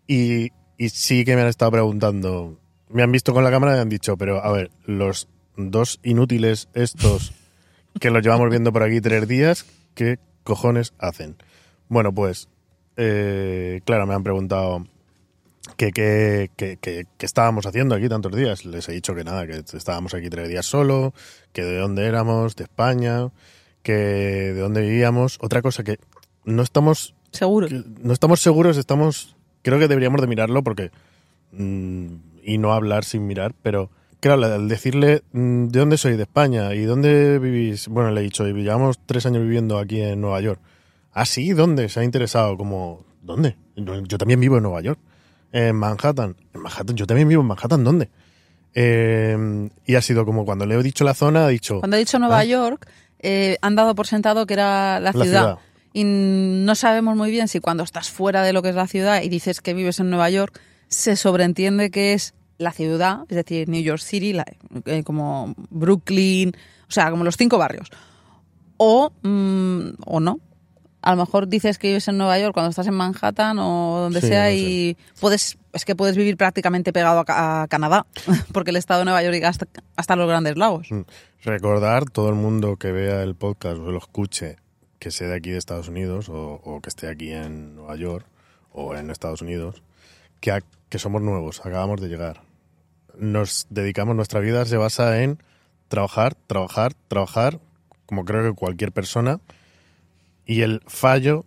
y, 0.07 0.49
y 0.79 0.89
sí 0.89 1.23
que 1.25 1.35
me 1.35 1.41
han 1.43 1.47
estado 1.47 1.69
preguntando 1.71 2.57
me 2.89 3.03
han 3.03 3.11
visto 3.11 3.35
con 3.35 3.43
la 3.43 3.51
cámara 3.51 3.77
y 3.77 3.79
han 3.81 3.89
dicho, 3.89 4.17
pero 4.17 4.43
a 4.43 4.51
ver, 4.51 4.71
los 4.87 5.27
dos 5.55 5.99
inútiles 6.01 6.69
estos 6.73 7.33
que 7.99 8.09
los 8.09 8.23
llevamos 8.23 8.49
viendo 8.51 8.73
por 8.73 8.81
aquí 8.81 8.99
tres 8.99 9.27
días, 9.27 9.65
¿qué 9.93 10.17
cojones 10.43 10.93
hacen? 10.97 11.35
Bueno, 11.87 12.11
pues, 12.11 12.47
eh, 12.97 13.81
claro, 13.85 14.07
me 14.07 14.15
han 14.15 14.23
preguntado 14.23 14.87
que 15.77 15.91
qué 15.91 16.49
que, 16.55 16.77
que- 16.77 17.05
que 17.17 17.25
estábamos 17.25 17.65
haciendo 17.67 17.93
aquí 17.93 18.09
tantos 18.09 18.35
días. 18.35 18.65
Les 18.65 18.89
he 18.89 18.93
dicho 18.93 19.13
que 19.13 19.23
nada, 19.23 19.45
que 19.45 19.61
estábamos 19.77 20.13
aquí 20.15 20.29
tres 20.29 20.49
días 20.49 20.65
solo, 20.65 21.13
que 21.53 21.63
de 21.63 21.77
dónde 21.77 22.05
éramos, 22.05 22.55
de 22.55 22.63
España, 22.63 23.29
que 23.83 23.93
de 23.93 24.59
dónde 24.59 24.81
vivíamos. 24.81 25.37
Otra 25.41 25.61
cosa 25.61 25.83
que 25.83 25.99
no 26.43 26.63
estamos 26.63 27.13
Seguro. 27.31 27.67
no 28.01 28.13
estamos 28.13 28.41
seguros, 28.41 28.77
estamos. 28.77 29.35
Creo 29.69 29.79
que 29.79 29.87
deberíamos 29.87 30.19
de 30.21 30.27
mirarlo 30.27 30.63
porque. 30.63 30.89
mm, 31.51 32.07
y 32.43 32.57
no 32.57 32.73
hablar 32.73 33.03
sin 33.05 33.27
mirar, 33.27 33.53
pero. 33.61 33.89
Claro, 34.19 34.43
al 34.43 34.67
decirle 34.67 35.21
mm, 35.31 35.67
de 35.67 35.79
dónde 35.79 35.97
soy, 35.97 36.17
de 36.17 36.23
España, 36.23 36.73
y 36.73 36.81
dónde 36.83 37.39
vivís, 37.39 37.87
bueno, 37.87 38.11
le 38.11 38.19
he 38.19 38.23
dicho, 38.23 38.45
llevamos 38.45 38.99
tres 39.05 39.25
años 39.25 39.43
viviendo 39.43 39.77
aquí 39.77 40.01
en 40.01 40.19
Nueva 40.19 40.41
York. 40.41 40.59
Ah, 41.13 41.25
sí, 41.25 41.51
¿dónde? 41.51 41.87
Se 41.87 41.99
ha 42.01 42.03
interesado, 42.03 42.57
como, 42.57 43.05
¿dónde? 43.21 43.55
Yo 43.77 44.17
también 44.17 44.39
vivo 44.41 44.57
en 44.57 44.63
Nueva 44.63 44.81
York. 44.81 44.99
En 45.53 45.75
Manhattan. 45.75 46.35
En 46.53 46.61
Manhattan, 46.61 46.95
yo 46.97 47.07
también 47.07 47.27
vivo 47.29 47.41
en 47.41 47.47
Manhattan, 47.47 47.83
¿dónde? 47.83 48.09
Eh, 48.73 49.69
y 49.85 49.95
ha 49.95 50.01
sido 50.01 50.25
como 50.25 50.45
cuando 50.45 50.65
le 50.65 50.75
he 50.75 50.83
dicho 50.83 51.03
la 51.03 51.13
zona, 51.13 51.45
ha 51.45 51.49
dicho. 51.49 51.79
Cuando 51.79 51.95
he 51.95 51.99
dicho 51.99 52.19
Nueva 52.19 52.39
Ah. 52.39 52.45
York, 52.45 52.87
eh, 53.19 53.57
han 53.61 53.75
dado 53.75 53.95
por 53.95 54.05
sentado 54.07 54.45
que 54.45 54.53
era 54.53 54.99
la 54.99 55.11
La 55.11 55.11
ciudad. 55.13 55.25
ciudad. 55.27 55.57
Y 55.93 56.03
no 56.05 56.75
sabemos 56.75 57.15
muy 57.15 57.31
bien 57.31 57.47
si 57.47 57.59
cuando 57.59 57.83
estás 57.83 58.09
fuera 58.09 58.43
de 58.43 58.53
lo 58.53 58.61
que 58.61 58.69
es 58.69 58.75
la 58.75 58.87
ciudad 58.87 59.21
y 59.23 59.29
dices 59.29 59.61
que 59.61 59.73
vives 59.73 59.99
en 59.99 60.09
Nueva 60.09 60.29
York, 60.29 60.59
se 60.87 61.15
sobreentiende 61.15 61.89
que 61.91 62.13
es 62.13 62.33
la 62.57 62.71
ciudad, 62.71 63.21
es 63.29 63.35
decir, 63.37 63.69
New 63.69 63.81
York 63.81 64.01
City, 64.01 64.33
la- 64.33 64.45
eh, 64.85 65.03
como 65.03 65.55
Brooklyn, 65.69 66.51
o 66.87 66.91
sea, 66.91 67.09
como 67.09 67.23
los 67.23 67.37
cinco 67.37 67.57
barrios. 67.57 67.89
O, 68.77 69.11
mm, 69.23 69.89
o 70.05 70.19
no. 70.19 70.39
A 71.01 71.11
lo 71.11 71.17
mejor 71.17 71.47
dices 71.47 71.77
que 71.77 71.87
vives 71.87 72.07
en 72.09 72.17
Nueva 72.17 72.37
York 72.39 72.53
cuando 72.53 72.69
estás 72.71 72.85
en 72.87 72.93
Manhattan 72.93 73.57
o 73.59 73.99
donde 74.01 74.19
Sí, 74.19 74.27
sea 74.27 74.45
no 74.45 74.49
sé. 74.49 74.57
y 74.57 74.97
puedes, 75.21 75.57
es 75.71 75.85
que 75.85 75.95
puedes 75.95 76.17
vivir 76.17 76.35
prácticamente 76.35 76.91
pegado 76.91 77.23
a 77.27 77.67
Canadá, 77.69 78.05
porque 78.53 78.71
el 78.71 78.75
estado 78.75 78.99
de 78.99 79.05
Nueva 79.05 79.23
York 79.23 79.33
llega 79.33 79.47
hasta, 79.49 79.65
hasta 79.95 80.15
los 80.17 80.27
grandes 80.27 80.57
lagos. 80.57 80.87
Mm. 80.91 81.01
Recordar, 81.43 82.05
todo 82.09 82.27
el 82.29 82.35
mundo 82.35 82.75
que 82.75 82.91
vea 82.91 83.23
el 83.23 83.35
podcast 83.35 83.77
o 83.77 83.91
lo 83.91 83.97
escuche, 83.97 84.57
que 84.99 85.11
sea 85.11 85.27
de 85.29 85.35
aquí 85.35 85.49
de 85.51 85.57
Estados 85.57 85.87
Unidos 85.87 86.29
o, 86.29 86.61
o 86.63 86.81
que 86.81 86.89
esté 86.89 87.07
aquí 87.07 87.31
en 87.31 87.75
Nueva 87.75 87.95
York 87.95 88.25
o 88.71 88.95
en 88.95 89.09
Estados 89.09 89.41
Unidos, 89.41 89.81
que, 90.41 90.51
a- 90.51 90.61
que 90.89 90.99
somos 90.99 91.21
nuevos, 91.21 91.59
acabamos 91.65 92.01
de 92.01 92.07
llegar. 92.09 92.41
Nos 93.17 93.65
dedicamos, 93.69 94.15
nuestra 94.15 94.39
vida 94.39 94.65
se 94.65 94.77
basa 94.77 95.21
en 95.23 95.41
trabajar, 95.87 96.35
trabajar, 96.47 96.93
trabajar, 97.07 97.59
como 98.05 98.25
creo 98.25 98.43
que 98.43 98.53
cualquier 98.57 98.91
persona. 98.91 99.39
Y 100.45 100.61
el 100.61 100.81
fallo 100.87 101.45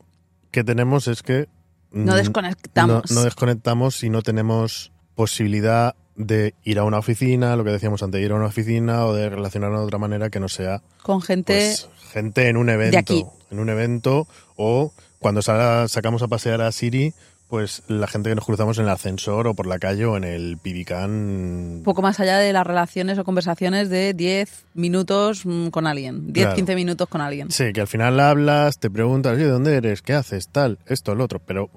que 0.51 0.65
tenemos 0.65 1.09
es 1.09 1.23
que 1.23 1.49
No 1.93 2.15
desconectamos. 2.15 3.11
no, 3.11 3.17
no 3.21 3.25
desconectamos 3.25 4.03
y 4.05 4.11
no 4.11 4.23
tenemos 4.23 4.93
posibilidad 5.15 5.95
de 6.17 6.55
ir 6.65 6.79
a 6.79 6.85
una 6.85 6.99
oficina, 6.99 7.57
lo 7.57 7.65
que 7.65 7.71
decíamos 7.71 8.03
antes, 8.03 8.21
ir 8.23 8.33
a 8.33 8.35
una 8.35 8.47
oficina 8.47 9.07
o 9.07 9.15
de 9.15 9.29
relacionarnos 9.31 9.81
de 9.81 9.87
otra 9.87 9.99
manera 9.99 10.29
que 10.31 10.41
no 10.41 10.49
sea 10.49 10.83
Con 11.03 11.23
gente 11.23 11.55
pues, 11.55 11.89
gente 12.13 12.49
en 12.49 12.57
un 12.57 12.69
evento. 12.69 12.99
aquí. 12.99 13.25
En 13.51 13.59
un 13.59 13.69
evento 13.69 14.27
o 14.57 14.93
cuando 15.19 15.41
sacamos 15.43 16.23
a 16.23 16.29
pasear 16.29 16.61
a 16.63 16.73
Siri, 16.73 17.13
pues 17.49 17.83
la 17.87 18.07
gente 18.07 18.31
que 18.31 18.35
nos 18.35 18.47
cruzamos 18.47 18.79
en 18.79 18.85
el 18.85 18.91
ascensor 18.91 19.47
o 19.47 19.55
por 19.55 19.67
la 19.67 19.79
calle 19.79 20.07
o 20.07 20.17
en 20.17 20.25
el 20.25 20.57
pibicán. 20.57 21.11
un 21.11 21.83
poco 21.85 22.01
más 22.01 22.19
allá 22.19 22.39
de 22.39 22.51
las 22.53 22.67
relaciones 22.67 23.19
o 23.19 23.25
conversaciones 23.25 23.91
de 23.91 24.15
10 24.15 24.65
minutos 24.75 25.45
mm, 25.45 25.69
con 25.69 25.87
alguien, 25.87 26.33
10, 26.33 26.45
Claro. 26.47 26.57
15 26.57 26.75
minutos 26.75 27.09
con 27.09 27.21
alguien. 27.21 27.51
Sí, 27.51 27.73
que 27.75 27.83
al 27.83 27.89
final 27.89 28.19
hablas, 28.21 28.79
te 28.79 28.91
preguntas, 28.91 29.35
"Oye, 29.35 29.45
¿de 29.45 29.51
dónde 29.51 29.77
eres? 29.77 30.01
¿Qué 30.01 30.15
haces? 30.15 30.49
Tal, 30.49 30.79
esto, 30.87 31.15
lo 31.15 31.25
otro, 31.25 31.41
pero 31.41 31.69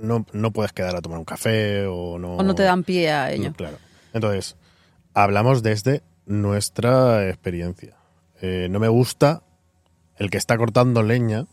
no, 0.00 0.26
no 0.32 0.50
puedes 0.50 0.72
quedar 0.72 0.96
a 0.96 1.00
tomar 1.00 1.18
un 1.18 1.24
café 1.24 1.86
o 1.86 2.18
no. 2.18 2.36
O 2.36 2.42
no 2.42 2.54
te 2.54 2.62
dan 2.62 2.84
pie 2.84 3.10
a 3.10 3.30
ello. 3.32 3.52
Claro. 3.52 3.78
Entonces, 4.12 4.56
hablamos 5.14 5.62
desde 5.62 6.02
nuestra 6.26 7.28
experiencia. 7.28 7.96
Eh, 8.40 8.68
no 8.70 8.78
me 8.80 8.88
gusta 8.88 9.42
el 10.16 10.30
que 10.30 10.38
está 10.38 10.56
cortando 10.56 11.02
leña 11.02 11.46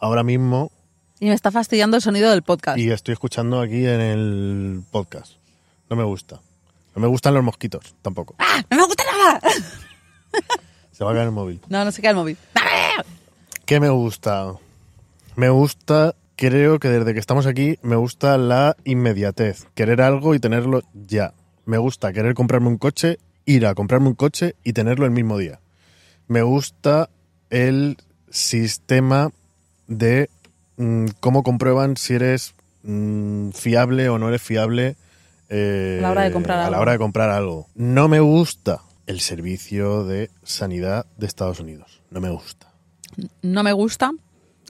ahora 0.00 0.22
mismo 0.22 0.70
Y 1.20 1.26
me 1.26 1.32
está 1.32 1.50
fastidiando 1.50 1.96
el 1.96 2.02
sonido 2.02 2.30
del 2.30 2.42
podcast. 2.42 2.78
y 2.78 2.90
estoy 2.90 3.12
escuchando 3.12 3.60
aquí 3.60 3.86
en 3.86 4.00
el 4.00 4.82
podcast. 4.90 5.34
No 5.90 5.96
me 5.96 6.04
gusta. 6.04 6.40
No 6.94 7.02
me 7.02 7.08
gustan 7.08 7.34
los 7.34 7.42
mosquitos, 7.44 7.94
tampoco. 8.02 8.34
¡Ah! 8.38 8.62
¡No 8.70 8.76
me 8.76 8.84
gusta 8.84 9.04
nada! 9.04 9.40
Se 10.92 11.04
va 11.04 11.10
a 11.12 11.14
caer 11.14 11.26
el 11.26 11.32
móvil. 11.32 11.60
No, 11.68 11.84
no 11.84 11.92
se 11.92 12.00
queda 12.02 12.10
el 12.10 12.16
móvil. 12.16 12.36
¿Qué 13.64 13.78
me 13.78 13.88
gusta? 13.88 14.54
Me 15.36 15.48
gusta, 15.48 16.14
creo 16.38 16.78
que 16.78 16.88
desde 16.88 17.12
que 17.12 17.20
estamos 17.20 17.46
aquí, 17.46 17.78
me 17.82 17.96
gusta 17.96 18.38
la 18.38 18.76
inmediatez. 18.84 19.66
Querer 19.74 20.00
algo 20.00 20.36
y 20.36 20.38
tenerlo 20.38 20.82
ya. 20.94 21.34
Me 21.66 21.78
gusta 21.78 22.12
querer 22.12 22.34
comprarme 22.34 22.68
un 22.68 22.78
coche, 22.78 23.18
ir 23.44 23.66
a 23.66 23.74
comprarme 23.74 24.06
un 24.06 24.14
coche 24.14 24.54
y 24.62 24.72
tenerlo 24.72 25.04
el 25.04 25.10
mismo 25.10 25.36
día. 25.36 25.60
Me 26.28 26.42
gusta 26.42 27.10
el 27.50 27.98
sistema 28.30 29.32
de 29.88 30.30
mm, 30.76 31.06
cómo 31.18 31.42
comprueban 31.42 31.96
si 31.96 32.14
eres 32.14 32.54
mm, 32.84 33.50
fiable 33.50 34.08
o 34.08 34.18
no 34.18 34.28
eres 34.28 34.42
fiable 34.42 34.96
eh, 35.48 35.96
A 35.98 36.02
la 36.02 36.10
hora 36.12 36.22
de 36.22 36.30
comprar 36.30 36.58
a 36.60 36.70
la 36.70 36.80
hora 36.80 36.92
de 36.92 36.98
comprar 36.98 37.30
algo. 37.30 37.66
No 37.74 38.06
me 38.06 38.20
gusta 38.20 38.82
el 39.08 39.18
servicio 39.18 40.04
de 40.04 40.30
sanidad 40.44 41.04
de 41.16 41.26
Estados 41.26 41.58
Unidos. 41.58 42.00
No 42.10 42.20
me 42.20 42.30
gusta. 42.30 42.68
No 43.42 43.64
me 43.64 43.72
gusta 43.72 44.12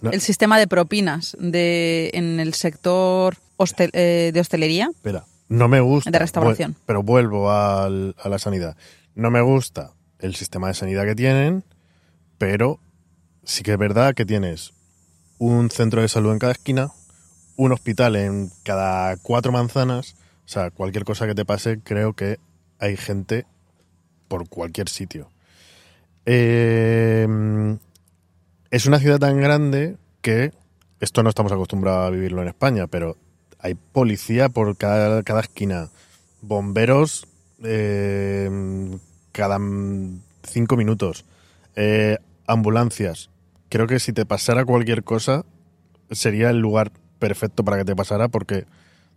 No. 0.02 0.10
el 0.10 0.20
sistema 0.20 0.58
de 0.58 0.66
propinas 0.66 1.36
de, 1.40 2.10
en 2.14 2.38
el 2.40 2.54
sector 2.54 3.36
hostel- 3.56 3.90
eh, 3.92 4.30
de 4.32 4.40
hostelería. 4.40 4.90
Espera, 4.94 5.24
no 5.48 5.68
me 5.68 5.80
gusta. 5.80 6.10
De 6.10 6.18
restauración. 6.18 6.76
Pero 6.86 7.02
vuelvo 7.02 7.50
al- 7.50 8.14
a 8.22 8.28
la 8.28 8.38
sanidad. 8.38 8.76
No 9.14 9.30
me 9.30 9.40
gusta 9.40 9.92
el 10.20 10.34
sistema 10.36 10.68
de 10.68 10.74
sanidad 10.74 11.04
que 11.04 11.14
tienen, 11.14 11.64
pero 12.38 12.78
sí 13.44 13.62
que 13.62 13.72
es 13.72 13.78
verdad 13.78 14.14
que 14.14 14.24
tienes 14.24 14.72
un 15.38 15.70
centro 15.70 16.02
de 16.02 16.08
salud 16.08 16.32
en 16.32 16.38
cada 16.38 16.52
esquina, 16.52 16.90
un 17.56 17.72
hospital 17.72 18.14
en 18.16 18.50
cada 18.62 19.16
cuatro 19.16 19.50
manzanas. 19.52 20.14
O 20.44 20.48
sea, 20.48 20.70
cualquier 20.70 21.04
cosa 21.04 21.26
que 21.26 21.34
te 21.34 21.44
pase, 21.44 21.80
creo 21.82 22.12
que 22.14 22.38
hay 22.78 22.96
gente 22.96 23.44
por 24.28 24.48
cualquier 24.48 24.88
sitio. 24.88 25.30
Eh, 26.26 27.26
es 28.70 28.86
una 28.86 28.98
ciudad 28.98 29.18
tan 29.18 29.40
grande 29.40 29.96
que 30.20 30.52
esto 31.00 31.22
no 31.22 31.28
estamos 31.28 31.52
acostumbrados 31.52 32.06
a 32.06 32.10
vivirlo 32.10 32.42
en 32.42 32.48
España, 32.48 32.86
pero 32.86 33.16
hay 33.58 33.74
policía 33.74 34.48
por 34.48 34.76
cada, 34.76 35.22
cada 35.22 35.40
esquina, 35.40 35.88
bomberos 36.42 37.26
eh, 37.62 38.50
cada 39.32 39.58
cinco 40.42 40.76
minutos, 40.76 41.24
eh, 41.76 42.18
ambulancias. 42.46 43.30
Creo 43.68 43.86
que 43.86 44.00
si 44.00 44.12
te 44.12 44.26
pasara 44.26 44.64
cualquier 44.64 45.04
cosa 45.04 45.44
sería 46.10 46.50
el 46.50 46.58
lugar 46.58 46.90
perfecto 47.18 47.64
para 47.64 47.78
que 47.78 47.84
te 47.84 47.96
pasara 47.96 48.28
porque 48.28 48.64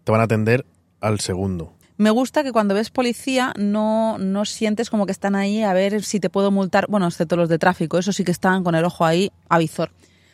te 0.04 0.12
van 0.12 0.22
a 0.22 0.26
atender 0.26 0.66
al 1.00 1.20
segundo. 1.20 1.74
Me 2.02 2.10
gusta 2.10 2.44
que 2.44 2.52
cuando 2.52 2.74
ves 2.74 2.90
policía 2.90 3.54
no, 3.60 4.18
no 4.18 4.44
sientes 4.46 4.90
como 4.90 5.06
que 5.06 5.12
están 5.12 5.36
ahí 5.36 5.62
a 5.62 5.72
ver 5.74 6.02
si 6.04 6.20
te 6.20 6.32
puedo 6.32 6.50
multar. 6.50 6.88
Bueno, 6.90 7.06
excepto 7.06 7.36
los 7.36 7.48
de 7.48 7.60
tráfico, 7.60 8.00
eso 8.00 8.12
sí 8.12 8.24
que 8.24 8.32
están 8.32 8.64
con 8.64 8.74
el 8.74 8.84
ojo 8.86 9.06
ahí 9.06 9.32
a 9.50 9.60
visor. 9.60 9.92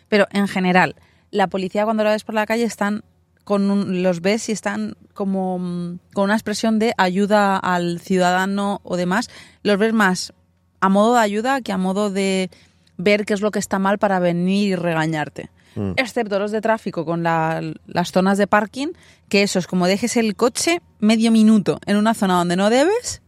Pero 0.08 0.28
en 0.32 0.48
general, 0.48 0.96
la 1.30 1.48
policía 1.48 1.84
cuando 1.84 2.06
la 2.06 2.12
ves 2.12 2.24
por 2.24 2.36
la 2.36 2.46
calle 2.46 2.64
están 2.64 3.04
con 3.44 3.70
un- 3.70 4.02
los 4.02 4.22
ves 4.22 4.48
y 4.48 4.54
están 4.54 4.96
como 5.14 5.60
mm, 5.60 6.00
con 6.14 6.24
una 6.24 6.36
expresión 6.36 6.80
de 6.80 6.94
ayuda 6.98 7.58
al 7.58 8.00
ciudadano 8.00 8.80
o 8.86 8.96
demás. 8.96 9.30
Los 9.62 9.78
ves 9.78 9.92
más 9.92 10.32
a 10.80 10.88
modo 10.88 11.16
de 11.16 11.20
ayuda 11.20 11.60
que 11.60 11.74
a 11.74 11.78
modo 11.78 12.10
de 12.10 12.50
ver 12.96 13.26
qué 13.26 13.34
es 13.34 13.42
lo 13.42 13.52
que 13.52 13.60
está 13.60 13.78
mal 13.78 13.98
para 13.98 14.20
venir 14.20 14.70
y 14.70 14.76
regañarte. 14.76 15.50
Mm. 15.76 15.92
Excepto 15.98 16.40
los 16.40 16.52
de 16.52 16.62
tráfico 16.62 17.06
con 17.06 17.24
la- 17.24 17.62
las 17.86 18.12
zonas 18.12 18.38
de 18.38 18.48
parking, 18.48 18.88
que 19.30 19.44
eso 19.44 19.60
es 19.60 19.68
como 19.68 19.86
dejes 19.88 20.18
el 20.18 20.36
coche 20.36 20.82
medio 21.00 21.32
minuto 21.32 21.80
en 21.86 21.98
una 21.98 22.14
zona 22.14 22.36
donde 22.36 22.56
no 22.56 22.70
debes, 22.70 23.22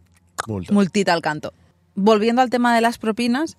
multita 0.73 1.13
al 1.13 1.21
canto. 1.21 1.53
Volviendo 1.95 2.41
al 2.41 2.49
tema 2.49 2.73
de 2.73 2.81
las 2.81 2.97
propinas, 2.97 3.57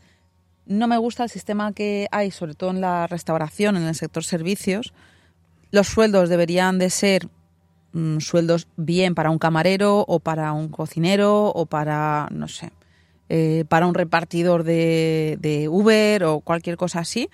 no 0.67 0.87
me 0.89 0.97
gusta 0.99 1.25
el 1.25 1.31
sistema 1.31 1.73
que 1.73 2.07
hay, 2.11 2.31
sobre 2.31 2.55
todo 2.55 2.71
en 2.71 2.81
la 2.81 3.07
restauración, 3.07 3.77
en 3.77 3.85
el 3.85 3.95
sector 3.95 4.25
servicios. 4.25 4.93
Los 5.73 5.89
sueldos 5.89 6.29
deberían 6.29 6.79
de 6.79 6.91
ser 6.91 7.29
mm, 7.93 8.19
sueldos 8.21 8.67
bien 8.77 9.15
para 9.15 9.31
un 9.31 9.39
camarero 9.39 10.05
o 10.07 10.21
para 10.21 10.53
un 10.53 10.69
cocinero 10.69 11.47
o 11.49 11.67
para, 11.67 12.29
no 12.31 12.47
sé, 12.49 12.71
eh, 13.29 13.65
para 13.69 13.87
un 13.87 13.95
repartidor 13.95 14.63
de, 14.65 15.37
de 15.41 15.69
Uber 15.69 16.25
o 16.25 16.41
cualquier 16.41 16.77
cosa 16.77 17.01
así. 17.01 17.29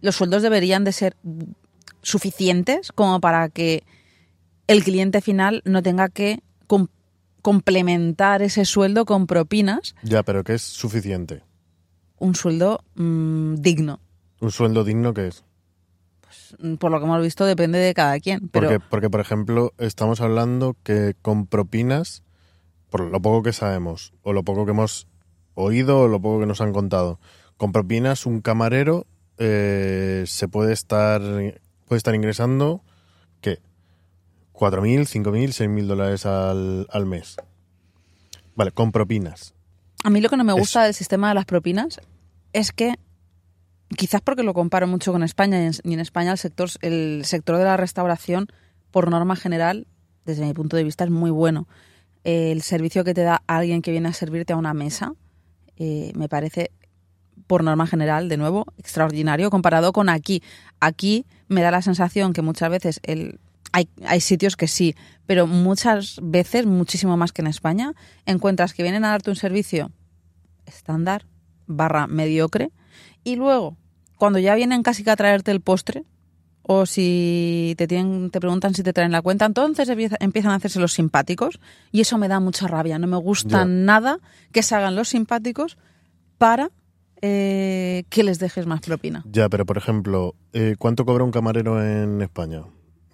Los 0.00 0.16
sueldos 0.16 0.42
deberían 0.42 0.84
de 0.84 0.92
ser 0.92 1.16
suficientes 2.02 2.92
como 2.92 3.20
para 3.20 3.48
que 3.48 3.84
el 4.66 4.84
cliente 4.84 5.20
final 5.20 5.62
no 5.64 5.82
tenga 5.82 6.08
que 6.08 6.40
com- 6.66 6.88
complementar 7.42 8.42
ese 8.42 8.64
sueldo 8.64 9.04
con 9.04 9.26
propinas, 9.26 9.94
Ya, 10.02 10.22
pero 10.22 10.44
que 10.44 10.54
es 10.54 10.62
suficiente. 10.62 11.42
un 12.18 12.34
sueldo 12.34 12.82
mm, 12.96 13.54
digno. 13.56 14.00
Un 14.40 14.50
sueldo 14.50 14.84
digno 14.84 15.14
que 15.14 15.28
es. 15.28 15.44
Mm, 16.60 16.74
Por 16.74 16.90
lo 16.90 16.98
que 16.98 17.06
hemos 17.06 17.22
visto 17.22 17.44
depende 17.46 17.78
de 17.78 17.94
cada 17.94 18.18
quien, 18.20 18.48
pero 18.48 18.68
Porque, 18.68 18.84
porque, 18.88 19.10
por 19.10 19.20
ejemplo, 19.20 19.72
estamos 19.78 20.20
hablando 20.20 20.76
que 20.82 21.14
con 21.22 21.46
propinas, 21.46 22.22
por 22.90 23.00
lo 23.00 23.20
poco 23.20 23.42
que 23.42 23.52
sabemos, 23.52 24.12
o 24.22 24.32
lo 24.32 24.42
poco 24.44 24.64
que 24.64 24.72
hemos 24.72 25.06
oído, 25.54 26.00
o 26.00 26.08
lo 26.08 26.20
poco 26.20 26.40
que 26.40 26.46
nos 26.46 26.60
han 26.60 26.72
contado, 26.72 27.18
con 27.56 27.72
propinas 27.72 28.26
un 28.26 28.40
camarero 28.40 29.06
eh, 29.38 30.24
se 30.26 30.48
puede 30.48 30.72
estar, 30.72 31.20
puede 31.20 31.96
estar 31.96 32.14
ingresando, 32.14 32.82
¿qué? 33.40 33.60
4.000, 34.52 35.02
5.000, 35.02 35.48
6.000 35.48 35.86
dólares 35.86 36.26
al, 36.26 36.86
al 36.90 37.06
mes. 37.06 37.36
Vale, 38.54 38.72
con 38.72 38.90
propinas. 38.90 39.54
a 40.02 40.10
mí 40.10 40.20
lo 40.20 40.28
que 40.28 40.36
no 40.36 40.44
me 40.44 40.52
gusta 40.52 40.82
del 40.82 40.94
sistema 40.94 41.28
de 41.28 41.34
las 41.34 41.44
propinas 41.44 42.00
es 42.52 42.72
que 42.72 42.94
quizás 43.96 44.20
porque 44.20 44.42
lo 44.42 44.54
comparo 44.54 44.86
mucho 44.86 45.12
con 45.12 45.22
España 45.22 45.62
y 45.62 45.66
en, 45.66 45.72
y 45.84 45.94
en 45.94 46.00
España 46.00 46.32
el 46.32 46.38
sector 46.38 46.68
el 46.82 47.22
sector 47.24 47.56
de 47.56 47.64
la 47.64 47.76
restauración 47.76 48.48
por 48.90 49.10
norma 49.10 49.36
general 49.36 49.86
desde 50.24 50.44
mi 50.44 50.52
punto 50.52 50.76
de 50.76 50.84
vista 50.84 51.04
es 51.04 51.10
muy 51.10 51.30
bueno. 51.30 51.68
El 52.24 52.62
servicio 52.62 53.04
que 53.04 53.14
te 53.14 53.22
da 53.22 53.42
alguien 53.46 53.80
que 53.80 53.92
viene 53.92 54.08
a 54.08 54.12
servirte 54.12 54.52
a 54.52 54.56
una 54.56 54.74
mesa 54.74 55.14
eh, 55.76 56.12
me 56.16 56.28
parece 56.28 56.72
por 57.46 57.62
norma 57.64 57.86
general, 57.86 58.28
de 58.28 58.36
nuevo, 58.36 58.66
extraordinario 58.78 59.50
comparado 59.50 59.92
con 59.92 60.08
aquí. 60.08 60.42
Aquí 60.80 61.24
me 61.48 61.62
da 61.62 61.70
la 61.70 61.82
sensación 61.82 62.32
que 62.32 62.42
muchas 62.42 62.70
veces 62.70 63.00
el, 63.02 63.38
hay, 63.72 63.88
hay 64.04 64.20
sitios 64.20 64.56
que 64.56 64.68
sí, 64.68 64.94
pero 65.26 65.46
muchas 65.46 66.18
veces, 66.22 66.66
muchísimo 66.66 67.16
más 67.16 67.32
que 67.32 67.42
en 67.42 67.48
España, 67.48 67.92
encuentras 68.26 68.74
que 68.74 68.82
vienen 68.82 69.04
a 69.04 69.10
darte 69.10 69.30
un 69.30 69.36
servicio 69.36 69.90
estándar, 70.66 71.26
barra 71.66 72.06
mediocre, 72.06 72.70
y 73.24 73.36
luego, 73.36 73.76
cuando 74.16 74.38
ya 74.38 74.54
vienen 74.54 74.82
casi 74.82 75.04
que 75.04 75.10
a 75.10 75.16
traerte 75.16 75.50
el 75.50 75.60
postre, 75.60 76.04
o 76.70 76.84
si 76.84 77.74
te, 77.78 77.86
tienen, 77.86 78.30
te 78.30 78.40
preguntan 78.40 78.74
si 78.74 78.82
te 78.82 78.92
traen 78.92 79.12
la 79.12 79.22
cuenta, 79.22 79.46
entonces 79.46 79.88
empieza- 79.88 80.16
empiezan 80.20 80.50
a 80.52 80.56
hacerse 80.56 80.78
los 80.80 80.92
simpáticos, 80.92 81.60
y 81.92 82.02
eso 82.02 82.18
me 82.18 82.28
da 82.28 82.40
mucha 82.40 82.66
rabia. 82.66 82.98
No 82.98 83.06
me 83.06 83.16
gusta 83.16 83.64
nada 83.64 84.18
que 84.52 84.62
se 84.62 84.74
hagan 84.74 84.94
los 84.94 85.08
simpáticos 85.08 85.78
para 86.36 86.70
eh, 87.22 88.04
que 88.08 88.22
les 88.22 88.38
dejes 88.38 88.66
más 88.66 88.80
propina. 88.80 89.24
Ya, 89.30 89.48
pero 89.48 89.66
por 89.66 89.76
ejemplo, 89.78 90.34
eh, 90.52 90.76
¿cuánto 90.78 91.04
cobra 91.04 91.24
un 91.24 91.30
camarero 91.30 91.82
en 91.84 92.22
España? 92.22 92.62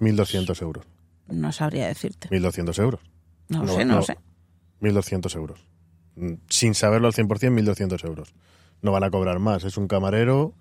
1.200 0.00 0.60
euros. 0.62 0.84
No 1.28 1.52
sabría 1.52 1.86
decirte. 1.88 2.28
1.200 2.28 2.78
euros. 2.82 3.00
No 3.48 3.64
No, 3.64 3.74
sé, 3.74 3.84
no, 3.84 3.94
no. 3.96 4.02
sé. 4.02 4.16
1.200 4.80 5.34
euros. 5.36 5.64
Mm, 6.16 6.34
Sin 6.48 6.74
saberlo 6.74 7.06
al 7.06 7.14
100%, 7.14 7.28
1.200 7.50 8.04
euros. 8.06 8.34
No 8.82 8.92
van 8.92 9.04
a 9.04 9.10
cobrar 9.10 9.38
más. 9.38 9.64
Es 9.64 9.76
un 9.76 9.88
camarero. 9.88 10.52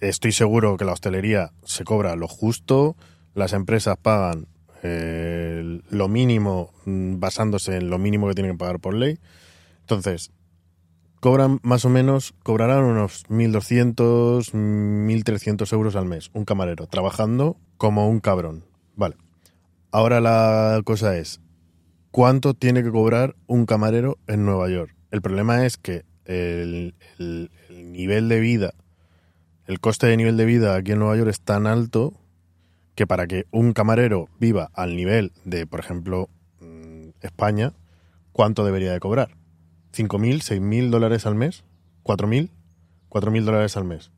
Estoy 0.00 0.32
seguro 0.32 0.76
que 0.76 0.84
la 0.84 0.92
hostelería 0.92 1.52
se 1.64 1.84
cobra 1.84 2.16
lo 2.16 2.28
justo. 2.28 2.96
Las 3.34 3.52
empresas 3.52 3.96
pagan 3.96 4.46
eh, 4.82 5.80
lo 5.90 6.08
mínimo 6.08 6.72
mm, 6.84 7.18
basándose 7.20 7.76
en 7.76 7.90
lo 7.90 7.98
mínimo 7.98 8.26
que 8.28 8.34
tienen 8.34 8.52
que 8.52 8.58
pagar 8.58 8.80
por 8.80 8.94
ley. 8.94 9.18
Entonces, 9.80 10.32
cobran 11.20 11.58
más 11.62 11.84
o 11.84 11.88
menos, 11.88 12.34
cobrarán 12.42 12.84
unos 12.84 13.24
1.200, 13.28 14.52
1.300 14.52 15.72
euros 15.72 15.96
al 15.96 16.06
mes. 16.06 16.30
Un 16.34 16.44
camarero, 16.44 16.86
trabajando 16.86 17.56
como 17.76 18.08
un 18.08 18.20
cabrón. 18.20 18.64
Vale. 18.96 19.16
Ahora 19.90 20.20
la 20.20 20.80
cosa 20.84 21.16
es, 21.16 21.40
cuánto 22.10 22.54
tiene 22.54 22.82
que 22.82 22.90
cobrar 22.90 23.34
un 23.46 23.66
camarero 23.66 24.18
en 24.26 24.44
Nueva 24.44 24.68
York. 24.68 24.94
El 25.10 25.22
problema 25.22 25.64
es 25.66 25.76
que 25.76 26.04
el, 26.24 26.94
el- 27.18 27.50
el 27.68 27.92
nivel 27.92 28.28
de 28.28 28.40
vida, 28.40 28.74
el 29.66 29.80
coste 29.80 30.06
de 30.06 30.16
nivel 30.16 30.36
de 30.36 30.44
vida 30.44 30.74
aquí 30.76 30.92
en 30.92 30.98
Nueva 30.98 31.16
York 31.16 31.30
es 31.30 31.40
tan 31.40 31.66
alto 31.66 32.14
que 32.94 33.06
para 33.06 33.26
que 33.26 33.44
un 33.50 33.72
camarero 33.72 34.28
viva 34.40 34.70
al 34.74 34.96
nivel 34.96 35.32
de, 35.44 35.66
por 35.66 35.80
ejemplo, 35.80 36.28
mm, 36.60 37.08
España, 37.20 37.72
¿cuánto 38.32 38.64
debería 38.64 38.92
de 38.92 39.00
cobrar? 39.00 39.36
¿5.000, 39.96 40.42
6.000 40.42 40.90
dólares 40.90 41.26
al 41.26 41.34
mes? 41.34 41.64
¿4.000? 42.04 42.50
4.000 43.08 43.44
dólares 43.44 43.76
al 43.76 43.84
mes. 43.84 44.10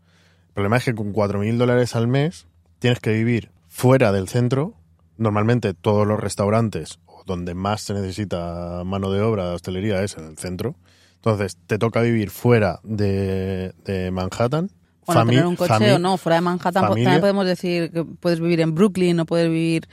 El 0.49 0.55
problema 0.55 0.77
es 0.79 0.85
que 0.85 0.95
con 0.95 1.13
4.000 1.13 1.57
dólares 1.57 1.95
al 1.95 2.09
mes 2.09 2.47
tienes 2.79 3.01
que 3.01 3.13
vivir 3.13 3.51
fuera 3.69 4.13
del 4.13 4.29
centro. 4.29 4.75
Normalmente 5.17 5.75
todos 5.75 6.07
los 6.07 6.19
restaurantes 6.21 6.99
donde 7.27 7.55
más 7.55 7.83
se 7.83 7.93
necesita 7.95 8.83
mano 8.85 9.11
de 9.11 9.21
obra 9.21 9.49
de 9.49 9.55
hostelería 9.55 10.03
es 10.03 10.17
en 10.17 10.25
el 10.25 10.39
centro. 10.39 10.77
Entonces 11.17 11.59
te 11.67 11.79
toca 11.79 12.01
vivir 12.01 12.31
fuera 12.31 12.81
de, 12.85 13.73
de 13.85 14.11
Manhattan. 14.11 14.71
Bueno, 15.07 15.27
tener 15.27 15.47
un 15.47 15.57
coche 15.57 15.93
o 15.95 15.99
no, 15.99 16.17
fuera 16.17 16.37
de 16.37 16.43
Manhattan 16.43 16.85
familia. 16.87 17.05
también 17.05 17.21
podemos 17.21 17.47
decir 17.47 17.91
que 17.91 18.05
puedes 18.05 18.41
vivir 18.41 18.61
en 18.61 18.75
Brooklyn 18.75 19.19
o 19.21 19.27
puedes 19.27 19.49
vivir 19.49 19.89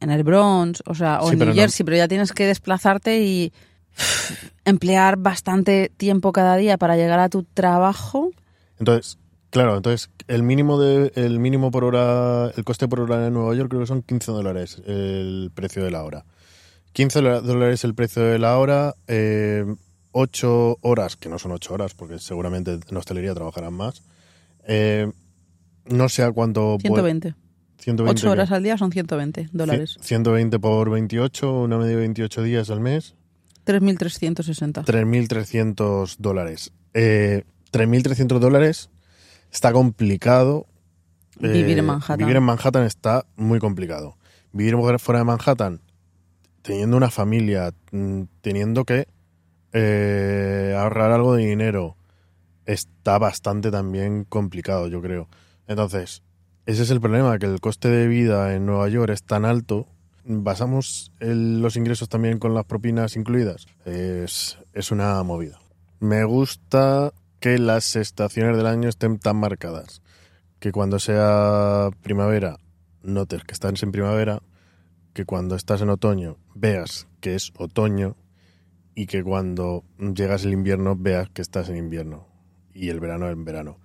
en 0.00 0.10
el 0.10 0.22
Bronx, 0.24 0.82
o 0.86 0.94
sea, 0.94 1.20
o 1.20 1.26
Sí, 1.28 1.32
en 1.34 1.38
New 1.40 1.48
no- 1.48 1.54
Jersey, 1.54 1.84
pero 1.84 1.96
ya 1.96 2.08
tienes 2.08 2.32
que 2.32 2.46
desplazarte 2.46 3.20
y 3.20 3.52
emplear 4.64 5.16
bastante 5.16 5.90
tiempo 5.96 6.32
cada 6.32 6.56
día 6.56 6.78
para 6.78 6.96
llegar 6.96 7.18
a 7.20 7.28
tu 7.28 7.42
trabajo. 7.44 8.30
Entonces, 8.78 9.18
claro, 9.50 9.76
entonces 9.76 10.10
el 10.28 10.42
mínimo 10.42 10.80
de 10.80 11.12
el 11.16 11.38
mínimo 11.38 11.70
por 11.70 11.84
hora, 11.84 12.50
el 12.56 12.64
coste 12.64 12.88
por 12.88 13.00
hora 13.00 13.26
en 13.26 13.34
Nueva 13.34 13.54
York 13.54 13.68
creo 13.68 13.80
que 13.82 13.86
son 13.86 14.02
15 14.02 14.32
dólares 14.32 14.80
el 14.86 15.50
precio 15.54 15.82
de 15.84 15.90
la 15.90 16.02
hora. 16.04 16.24
15 16.92 17.20
dola- 17.20 17.40
dólares 17.40 17.84
el 17.84 17.94
precio 17.94 18.22
de 18.22 18.38
la 18.38 18.58
hora, 18.58 18.94
eh, 19.06 19.64
8 20.12 20.78
horas, 20.82 21.16
que 21.16 21.28
no 21.28 21.38
son 21.38 21.52
8 21.52 21.72
horas, 21.74 21.94
porque 21.94 22.18
seguramente 22.18 22.80
en 22.88 22.96
hostelería 22.96 23.32
trabajarán 23.34 23.74
más. 23.74 24.02
Eh, 24.66 25.10
no 25.86 26.08
sé 26.08 26.22
a 26.24 26.32
cuánto... 26.32 26.78
puede- 26.78 27.02
120. 27.02 27.34
120 27.78 28.10
8 28.20 28.26
¿qué? 28.26 28.30
horas 28.30 28.50
al 28.50 28.62
día 28.62 28.76
son 28.76 28.90
120 28.92 29.48
dólares. 29.52 29.96
Ci- 29.98 30.02
120 30.02 30.58
por 30.58 30.90
28, 30.90 31.60
una 31.62 31.78
media 31.78 31.92
de 31.92 31.96
28 31.96 32.42
días 32.42 32.68
al 32.70 32.80
mes. 32.80 33.14
3.360. 33.64 34.84
3.300 34.84 36.16
dólares. 36.18 36.72
Eh, 36.94 37.44
3.300 37.72 38.38
dólares 38.38 38.90
está 39.52 39.72
complicado. 39.72 40.66
eh, 41.40 41.48
Vivir 41.48 41.78
en 41.78 41.86
Manhattan. 41.86 42.18
Vivir 42.18 42.36
en 42.36 42.42
Manhattan 42.42 42.84
está 42.84 43.26
muy 43.36 43.58
complicado. 43.58 44.16
Vivir 44.52 44.76
fuera 44.98 45.20
de 45.20 45.24
Manhattan, 45.24 45.80
teniendo 46.62 46.96
una 46.96 47.10
familia, 47.10 47.72
mm, 47.92 48.22
teniendo 48.40 48.84
que 48.84 49.06
eh, 49.72 50.74
ahorrar 50.76 51.12
algo 51.12 51.36
de 51.36 51.46
dinero, 51.46 51.96
está 52.66 53.18
bastante 53.18 53.70
también 53.70 54.24
complicado, 54.24 54.88
yo 54.88 55.00
creo. 55.00 55.28
Entonces, 55.68 56.22
ese 56.66 56.82
es 56.82 56.90
el 56.90 57.00
problema, 57.00 57.38
que 57.38 57.46
el 57.46 57.60
coste 57.60 57.88
de 57.88 58.08
vida 58.08 58.54
en 58.56 58.66
Nueva 58.66 58.88
York 58.88 59.12
es 59.12 59.22
tan 59.22 59.44
alto. 59.44 59.86
¿Basamos 60.24 61.12
los 61.20 61.76
ingresos 61.76 62.08
también 62.08 62.38
con 62.38 62.54
las 62.54 62.64
propinas 62.64 63.16
incluidas? 63.16 63.66
Es, 63.84 64.58
es 64.72 64.90
una 64.90 65.22
movida. 65.22 65.58
Me 65.98 66.24
gusta 66.24 67.12
que 67.40 67.58
las 67.58 67.96
estaciones 67.96 68.56
del 68.56 68.66
año 68.66 68.88
estén 68.88 69.18
tan 69.18 69.36
marcadas. 69.36 70.02
Que 70.58 70.72
cuando 70.72 70.98
sea 70.98 71.90
primavera 72.02 72.58
notes 73.02 73.44
que 73.44 73.54
estás 73.54 73.82
en 73.82 73.92
primavera, 73.92 74.42
que 75.12 75.24
cuando 75.24 75.56
estás 75.56 75.80
en 75.80 75.90
otoño 75.90 76.36
veas 76.54 77.06
que 77.20 77.34
es 77.34 77.52
otoño 77.56 78.16
y 78.94 79.06
que 79.06 79.22
cuando 79.22 79.84
llegas 79.98 80.44
el 80.44 80.52
invierno 80.52 80.96
veas 80.96 81.30
que 81.30 81.42
estás 81.42 81.68
en 81.68 81.76
invierno 81.76 82.26
y 82.74 82.88
el 82.90 83.00
verano 83.00 83.28
en 83.30 83.44
verano. 83.44 83.78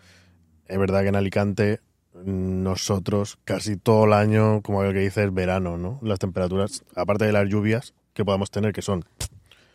Es 0.66 0.78
verdad 0.78 1.02
que 1.02 1.10
en 1.10 1.16
Alicante 1.16 1.80
nosotros 2.26 3.38
casi 3.46 3.78
todo 3.78 4.06
el 4.06 4.14
año, 4.14 4.62
como 4.62 4.84
el 4.84 4.94
que 4.94 5.00
dice, 5.00 5.24
es 5.24 5.34
verano, 5.34 5.78
¿no? 5.78 6.00
Las 6.02 6.20
temperaturas, 6.20 6.84
aparte 6.96 7.26
de 7.26 7.32
las 7.32 7.48
lluvias 7.48 7.94
que 8.14 8.26
podamos 8.26 8.50
tener, 8.52 8.74
que 8.74 8.82
son 8.82 9.06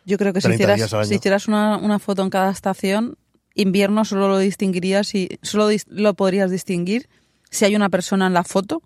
Yo 0.05 0.17
creo 0.17 0.33
que 0.33 0.41
si 0.41 0.47
30 0.47 0.63
hicieras, 0.75 1.07
si 1.07 1.49
una, 1.51 1.77
una 1.77 1.99
foto 1.99 2.21
en 2.23 2.29
cada 2.29 2.51
estación, 2.51 3.17
invierno 3.55 4.05
solo 4.05 4.27
lo 4.27 4.37
distinguirías 4.39 5.13
y 5.15 5.39
solo 5.41 5.69
dis- 5.71 5.85
lo 5.87 6.13
podrías 6.13 6.51
distinguir 6.51 7.09
si 7.49 7.65
hay 7.65 7.75
una 7.75 7.89
persona 7.89 8.27
en 8.27 8.33
la 8.33 8.43
foto 8.43 8.81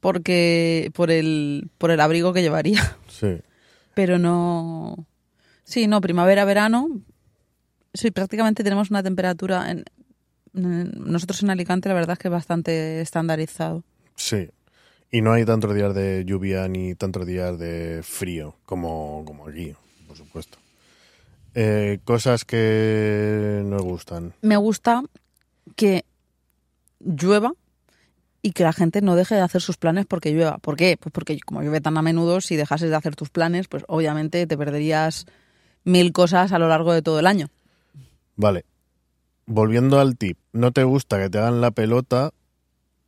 porque 0.00 0.90
por 0.94 1.10
el 1.10 1.70
por 1.78 1.90
el 1.90 2.00
abrigo 2.00 2.32
que 2.32 2.42
llevaría, 2.42 2.96
Sí. 3.08 3.38
pero 3.94 4.18
no 4.18 5.06
Sí, 5.66 5.86
no, 5.86 6.02
primavera, 6.02 6.44
verano. 6.44 6.88
Sí, 7.94 8.10
prácticamente 8.10 8.62
tenemos 8.62 8.90
una 8.90 9.02
temperatura 9.02 9.70
en- 9.70 9.84
nosotros 10.54 11.42
en 11.42 11.50
Alicante 11.50 11.88
la 11.88 11.94
verdad 11.94 12.12
es 12.14 12.18
que 12.18 12.28
es 12.28 12.32
bastante 12.32 13.00
estandarizado. 13.00 13.82
Sí. 14.14 14.50
Y 15.10 15.20
no 15.20 15.32
hay 15.32 15.44
tantos 15.44 15.74
días 15.74 15.94
de 15.94 16.24
lluvia 16.24 16.66
ni 16.68 16.94
tantos 16.94 17.26
días 17.26 17.58
de 17.58 18.00
frío 18.02 18.56
como, 18.64 19.22
como 19.24 19.48
aquí, 19.48 19.74
por 20.06 20.16
supuesto. 20.16 20.58
Eh, 21.54 21.98
cosas 22.04 22.44
que 22.44 23.62
nos 23.64 23.82
gustan. 23.82 24.32
me 24.42 24.56
gusta 24.56 25.02
que 25.76 26.04
llueva 26.98 27.52
y 28.42 28.52
que 28.52 28.64
la 28.64 28.72
gente 28.72 29.00
no 29.02 29.14
deje 29.14 29.36
de 29.36 29.40
hacer 29.40 29.62
sus 29.62 29.76
planes 29.76 30.04
porque 30.06 30.32
llueva. 30.32 30.58
¿Por 30.58 30.76
qué? 30.76 30.96
Pues 31.00 31.12
porque 31.12 31.38
como 31.40 31.62
llueve 31.62 31.80
tan 31.80 31.96
a 31.96 32.02
menudo, 32.02 32.40
si 32.40 32.56
dejases 32.56 32.90
de 32.90 32.96
hacer 32.96 33.16
tus 33.16 33.30
planes, 33.30 33.68
pues 33.68 33.84
obviamente 33.88 34.46
te 34.46 34.58
perderías 34.58 35.26
mil 35.84 36.12
cosas 36.12 36.52
a 36.52 36.58
lo 36.58 36.68
largo 36.68 36.92
de 36.92 37.02
todo 37.02 37.20
el 37.20 37.26
año. 37.26 37.48
Vale. 38.36 38.64
Volviendo 39.46 40.00
al 40.00 40.16
tip, 40.16 40.38
¿no 40.52 40.72
te 40.72 40.84
gusta 40.84 41.18
que 41.18 41.28
te 41.28 41.38
hagan 41.38 41.60
la 41.60 41.70
pelota 41.70 42.30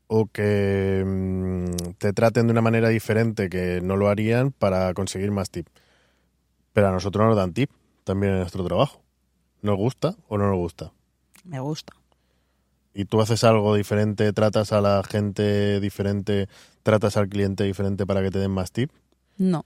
o 0.06 0.26
que 0.26 1.02
mm, 1.06 1.94
te 1.98 2.12
traten 2.12 2.46
de 2.46 2.52
una 2.52 2.60
manera 2.62 2.88
diferente 2.90 3.48
que 3.48 3.80
no 3.82 3.96
lo 3.96 4.08
harían 4.08 4.52
para 4.52 4.92
conseguir 4.94 5.30
más 5.30 5.50
tip? 5.50 5.66
Pero 6.72 6.88
a 6.88 6.92
nosotros 6.92 7.26
nos 7.26 7.36
dan 7.36 7.54
tip 7.54 7.70
también 8.04 8.34
en 8.34 8.40
nuestro 8.40 8.64
trabajo. 8.64 9.00
¿Nos 9.62 9.76
gusta 9.76 10.14
o 10.28 10.36
no 10.36 10.46
nos 10.48 10.56
gusta? 10.58 10.92
Me 11.44 11.60
gusta. 11.60 11.94
y 12.92 13.04
tú 13.04 13.20
haces 13.20 13.44
algo 13.44 13.74
diferente, 13.74 14.32
tratas 14.32 14.72
a 14.72 14.80
la 14.80 15.02
gente 15.04 15.80
diferente, 15.80 16.48
tratas 16.82 17.16
al 17.18 17.28
cliente 17.28 17.64
diferente 17.64 18.06
para 18.06 18.22
que 18.22 18.30
te 18.30 18.38
den 18.38 18.50
más 18.50 18.72
tip, 18.72 18.90
No. 19.36 19.64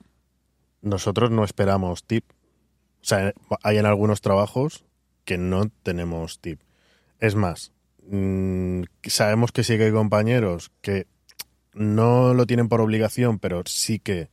nosotros 0.81 1.31
no 1.31 1.43
esperamos 1.45 2.03
tip. 2.03 2.25
O 3.01 3.05
sea, 3.05 3.33
hay 3.63 3.77
en 3.77 3.85
algunos 3.85 4.19
trabajos 4.21 4.83
que 5.25 5.37
no 5.37 5.69
tenemos 5.83 6.39
tip. 6.39 6.59
Es 7.19 7.35
más, 7.35 7.71
mm, 8.07 8.83
sabemos 9.03 9.51
que 9.51 9.63
sí 9.63 9.77
que 9.77 9.85
hay 9.85 9.91
compañeros 9.91 10.71
que 10.81 11.07
no 11.73 12.33
lo 12.33 12.45
tienen 12.45 12.67
por 12.67 12.81
obligación, 12.81 13.39
pero 13.39 13.63
sí 13.65 13.99
que 13.99 14.29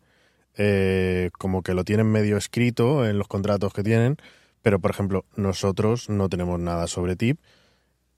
eh, 0.56 1.30
como 1.38 1.62
que 1.62 1.72
lo 1.72 1.84
tienen 1.84 2.10
medio 2.10 2.36
escrito 2.36 3.06
en 3.06 3.16
los 3.16 3.28
contratos 3.28 3.72
que 3.72 3.84
tienen. 3.84 4.16
Pero, 4.62 4.80
por 4.80 4.90
ejemplo, 4.90 5.24
nosotros 5.36 6.08
no 6.08 6.28
tenemos 6.28 6.58
nada 6.58 6.88
sobre 6.88 7.14
tip. 7.14 7.38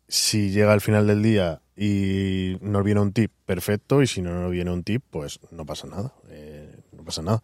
Si 0.09 0.51
llega 0.51 0.73
al 0.73 0.81
final 0.81 1.07
del 1.07 1.23
día 1.23 1.61
y 1.77 2.57
nos 2.63 2.83
viene 2.83 3.01
un 3.01 3.13
tip, 3.13 3.31
perfecto. 3.45 4.03
Y 4.03 4.07
si 4.07 4.23
no 4.23 4.33
nos 4.41 4.51
viene 4.51 4.71
un 4.71 4.83
tip, 4.83 5.03
pues 5.11 5.39
no 5.51 5.67
pasa 5.67 5.87
nada. 5.87 6.15
eh, 6.31 6.75
no 6.93 7.05
pasa 7.05 7.23
nada. 7.23 7.43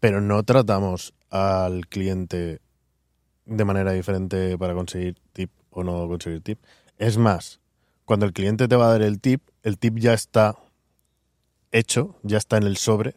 Pero 0.00 0.20
no 0.20 0.42
tratamos 0.42 1.14
al 1.30 1.86
cliente 1.86 2.60
de 3.48 3.64
manera 3.64 3.92
diferente 3.92 4.56
para 4.58 4.74
conseguir 4.74 5.16
tip 5.32 5.50
o 5.70 5.82
no 5.82 6.06
conseguir 6.08 6.40
tip. 6.42 6.58
Es 6.98 7.16
más, 7.18 7.60
cuando 8.04 8.26
el 8.26 8.32
cliente 8.32 8.68
te 8.68 8.76
va 8.76 8.86
a 8.86 8.90
dar 8.92 9.02
el 9.02 9.20
tip, 9.20 9.42
el 9.62 9.78
tip 9.78 9.98
ya 9.98 10.12
está 10.14 10.56
hecho, 11.72 12.16
ya 12.22 12.38
está 12.38 12.56
en 12.56 12.64
el 12.64 12.76
sobre 12.76 13.14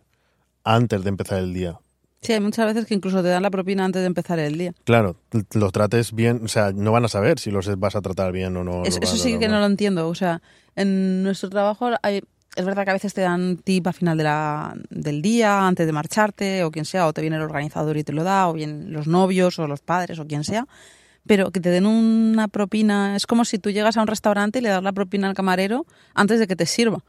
antes 0.63 1.03
de 1.03 1.09
empezar 1.09 1.39
el 1.39 1.53
día. 1.53 1.79
Sí, 2.21 2.33
hay 2.33 2.39
muchas 2.39 2.67
veces 2.67 2.85
que 2.85 2.93
incluso 2.93 3.23
te 3.23 3.29
dan 3.29 3.41
la 3.41 3.49
propina 3.49 3.83
antes 3.83 4.01
de 4.01 4.05
empezar 4.05 4.37
el 4.37 4.55
día. 4.57 4.73
Claro, 4.83 5.15
los 5.53 5.71
trates 5.71 6.13
bien, 6.13 6.41
o 6.45 6.47
sea, 6.47 6.71
no 6.71 6.91
van 6.91 7.03
a 7.05 7.07
saber 7.07 7.39
si 7.39 7.49
los 7.49 7.79
vas 7.79 7.95
a 7.95 8.01
tratar 8.01 8.31
bien 8.31 8.55
o 8.57 8.63
no. 8.63 8.83
Es- 8.85 8.99
eso 9.01 9.17
sí 9.17 9.39
que 9.39 9.47
no 9.47 9.59
lo 9.59 9.65
entiendo. 9.65 10.07
O 10.07 10.13
sea, 10.13 10.41
en 10.75 11.23
nuestro 11.23 11.49
trabajo 11.49 11.89
hay- 12.03 12.21
es 12.55 12.65
verdad 12.65 12.83
que 12.83 12.89
a 12.89 12.93
veces 12.93 13.13
te 13.13 13.21
dan 13.21 13.57
tip 13.57 13.87
a 13.87 13.93
final 13.93 14.17
de 14.17 14.23
la, 14.23 14.75
del 14.89 15.21
día, 15.21 15.65
antes 15.65 15.85
de 15.85 15.93
marcharte, 15.93 16.63
o 16.63 16.71
quien 16.71 16.85
sea, 16.85 17.07
o 17.07 17.13
te 17.13 17.21
viene 17.21 17.37
el 17.37 17.41
organizador 17.43 17.97
y 17.97 18.03
te 18.03 18.11
lo 18.11 18.23
da, 18.23 18.49
o 18.49 18.53
bien 18.53 18.91
los 18.91 19.07
novios, 19.07 19.57
o 19.59 19.67
los 19.67 19.81
padres, 19.81 20.19
o 20.19 20.27
quien 20.27 20.43
sea. 20.43 20.67
Pero 21.25 21.51
que 21.51 21.59
te 21.59 21.69
den 21.69 21.85
una 21.85 22.47
propina, 22.47 23.15
es 23.15 23.25
como 23.25 23.45
si 23.45 23.59
tú 23.59 23.69
llegas 23.69 23.95
a 23.95 24.01
un 24.01 24.07
restaurante 24.07 24.59
y 24.59 24.61
le 24.61 24.69
das 24.69 24.83
la 24.83 24.91
propina 24.91 25.29
al 25.29 25.33
camarero 25.33 25.85
antes 26.13 26.39
de 26.39 26.47
que 26.47 26.55
te 26.55 26.65
sirva. 26.65 27.03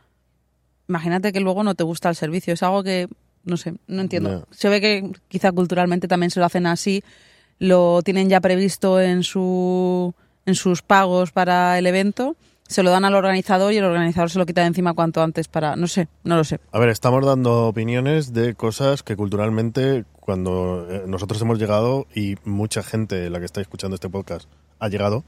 Imagínate 0.89 1.33
que 1.33 1.41
luego 1.41 1.65
no 1.65 1.75
te 1.75 1.85
gusta 1.85 2.09
el 2.09 2.17
servicio. 2.17 2.55
Es 2.55 2.63
algo 2.63 2.85
que, 2.85 3.09
no 3.45 3.57
sé, 3.57 3.75
no 3.87 4.03
entiendo. 4.03 4.31
No. 4.31 4.47
Se 4.51 4.69
ve 4.69 4.81
que 4.81 5.11
quizá 5.29 5.51
culturalmente 5.51 6.07
también 6.07 6.31
se 6.31 6.39
lo 6.39 6.47
hacen 6.47 6.67
así, 6.67 7.03
lo 7.59 8.03
tienen 8.03 8.29
ya 8.29 8.41
previsto 8.41 9.01
en, 9.01 9.23
su, 9.23 10.15
en 10.47 10.55
sus 10.55 10.83
pagos 10.83 11.33
para 11.33 11.79
el 11.79 11.87
evento, 11.87 12.37
se 12.73 12.83
lo 12.83 12.91
dan 12.91 13.05
al 13.05 13.15
organizador 13.15 13.73
y 13.73 13.77
el 13.77 13.85
organizador 13.85 14.31
se 14.31 14.39
lo 14.39 14.47
quita 14.47 14.63
de 14.63 14.69
encima 14.69 14.95
cuanto 14.95 15.23
antes 15.23 15.49
para, 15.49 15.77
no 15.77 15.87
sé, 15.87 16.09
no 16.25 16.37
lo 16.37 16.45
sé. 16.45 16.59
A 16.73 16.79
ver, 16.79 16.89
estamos 16.89 17.25
dando 17.25 17.67
opiniones 17.69 18.33
de 18.33 18.55
cosas 18.55 19.03
que 19.03 19.15
culturalmente, 19.15 20.05
cuando 20.21 20.87
eh, 20.91 21.05
nosotros 21.07 21.41
hemos 21.43 21.59
llegado 21.59 22.07
y 22.15 22.37
mucha 22.45 22.83
gente, 22.83 23.31
la 23.31 23.39
que 23.39 23.45
está 23.45 23.61
escuchando 23.61 23.95
este 23.95 24.09
podcast, 24.09 24.49
ha 24.79 24.89
llegado, 24.89 25.25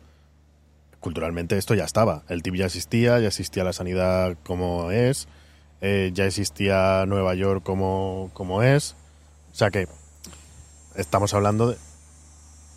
culturalmente 1.00 1.58
esto 1.58 1.74
ya 1.74 1.84
estaba. 1.84 2.22
El 2.28 2.42
tip 2.42 2.54
ya 2.54 2.66
existía, 2.66 3.20
ya 3.20 3.28
existía 3.28 3.62
la 3.62 3.72
sanidad 3.72 4.36
como 4.42 4.90
es, 4.90 5.28
eh, 5.80 6.10
ya 6.14 6.24
existía 6.24 7.04
Nueva 7.06 7.34
York 7.34 7.62
como, 7.62 8.30
como 8.32 8.62
es. 8.62 8.96
O 9.52 9.54
sea 9.54 9.70
que 9.70 9.86
estamos 10.96 11.34
hablando 11.34 11.68
de... 11.68 11.76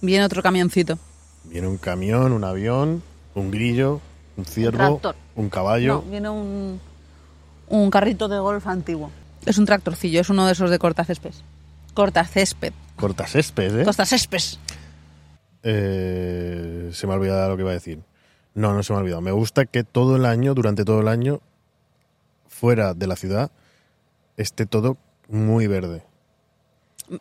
Viene 0.02 0.26
otro 0.26 0.44
camioncito. 0.44 1.00
Viene 1.46 1.68
un 1.68 1.78
camión, 1.78 2.34
un 2.34 2.44
avión, 2.44 3.02
un 3.34 3.50
grillo, 3.50 4.02
un 4.38 4.46
ciervo, 4.46 4.78
tractor. 4.78 5.16
un 5.36 5.50
caballo. 5.50 5.96
No, 5.96 6.02
viene 6.04 6.30
un, 6.30 6.80
un 7.68 7.90
carrito 7.92 8.28
de 8.28 8.40
golf 8.40 8.66
antiguo. 8.68 9.12
Es 9.46 9.58
un 9.58 9.66
tractorcillo, 9.66 10.22
es 10.22 10.30
uno 10.30 10.46
de 10.46 10.54
esos 10.54 10.70
de 10.70 10.80
cortacésped. 10.80 11.34
Cortacésped. 11.94 12.74
Cortacésped, 12.96 13.80
¿eh? 13.80 13.84
Cortacésped. 13.84 14.42
Eh, 15.64 16.90
se 16.94 17.08
me 17.08 17.14
ha 17.14 17.16
olvidado 17.16 17.50
lo 17.50 17.58
que 17.58 17.64
iba 17.64 17.72
a 17.72 17.74
decir. 17.74 18.00
No, 18.54 18.74
no 18.74 18.84
se 18.84 18.94
me 18.94 18.98
ha 18.98 19.02
olvidado. 19.02 19.22
Me 19.22 19.32
gusta 19.32 19.66
que 19.66 19.84
todo 19.84 20.16
el 20.16 20.26
año, 20.26 20.54
durante 20.54 20.86
todo 20.86 21.02
el 21.02 21.08
año, 21.08 21.42
fuera 22.48 22.94
de 22.94 23.08
la 23.08 23.16
ciudad, 23.16 23.52
esté 24.36 24.66
todo 24.66 24.98
muy 25.28 25.68
verde. 25.68 26.04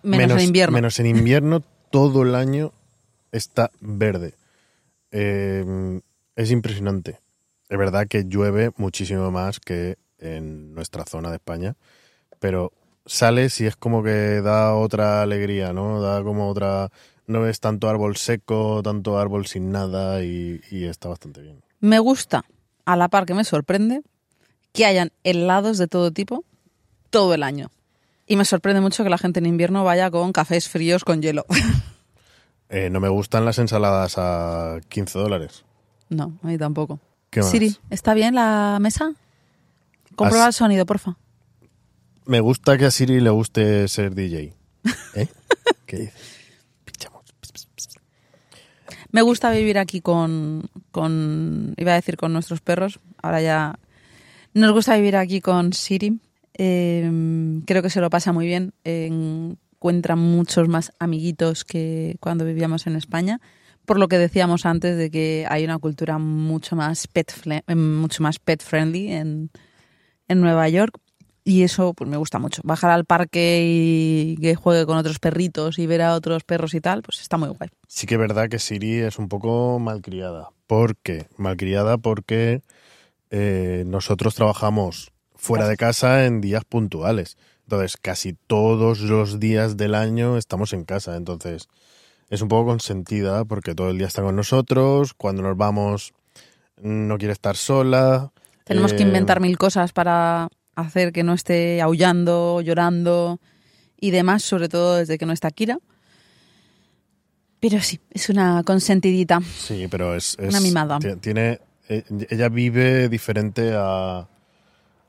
Menos, 0.02 0.38
en 0.40 0.48
invierno. 0.48 0.74
Menos 0.74 0.98
en 1.00 1.06
invierno, 1.06 1.62
todo 1.90 2.22
el 2.22 2.34
año 2.34 2.72
está 3.32 3.70
verde. 3.80 4.34
Eh, 5.12 6.00
es 6.36 6.50
impresionante. 6.50 7.20
Es 7.68 7.78
verdad 7.78 8.06
que 8.06 8.24
llueve 8.24 8.70
muchísimo 8.76 9.30
más 9.30 9.58
que 9.58 9.96
en 10.18 10.74
nuestra 10.74 11.04
zona 11.04 11.30
de 11.30 11.36
España, 11.36 11.76
pero 12.38 12.72
sales 13.04 13.60
y 13.60 13.66
es 13.66 13.76
como 13.76 14.02
que 14.02 14.40
da 14.40 14.74
otra 14.74 15.22
alegría, 15.22 15.72
¿no? 15.72 16.00
Da 16.00 16.22
como 16.22 16.48
otra... 16.48 16.90
No 17.26 17.40
ves 17.40 17.58
tanto 17.58 17.88
árbol 17.88 18.16
seco, 18.16 18.82
tanto 18.84 19.18
árbol 19.18 19.48
sin 19.48 19.72
nada 19.72 20.22
y, 20.22 20.60
y 20.70 20.84
está 20.84 21.08
bastante 21.08 21.42
bien. 21.42 21.60
Me 21.80 21.98
gusta, 21.98 22.44
a 22.84 22.94
la 22.96 23.08
par 23.08 23.26
que 23.26 23.34
me 23.34 23.42
sorprende, 23.42 24.02
que 24.72 24.86
hayan 24.86 25.10
helados 25.24 25.76
de 25.76 25.88
todo 25.88 26.12
tipo 26.12 26.44
todo 27.10 27.34
el 27.34 27.42
año. 27.42 27.70
Y 28.26 28.36
me 28.36 28.44
sorprende 28.44 28.80
mucho 28.80 29.02
que 29.02 29.10
la 29.10 29.18
gente 29.18 29.40
en 29.40 29.46
invierno 29.46 29.82
vaya 29.82 30.10
con 30.10 30.32
cafés 30.32 30.68
fríos 30.68 31.04
con 31.04 31.22
hielo. 31.22 31.46
Eh, 32.68 32.90
no 32.90 32.98
me 32.98 33.08
gustan 33.08 33.44
las 33.44 33.60
ensaladas 33.60 34.18
a 34.18 34.80
15 34.88 35.20
dólares. 35.20 35.64
No, 36.08 36.38
a 36.42 36.46
mí 36.46 36.58
tampoco. 36.58 37.00
¿Qué 37.30 37.40
más? 37.40 37.50
Siri, 37.50 37.76
¿está 37.90 38.14
bien 38.14 38.34
la 38.34 38.78
mesa? 38.80 39.12
Comprueba 40.14 40.46
As- 40.46 40.54
el 40.54 40.58
sonido, 40.58 40.86
porfa. 40.86 41.16
Me 42.24 42.40
gusta 42.40 42.76
que 42.78 42.86
a 42.86 42.90
Siri 42.90 43.20
le 43.20 43.30
guste 43.30 43.86
ser 43.88 44.14
DJ. 44.14 44.54
¿Eh? 45.14 45.28
¿Qué 45.86 45.96
dices? 45.98 46.36
Me 49.12 49.22
gusta 49.22 49.50
vivir 49.50 49.78
aquí 49.78 50.00
con, 50.00 50.68
con, 50.90 51.74
iba 51.78 51.92
a 51.92 51.94
decir 51.94 52.16
con 52.16 52.32
nuestros 52.32 52.60
perros, 52.60 53.00
ahora 53.22 53.40
ya 53.40 53.78
nos 54.52 54.72
gusta 54.72 54.96
vivir 54.96 55.16
aquí 55.16 55.40
con 55.40 55.72
Siri. 55.72 56.20
Eh, 56.58 57.60
creo 57.66 57.82
que 57.82 57.90
se 57.90 58.00
lo 58.00 58.10
pasa 58.10 58.32
muy 58.32 58.46
bien, 58.46 58.74
eh, 58.84 59.06
encuentra 59.06 60.16
muchos 60.16 60.68
más 60.68 60.92
amiguitos 60.98 61.64
que 61.64 62.16
cuando 62.20 62.44
vivíamos 62.44 62.86
en 62.86 62.96
España, 62.96 63.40
por 63.86 63.98
lo 63.98 64.08
que 64.08 64.18
decíamos 64.18 64.66
antes 64.66 64.96
de 64.96 65.10
que 65.10 65.46
hay 65.48 65.64
una 65.64 65.78
cultura 65.78 66.18
mucho 66.18 66.76
más 66.76 67.06
pet, 67.06 67.32
eh, 67.46 67.74
mucho 67.74 68.22
más 68.22 68.38
pet 68.38 68.62
friendly 68.62 69.12
en, 69.12 69.50
en 70.28 70.40
Nueva 70.40 70.68
York. 70.68 70.98
Y 71.44 71.62
eso 71.62 71.94
pues 71.94 72.10
me 72.10 72.16
gusta 72.16 72.40
mucho. 72.40 72.60
Bajar 72.64 72.90
al 72.90 73.04
parque 73.04 73.62
y 73.64 74.36
que 74.38 74.56
juegue 74.56 74.84
con 74.84 74.98
otros 74.98 75.20
perritos 75.20 75.78
y 75.78 75.86
ver 75.86 76.02
a 76.02 76.14
otros 76.14 76.42
perros 76.42 76.74
y 76.74 76.80
tal, 76.80 77.02
pues 77.02 77.20
está 77.20 77.36
muy 77.36 77.48
guay. 77.50 77.70
Sí 77.86 78.08
que 78.08 78.14
es 78.14 78.20
verdad 78.20 78.48
que 78.48 78.58
Siri 78.58 78.96
es 78.96 79.18
un 79.20 79.28
poco 79.28 79.78
malcriada. 79.78 80.50
¿Por 80.66 80.96
qué? 80.96 81.28
Malcriada 81.36 81.98
porque 81.98 82.62
eh, 83.30 83.84
nosotros 83.86 84.34
trabajamos 84.34 85.12
fuera 85.36 85.68
de 85.68 85.76
casa 85.76 86.26
en 86.26 86.40
días 86.40 86.64
puntuales. 86.64 87.36
Entonces, 87.62 87.96
casi 87.96 88.32
todos 88.32 89.00
los 89.00 89.38
días 89.38 89.76
del 89.76 89.94
año 89.94 90.36
estamos 90.36 90.72
en 90.72 90.84
casa. 90.84 91.16
Entonces, 91.16 91.68
es 92.30 92.42
un 92.42 92.48
poco 92.48 92.66
consentida 92.70 93.44
porque 93.44 93.74
todo 93.74 93.90
el 93.90 93.98
día 93.98 94.06
está 94.06 94.22
con 94.22 94.36
nosotros. 94.36 95.14
Cuando 95.14 95.42
nos 95.42 95.56
vamos, 95.56 96.12
no 96.80 97.18
quiere 97.18 97.32
estar 97.32 97.56
sola. 97.56 98.32
Tenemos 98.64 98.92
que 98.92 99.02
Eh, 99.02 99.06
inventar 99.06 99.40
mil 99.40 99.56
cosas 99.58 99.92
para 99.92 100.48
hacer 100.74 101.12
que 101.12 101.22
no 101.22 101.32
esté 101.34 101.80
aullando, 101.80 102.60
llorando 102.60 103.40
y 104.00 104.10
demás, 104.10 104.42
sobre 104.42 104.68
todo 104.68 104.96
desde 104.96 105.18
que 105.18 105.26
no 105.26 105.32
está 105.32 105.50
Kira. 105.50 105.78
Pero 107.60 107.80
sí, 107.80 108.00
es 108.10 108.28
una 108.28 108.62
consentidita. 108.64 109.40
Sí, 109.40 109.88
pero 109.90 110.14
es, 110.14 110.36
es- 110.38 110.48
Una 110.50 110.60
mimada. 110.60 110.98
ti- 110.98 111.16
Tiene, 111.20 111.60
eh, 111.88 112.04
ella 112.28 112.48
vive 112.48 113.08
diferente 113.08 113.72
a, 113.74 114.28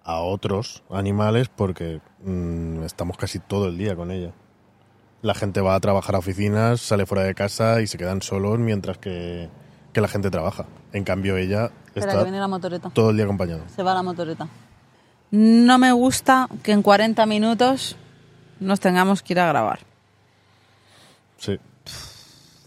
a 0.03 0.21
otros 0.21 0.83
animales 0.89 1.49
porque 1.49 1.99
mm, 2.23 2.83
estamos 2.83 3.17
casi 3.17 3.39
todo 3.39 3.67
el 3.67 3.77
día 3.77 3.95
con 3.95 4.11
ella. 4.11 4.33
La 5.21 5.33
gente 5.33 5.61
va 5.61 5.75
a 5.75 5.79
trabajar 5.79 6.15
a 6.15 6.19
oficinas, 6.19 6.79
sale 6.81 7.05
fuera 7.05 7.23
de 7.23 7.33
casa 7.33 7.81
y 7.81 7.87
se 7.87 7.97
quedan 7.97 8.21
solos 8.21 8.59
mientras 8.59 8.97
que, 8.97 9.49
que 9.93 10.01
la 10.01 10.07
gente 10.07 10.29
trabaja. 10.29 10.65
En 10.93 11.03
cambio, 11.03 11.37
ella 11.37 11.71
Espera, 11.87 12.05
está 12.05 12.17
que 12.19 12.23
viene 12.23 12.39
la 12.39 12.47
motoreta. 12.47 12.89
todo 12.91 13.09
el 13.09 13.15
día 13.17 13.25
acompañado. 13.25 13.63
Se 13.75 13.83
va 13.83 13.93
la 13.93 14.03
motoreta. 14.03 14.47
No 15.31 15.77
me 15.77 15.91
gusta 15.91 16.47
que 16.63 16.71
en 16.71 16.81
40 16.81 17.25
minutos 17.25 17.97
nos 18.59 18.79
tengamos 18.79 19.23
que 19.23 19.33
ir 19.33 19.39
a 19.39 19.47
grabar. 19.47 19.79
Sí. 21.37 21.59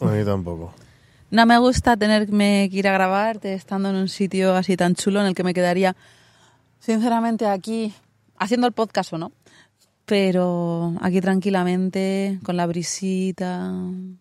A 0.00 0.04
mí 0.06 0.24
tampoco. 0.24 0.74
No 1.30 1.46
me 1.46 1.58
gusta 1.58 1.96
tenerme 1.96 2.68
que 2.70 2.78
ir 2.78 2.88
a 2.88 2.92
grabar 2.92 3.38
estando 3.46 3.90
en 3.90 3.96
un 3.96 4.08
sitio 4.08 4.56
así 4.56 4.76
tan 4.76 4.94
chulo 4.94 5.20
en 5.20 5.26
el 5.26 5.34
que 5.34 5.44
me 5.44 5.54
quedaría, 5.54 5.94
sinceramente, 6.80 7.46
aquí 7.46 7.94
haciendo 8.36 8.66
el 8.66 8.72
podcast 8.72 9.12
o 9.12 9.18
no. 9.18 9.32
Pero 10.10 10.92
aquí 11.02 11.20
tranquilamente, 11.20 12.40
con 12.42 12.56
la 12.56 12.66
brisita. 12.66 13.72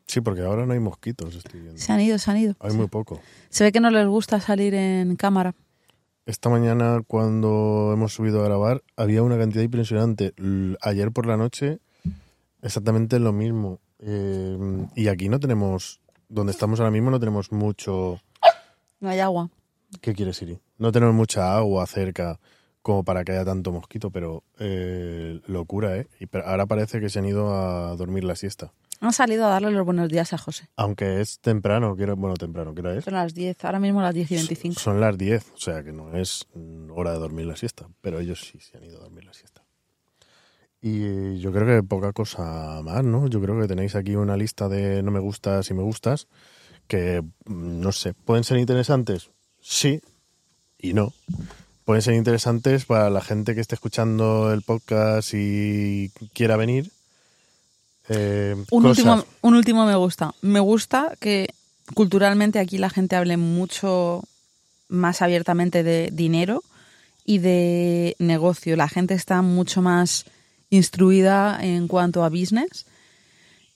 Sí, 0.05 0.21
porque 0.21 0.43
ahora 0.43 0.67
no 0.67 0.73
hay 0.73 0.79
mosquitos, 0.79 1.33
estoy 1.35 1.61
viendo. 1.61 1.81
Se 1.81 1.91
han 1.91 1.99
ido, 1.99 2.19
se 2.19 2.29
han 2.29 2.37
ido. 2.37 2.55
Hay 2.59 2.73
muy 2.73 2.85
poco. 2.85 3.19
Se 3.49 3.63
ve 3.63 3.71
que 3.71 3.79
no 3.79 3.89
les 3.89 4.05
gusta 4.05 4.39
salir 4.39 4.75
en 4.75 5.15
cámara. 5.15 5.55
Esta 6.27 6.47
mañana, 6.47 7.01
cuando 7.07 7.89
hemos 7.91 8.13
subido 8.13 8.41
a 8.41 8.43
grabar, 8.43 8.83
había 8.97 9.23
una 9.23 9.35
cantidad 9.39 9.63
impresionante. 9.63 10.35
Ayer 10.83 11.11
por 11.11 11.25
la 11.25 11.37
noche, 11.37 11.79
exactamente 12.61 13.17
lo 13.17 13.33
mismo. 13.33 13.79
Eh, 13.97 14.85
y 14.95 15.07
aquí 15.07 15.27
no 15.27 15.39
tenemos, 15.39 16.01
donde 16.27 16.51
estamos 16.51 16.79
ahora 16.79 16.91
mismo, 16.91 17.09
no 17.09 17.19
tenemos 17.19 17.51
mucho. 17.51 18.21
No 18.99 19.09
hay 19.09 19.21
agua. 19.21 19.49
¿Qué 20.01 20.13
quieres, 20.13 20.37
Siri? 20.37 20.59
No 20.77 20.91
tenemos 20.91 21.15
mucha 21.15 21.57
agua 21.57 21.87
cerca 21.87 22.39
como 22.81 23.03
para 23.03 23.23
que 23.23 23.33
haya 23.33 23.45
tanto 23.45 23.71
mosquito, 23.71 24.09
pero 24.11 24.43
eh, 24.59 25.41
locura, 25.47 25.97
¿eh? 25.97 26.07
Y 26.19 26.27
ahora 26.43 26.65
parece 26.65 26.99
que 26.99 27.09
se 27.09 27.19
han 27.19 27.25
ido 27.25 27.53
a 27.53 27.95
dormir 27.95 28.23
la 28.23 28.35
siesta. 28.35 28.71
Han 29.01 29.13
salido 29.13 29.45
a 29.45 29.49
darle 29.49 29.71
los 29.71 29.85
buenos 29.85 30.09
días 30.09 30.33
a 30.33 30.37
José. 30.37 30.67
Aunque 30.75 31.21
es 31.21 31.39
temprano, 31.39 31.95
que 31.95 32.03
era- 32.03 32.15
bueno, 32.15 32.35
temprano, 32.35 32.73
¿qué 32.73 32.81
hora 32.81 32.97
es? 32.97 33.05
Son 33.05 33.13
las 33.13 33.33
10, 33.33 33.63
ahora 33.63 33.79
mismo 33.79 34.01
las 34.01 34.13
10 34.13 34.29
y 34.31 34.35
25. 34.35 34.79
Son 34.79 34.99
las 34.99 35.17
10, 35.17 35.51
o 35.53 35.57
sea 35.57 35.83
que 35.83 35.91
no 35.93 36.13
es 36.17 36.47
hora 36.93 37.13
de 37.13 37.19
dormir 37.19 37.45
la 37.45 37.55
siesta, 37.55 37.87
pero 38.01 38.19
ellos 38.19 38.41
sí 38.41 38.59
se 38.59 38.77
han 38.77 38.83
ido 38.83 38.97
a 38.99 39.03
dormir 39.03 39.23
la 39.25 39.33
siesta. 39.33 39.63
Y 40.81 41.39
yo 41.39 41.51
creo 41.51 41.65
que 41.65 41.83
poca 41.87 42.13
cosa 42.13 42.81
más, 42.83 43.03
¿no? 43.03 43.27
Yo 43.27 43.41
creo 43.41 43.59
que 43.59 43.67
tenéis 43.67 43.95
aquí 43.95 44.15
una 44.15 44.37
lista 44.37 44.69
de 44.69 45.03
no 45.03 45.11
me 45.11 45.19
gustas 45.19 45.69
y 45.69 45.73
me 45.73 45.83
gustas 45.83 46.27
que, 46.87 47.21
mm, 47.45 47.81
no 47.81 47.91
sé, 47.91 48.13
pueden 48.13 48.43
ser 48.45 48.57
interesantes, 48.59 49.29
sí 49.59 50.01
y 50.77 50.93
no. 50.93 51.11
Pueden 51.89 52.03
ser 52.03 52.13
interesantes 52.13 52.85
para 52.85 53.09
la 53.09 53.19
gente 53.19 53.55
que 53.55 53.61
esté 53.61 53.73
escuchando 53.73 54.53
el 54.53 54.61
podcast 54.61 55.33
y 55.33 56.11
quiera 56.35 56.55
venir. 56.55 56.91
Eh, 58.09 58.55
Un 58.69 58.83
cosas. 58.83 58.99
último, 58.99 59.25
un 59.41 59.55
último 59.55 59.85
me 59.87 59.95
gusta. 59.95 60.35
Me 60.43 60.59
gusta 60.59 61.15
que 61.19 61.49
culturalmente 61.95 62.59
aquí 62.59 62.77
la 62.77 62.91
gente 62.91 63.15
hable 63.15 63.37
mucho 63.37 64.23
más 64.87 65.23
abiertamente 65.23 65.81
de 65.81 66.11
dinero 66.13 66.61
y 67.25 67.39
de 67.39 68.15
negocio. 68.19 68.75
La 68.75 68.87
gente 68.87 69.15
está 69.15 69.41
mucho 69.41 69.81
más 69.81 70.25
instruida 70.69 71.57
en 71.59 71.87
cuanto 71.87 72.23
a 72.23 72.29
business 72.29 72.85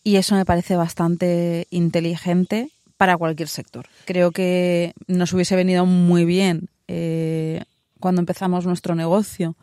y 0.04 0.18
eso 0.18 0.36
me 0.36 0.46
parece 0.46 0.76
bastante 0.76 1.66
inteligente 1.72 2.70
para 2.96 3.18
cualquier 3.18 3.50
sector. 3.50 3.88
Creo 4.06 4.30
que 4.30 4.94
nos 5.08 5.34
hubiese 5.34 5.56
venido 5.56 5.88
muy 5.88 6.26
bien 6.26 6.70
eh, 6.88 7.64
cuando 8.04 8.20
empezamos 8.20 8.66
nuestro 8.66 8.96
negocio 8.96 9.56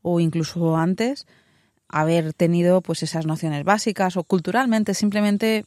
o 0.00 0.18
incluso 0.18 0.78
antes 0.78 1.26
haber 1.88 2.32
tenido 2.32 2.80
pues 2.80 3.02
esas 3.02 3.26
nociones 3.26 3.64
básicas 3.64 4.16
o 4.16 4.24
culturalmente 4.24 4.94
simplemente 4.94 5.66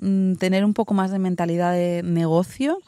mm, 0.00 0.34
tener 0.34 0.64
un 0.64 0.74
poco 0.74 0.94
más 0.94 1.10
de 1.10 1.18
mentalidad 1.18 1.72
de 1.72 2.04
negocio 2.04 2.78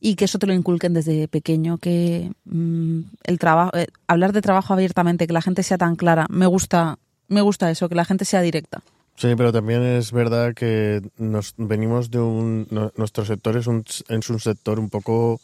y 0.00 0.16
que 0.16 0.26
eso 0.26 0.38
te 0.38 0.46
lo 0.46 0.52
inculquen 0.52 0.92
desde 0.92 1.28
pequeño 1.28 1.78
que 1.78 2.30
mm, 2.44 3.00
el 3.24 3.38
trabajo 3.38 3.74
eh, 3.74 3.86
hablar 4.06 4.34
de 4.34 4.42
trabajo 4.42 4.74
abiertamente 4.74 5.26
que 5.26 5.32
la 5.32 5.40
gente 5.40 5.62
sea 5.62 5.78
tan 5.78 5.96
clara 5.96 6.26
me 6.28 6.44
gusta 6.44 6.98
me 7.28 7.40
gusta 7.40 7.70
eso 7.70 7.88
que 7.88 7.94
la 7.94 8.04
gente 8.04 8.26
sea 8.26 8.42
directa. 8.42 8.82
Sí, 9.16 9.28
pero 9.34 9.50
también 9.50 9.82
es 9.82 10.12
verdad 10.12 10.52
que 10.54 11.00
nos 11.16 11.54
venimos 11.56 12.10
de 12.10 12.20
un 12.20 12.68
nuestro 12.96 13.24
sector 13.24 13.56
es 13.56 13.66
un 13.66 13.82
es 14.08 14.28
un 14.28 14.40
sector 14.40 14.78
un 14.78 14.90
poco 14.90 15.40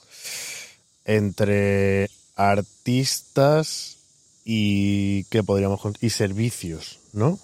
entre 1.07 2.09
artistas 2.37 3.99
y 4.45 5.25
qué 5.25 5.43
podríamos 5.43 5.81
y 6.01 6.11
servicios, 6.11 6.99
¿no? 7.13 7.39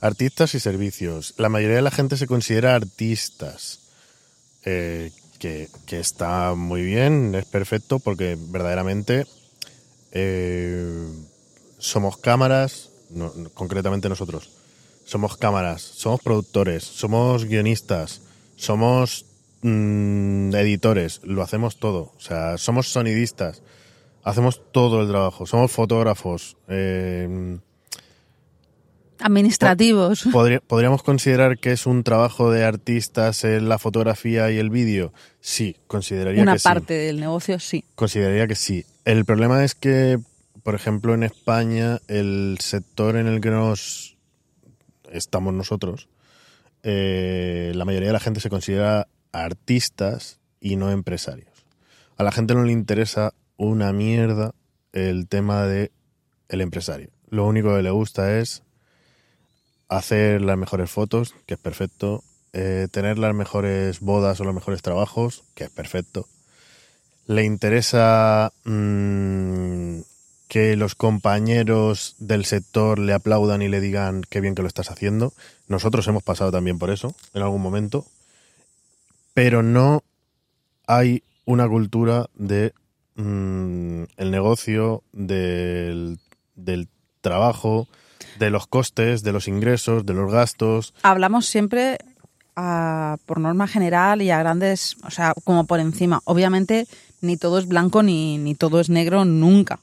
Artistas 0.00 0.54
y 0.54 0.60
servicios. 0.60 1.34
La 1.36 1.48
mayoría 1.48 1.76
de 1.76 1.82
la 1.82 1.90
gente 1.90 2.16
se 2.16 2.26
considera 2.26 2.74
artistas, 2.74 3.80
eh, 4.64 5.12
que, 5.38 5.68
que 5.86 6.00
está 6.00 6.54
muy 6.54 6.82
bien, 6.82 7.34
es 7.34 7.44
perfecto 7.44 7.98
porque 7.98 8.36
verdaderamente 8.38 9.26
eh, 10.12 11.06
somos 11.78 12.16
cámaras, 12.16 12.90
no, 13.10 13.32
concretamente 13.54 14.08
nosotros 14.08 14.50
somos 15.04 15.36
cámaras, 15.36 15.82
somos 15.82 16.20
productores, 16.22 16.84
somos 16.84 17.44
guionistas, 17.44 18.22
somos 18.56 19.26
mm, 19.62 20.54
editores, 20.54 21.20
lo 21.24 21.42
hacemos 21.42 21.76
todo. 21.76 22.12
O 22.16 22.20
sea, 22.20 22.58
somos 22.58 22.88
sonidistas, 22.88 23.62
hacemos 24.24 24.62
todo 24.72 25.02
el 25.02 25.08
trabajo, 25.08 25.46
somos 25.46 25.70
fotógrafos. 25.70 26.56
eh, 26.68 27.58
administrativos 29.18 30.26
¿podri- 30.26 30.60
¿Podríamos 30.66 31.02
considerar 31.04 31.58
que 31.58 31.72
es 31.72 31.86
un 31.86 32.02
trabajo 32.02 32.50
de 32.50 32.64
artistas 32.64 33.44
en 33.44 33.68
la 33.68 33.78
fotografía 33.78 34.50
y 34.50 34.58
el 34.58 34.68
vídeo? 34.70 35.12
Sí, 35.40 35.76
consideraría 35.86 36.42
una 36.42 36.54
que 36.54 36.58
sí. 36.58 36.64
parte 36.64 36.94
del 36.94 37.20
negocio 37.20 37.60
sí 37.60 37.84
Consideraría 37.94 38.46
que 38.48 38.56
sí. 38.56 38.84
El 39.04 39.24
problema 39.24 39.62
es 39.64 39.74
que, 39.76 40.18
por 40.64 40.74
ejemplo, 40.74 41.14
en 41.14 41.22
España, 41.22 42.00
el 42.08 42.56
sector 42.60 43.16
en 43.16 43.26
el 43.28 43.40
que 43.40 43.50
nos 43.50 44.16
estamos 45.12 45.52
nosotros, 45.54 46.08
eh, 46.82 47.72
la 47.74 47.84
mayoría 47.84 48.08
de 48.08 48.12
la 48.14 48.20
gente 48.20 48.40
se 48.40 48.50
considera 48.50 49.06
artistas 49.32 50.40
y 50.60 50.74
no 50.76 50.90
empresarios. 50.90 51.48
A 52.16 52.24
la 52.24 52.32
gente 52.32 52.54
no 52.54 52.64
le 52.64 52.72
interesa 52.72 53.34
una 53.62 53.92
mierda 53.92 54.54
el 54.92 55.28
tema 55.28 55.66
de 55.66 55.92
el 56.48 56.60
empresario. 56.60 57.10
Lo 57.28 57.46
único 57.46 57.74
que 57.76 57.82
le 57.82 57.90
gusta 57.90 58.38
es 58.40 58.64
hacer 59.88 60.42
las 60.42 60.58
mejores 60.58 60.90
fotos, 60.90 61.36
que 61.46 61.54
es 61.54 61.60
perfecto, 61.60 62.24
eh, 62.52 62.88
tener 62.90 63.18
las 63.18 63.34
mejores 63.36 64.00
bodas 64.00 64.40
o 64.40 64.44
los 64.44 64.54
mejores 64.54 64.82
trabajos, 64.82 65.44
que 65.54 65.64
es 65.64 65.70
perfecto, 65.70 66.26
le 67.26 67.44
interesa 67.44 68.52
mm, 68.64 70.00
que 70.48 70.76
los 70.76 70.96
compañeros 70.96 72.16
del 72.18 72.44
sector 72.44 72.98
le 72.98 73.12
aplaudan 73.12 73.62
y 73.62 73.68
le 73.68 73.80
digan 73.80 74.22
qué 74.28 74.40
bien 74.40 74.56
que 74.56 74.62
lo 74.62 74.68
estás 74.68 74.90
haciendo. 74.90 75.32
Nosotros 75.68 76.08
hemos 76.08 76.24
pasado 76.24 76.50
también 76.50 76.80
por 76.80 76.90
eso 76.90 77.14
en 77.32 77.42
algún 77.42 77.62
momento, 77.62 78.04
pero 79.34 79.62
no 79.62 80.02
hay 80.88 81.22
una 81.44 81.68
cultura 81.68 82.28
de 82.34 82.74
mm, 83.16 84.02
el 84.16 84.30
negocio, 84.30 85.02
del, 85.12 86.18
del 86.54 86.88
trabajo, 87.20 87.88
de 88.38 88.50
los 88.50 88.66
costes, 88.66 89.22
de 89.22 89.32
los 89.32 89.48
ingresos, 89.48 90.04
de 90.06 90.14
los 90.14 90.30
gastos. 90.32 90.94
hablamos 91.02 91.46
siempre 91.46 91.98
a- 92.56 93.16
por 93.26 93.40
norma 93.40 93.66
general 93.66 94.22
y 94.22 94.30
a 94.30 94.38
grandes, 94.38 94.96
o 95.04 95.10
sea, 95.10 95.34
como 95.44 95.66
por 95.66 95.80
encima. 95.80 96.20
Obviamente 96.24 96.86
ni 97.20 97.36
todo 97.36 97.58
es 97.58 97.66
blanco 97.68 98.02
ni, 98.02 98.38
ni 98.38 98.54
todo 98.54 98.80
es 98.80 98.88
negro 98.90 99.24
nunca, 99.24 99.80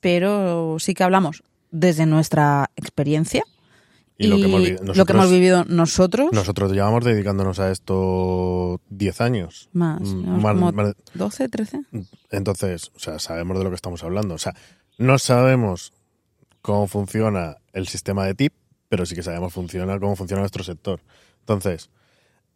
pero 0.00 0.76
sí 0.80 0.94
que 0.94 1.04
hablamos 1.04 1.42
desde 1.70 2.06
nuestra 2.06 2.70
experiencia 2.76 3.42
Y, 4.16 4.28
lo 4.28 4.36
que 4.36 4.44
hemos, 4.44 4.60
vi- 4.62 4.70
lo 4.72 4.78
que 4.78 4.84
nosotros- 4.84 5.16
hemos 5.18 5.30
vivido 5.30 5.64
nosotros. 5.64 6.28
Nosotros 6.32 6.70
llevamos 6.72 7.04
dedicándonos 7.04 7.58
a 7.58 7.70
esto 7.72 8.80
10 8.88 9.20
años. 9.20 9.68
más, 9.72 10.00
Mm, 10.02 10.40
más- 10.40 10.54
como 10.54 10.72
más- 10.72 10.94
12, 11.14 11.48
13. 11.48 11.80
Entonces, 12.30 12.92
o 12.94 12.98
sea, 13.00 13.18
sabemos 13.18 13.58
de 13.58 13.64
lo 13.64 13.70
que 13.70 13.76
estamos 13.76 14.04
hablando. 14.04 14.34
O 14.34 14.38
sea, 14.38 14.54
no 14.98 15.18
sabemos 15.18 15.92
cómo 16.62 16.86
funciona 16.86 17.56
el 17.72 17.88
sistema 17.88 18.24
de 18.24 18.34
tip, 18.36 18.52
pero 18.88 19.04
sí 19.04 19.16
que 19.16 19.22
sabemos 19.24 19.52
funciona, 19.52 19.98
cómo 19.98 20.14
funciona 20.14 20.40
nuestro 20.42 20.62
sector. 20.62 21.00
Entonces, 21.40 21.90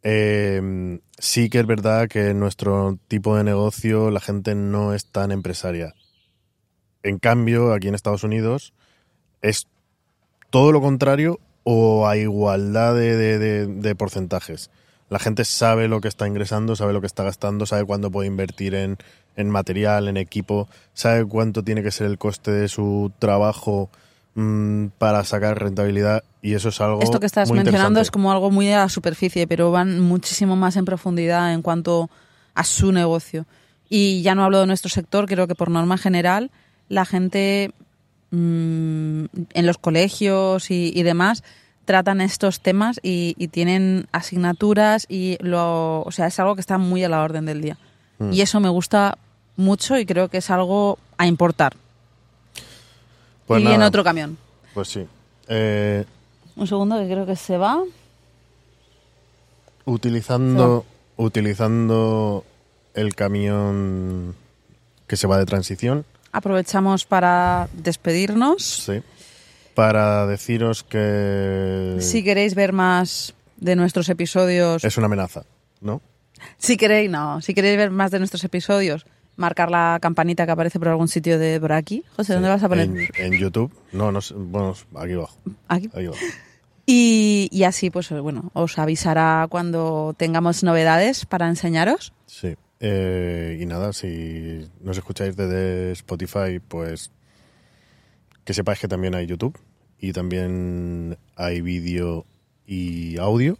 eh, 0.01 0.99
sí 1.17 1.49
que 1.49 1.59
es 1.59 1.67
verdad 1.67 2.07
que 2.07 2.29
en 2.29 2.39
nuestro 2.39 2.97
tipo 3.09 3.35
de 3.35 3.43
negocio 3.43 4.11
la 4.11 4.21
gente 4.21 4.55
no 4.55 4.93
es 4.93 5.05
tan 5.11 5.31
empresaria. 5.33 5.93
En 7.03 7.19
cambio, 7.19 7.73
aquí 7.73 7.89
en 7.89 7.95
Estados 7.95 8.23
Unidos 8.23 8.73
es 9.41 9.67
todo 10.49 10.71
lo 10.71 10.81
contrario 10.81 11.39
o 11.63 12.07
a 12.07 12.17
igualdad 12.17 12.95
de, 12.95 13.15
de- 13.15 13.37
de- 13.39 13.67
de 13.67 13.95
porcentajes. 13.95 14.69
La 15.09 15.19
gente 15.19 15.43
sabe 15.45 15.87
lo 15.87 16.01
que 16.01 16.07
está 16.07 16.27
ingresando, 16.27 16.75
sabe 16.75 16.93
lo 16.93 17.01
que 17.01 17.07
está 17.07 17.23
gastando, 17.23 17.65
sabe 17.65 17.83
cuándo 17.85 18.11
puede 18.11 18.27
invertir 18.27 18.75
en, 18.75 18.97
en 19.35 19.49
material, 19.49 20.07
en 20.07 20.17
equipo, 20.17 20.67
sabe 20.93 21.25
cuánto 21.25 21.63
tiene 21.63 21.81
que 21.83 21.91
ser 21.91 22.07
el 22.07 22.17
coste 22.19 22.51
de 22.51 22.67
su 22.67 23.11
trabajo 23.19 23.89
mm, 24.35 24.87
para 24.99 25.23
sacar 25.23 25.59
rentabilidad 25.59 26.23
y 26.43 26.53
eso 26.53 26.69
es 26.69 26.79
algo 26.79 27.01
Esto 27.01 27.19
que 27.19 27.25
estás 27.25 27.49
muy 27.49 27.57
mencionando 27.57 27.99
es 28.01 28.11
como 28.11 28.31
algo 28.31 28.51
muy 28.51 28.71
a 28.71 28.77
la 28.79 28.89
superficie, 28.89 29.47
pero 29.47 29.71
van 29.71 29.99
muchísimo 29.99 30.55
más 30.55 30.75
en 30.77 30.85
profundidad 30.85 31.53
en 31.53 31.61
cuanto 31.63 32.09
a 32.53 32.63
su 32.63 32.91
negocio. 32.91 33.45
Y 33.89 34.21
ya 34.21 34.35
no 34.35 34.43
hablo 34.43 34.59
de 34.59 34.67
nuestro 34.67 34.89
sector, 34.89 35.25
creo 35.27 35.47
que 35.47 35.55
por 35.55 35.71
norma 35.71 35.97
general 35.97 36.51
la 36.87 37.05
gente 37.05 37.73
mm, 38.31 39.18
en 39.53 39.65
los 39.65 39.77
colegios 39.77 40.71
y, 40.71 40.91
y 40.95 41.03
demás 41.03 41.43
tratan 41.85 42.21
estos 42.21 42.59
temas 42.61 42.99
y, 43.01 43.33
y 43.39 43.47
tienen 43.47 44.07
asignaturas 44.11 45.05
y 45.09 45.37
lo, 45.41 46.01
o 46.03 46.11
sea, 46.11 46.27
es 46.27 46.39
algo 46.39 46.53
que 46.55 46.61
está 46.61 46.77
muy 46.77 47.03
a 47.03 47.09
la 47.09 47.23
orden 47.23 47.45
del 47.45 47.61
día. 47.61 47.77
Mm. 48.19 48.31
Y 48.33 48.41
eso 48.41 48.59
me 48.59 48.69
gusta 48.69 49.17
mucho 49.57 49.97
y 49.97 50.05
creo 50.05 50.27
que 50.29 50.37
es 50.37 50.49
algo 50.51 50.99
a 51.17 51.25
importar. 51.25 51.73
Pues 53.47 53.61
y 53.61 53.65
nada, 53.65 53.87
otro 53.87 54.03
camión. 54.03 54.37
Pues 54.75 54.87
sí. 54.89 55.07
Eh, 55.47 56.05
Un 56.55 56.67
segundo 56.67 56.99
que 56.99 57.05
creo 57.07 57.25
que 57.25 57.35
se 57.35 57.57
va. 57.57 57.81
utilizando, 59.85 60.85
utilizando 61.17 62.45
el 62.93 63.15
camión 63.15 64.35
que 65.07 65.15
se 65.17 65.27
va 65.27 65.37
de 65.37 65.45
transición, 65.45 66.05
Aprovechamos 66.31 67.05
para 67.05 67.67
despedirnos. 67.73 68.63
sí, 68.63 69.01
para 69.79 70.27
deciros 70.27 70.83
que 70.83 71.95
Si 72.01 72.21
queréis 72.21 72.53
ver 72.53 72.73
más 72.73 73.33
de 73.55 73.77
nuestros 73.77 74.09
episodios, 74.09 74.83
es 74.83 74.97
una 74.97 75.05
amenaza, 75.05 75.43
¿no? 75.79 76.01
si 76.57 76.75
queréis, 76.75 77.09
no, 77.09 77.39
si 77.39 77.53
queréis 77.53 77.77
ver 77.77 77.89
más 77.89 78.11
de 78.11 78.19
nuestros 78.19 78.43
episodios, 78.43 79.05
marcar 79.37 79.71
la 79.71 79.97
campanita 80.01 80.45
que 80.45 80.51
aparece 80.51 80.79
por 80.79 80.89
algún 80.89 81.07
sitio 81.07 81.39
de 81.39 81.61
por 81.61 81.71
aquí. 81.71 82.03
José, 82.17 82.33
¿dónde 82.33 82.49
Sí, 82.49 82.51
vas 82.55 82.63
a 82.63 82.67
poner? 82.67 82.87
En, 82.89 83.07
en 83.15 83.39
YouTube. 83.39 83.73
No, 83.93 84.11
no 84.11 84.19
sé. 84.19 84.33
Bueno, 84.35 84.75
aquí 84.97 85.13
abajo. 85.13 85.37
Aquí. 85.69 85.89
Aquí 85.93 86.07
abajo. 86.07 86.21
Y, 86.85 87.47
y 87.49 87.63
así, 87.63 87.89
pues 87.89 88.09
bueno, 88.09 88.51
os 88.53 88.77
avisará 88.79 89.47
cuando 89.49 90.13
tengamos 90.17 90.61
novedades 90.61 91.25
para 91.25 91.47
enseñaros. 91.47 92.11
Sí. 92.25 92.57
Eh, 92.81 93.57
y 93.61 93.65
nada, 93.65 93.93
si 93.93 94.67
nos 94.81 94.97
escucháis 94.97 95.37
desde 95.37 95.93
Spotify, 95.93 96.59
pues 96.67 97.11
que 98.43 98.53
sepáis 98.53 98.79
que 98.79 98.89
también 98.89 99.15
hay 99.15 99.25
YouTube 99.25 99.57
y 99.99 100.13
también 100.13 101.17
hay 101.35 101.61
vídeo 101.61 102.25
y 102.65 103.17
audio. 103.17 103.57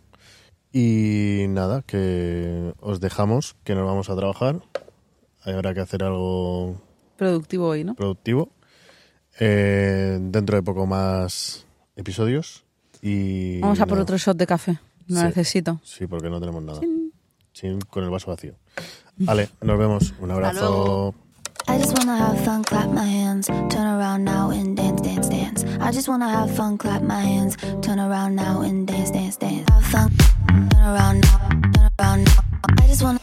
Y 0.71 1.45
nada, 1.49 1.81
que 1.81 2.73
os 2.79 2.99
dejamos, 2.99 3.55
que 3.63 3.73
nos 3.75 3.85
vamos 3.85 4.09
a 4.09 4.15
trabajar. 4.15 4.61
Habrá 5.43 5.73
que 5.73 5.79
hacer 5.79 6.03
algo 6.03 6.79
Productivo 7.17 7.67
hoy, 7.67 7.83
¿no? 7.83 7.95
productivo. 7.95 8.49
Eh, 9.39 10.17
dentro 10.21 10.57
de 10.57 10.63
poco 10.63 10.85
más 10.85 11.65
episodios. 11.95 12.63
Y 13.01 13.59
Vamos 13.61 13.79
a 13.79 13.85
por 13.85 13.99
otro 13.99 14.17
shot 14.17 14.37
de 14.37 14.45
café. 14.45 14.79
Sí. 15.07 15.13
necesito. 15.15 15.79
Sí, 15.83 16.05
porque 16.05 16.29
no 16.29 16.39
tenemos 16.39 16.61
nada. 16.61 16.81
Sin- 17.53 17.81
con 17.81 18.03
el 18.03 18.09
vaso 18.09 18.29
vacío. 18.31 18.53
Vale, 19.17 19.49
nos 19.61 19.79
vemos. 19.79 20.13
Un 20.19 20.31
abrazo. 20.31 21.15
I 21.67 21.77
just 21.77 21.97
wanna 21.97 22.17
have 22.17 22.43
fun, 22.43 22.63
clap 22.63 22.89
my 22.89 23.03
hands, 23.03 23.47
turn 23.47 23.87
around 23.87 24.23
now 24.23 24.49
and 24.49 24.75
dance, 24.75 25.01
dance, 25.01 25.29
dance. 25.29 25.63
I 25.79 25.91
just 25.91 26.07
wanna 26.07 26.29
have 26.29 26.55
fun, 26.55 26.77
clap 26.77 27.01
my 27.01 27.21
hands, 27.21 27.57
turn 27.81 27.99
around 27.99 28.35
now 28.35 28.61
and 28.61 28.87
dance, 28.87 29.11
dance, 29.11 29.37
dance. 29.37 29.69
Have 29.69 29.85
fun, 29.85 30.11
turn 30.69 30.81
around 30.81 31.21
now, 31.21 31.49
turn 31.73 31.89
around 31.99 32.23
now. 32.25 32.43
I 32.81 32.87
just 32.87 33.03
wanna. 33.03 33.18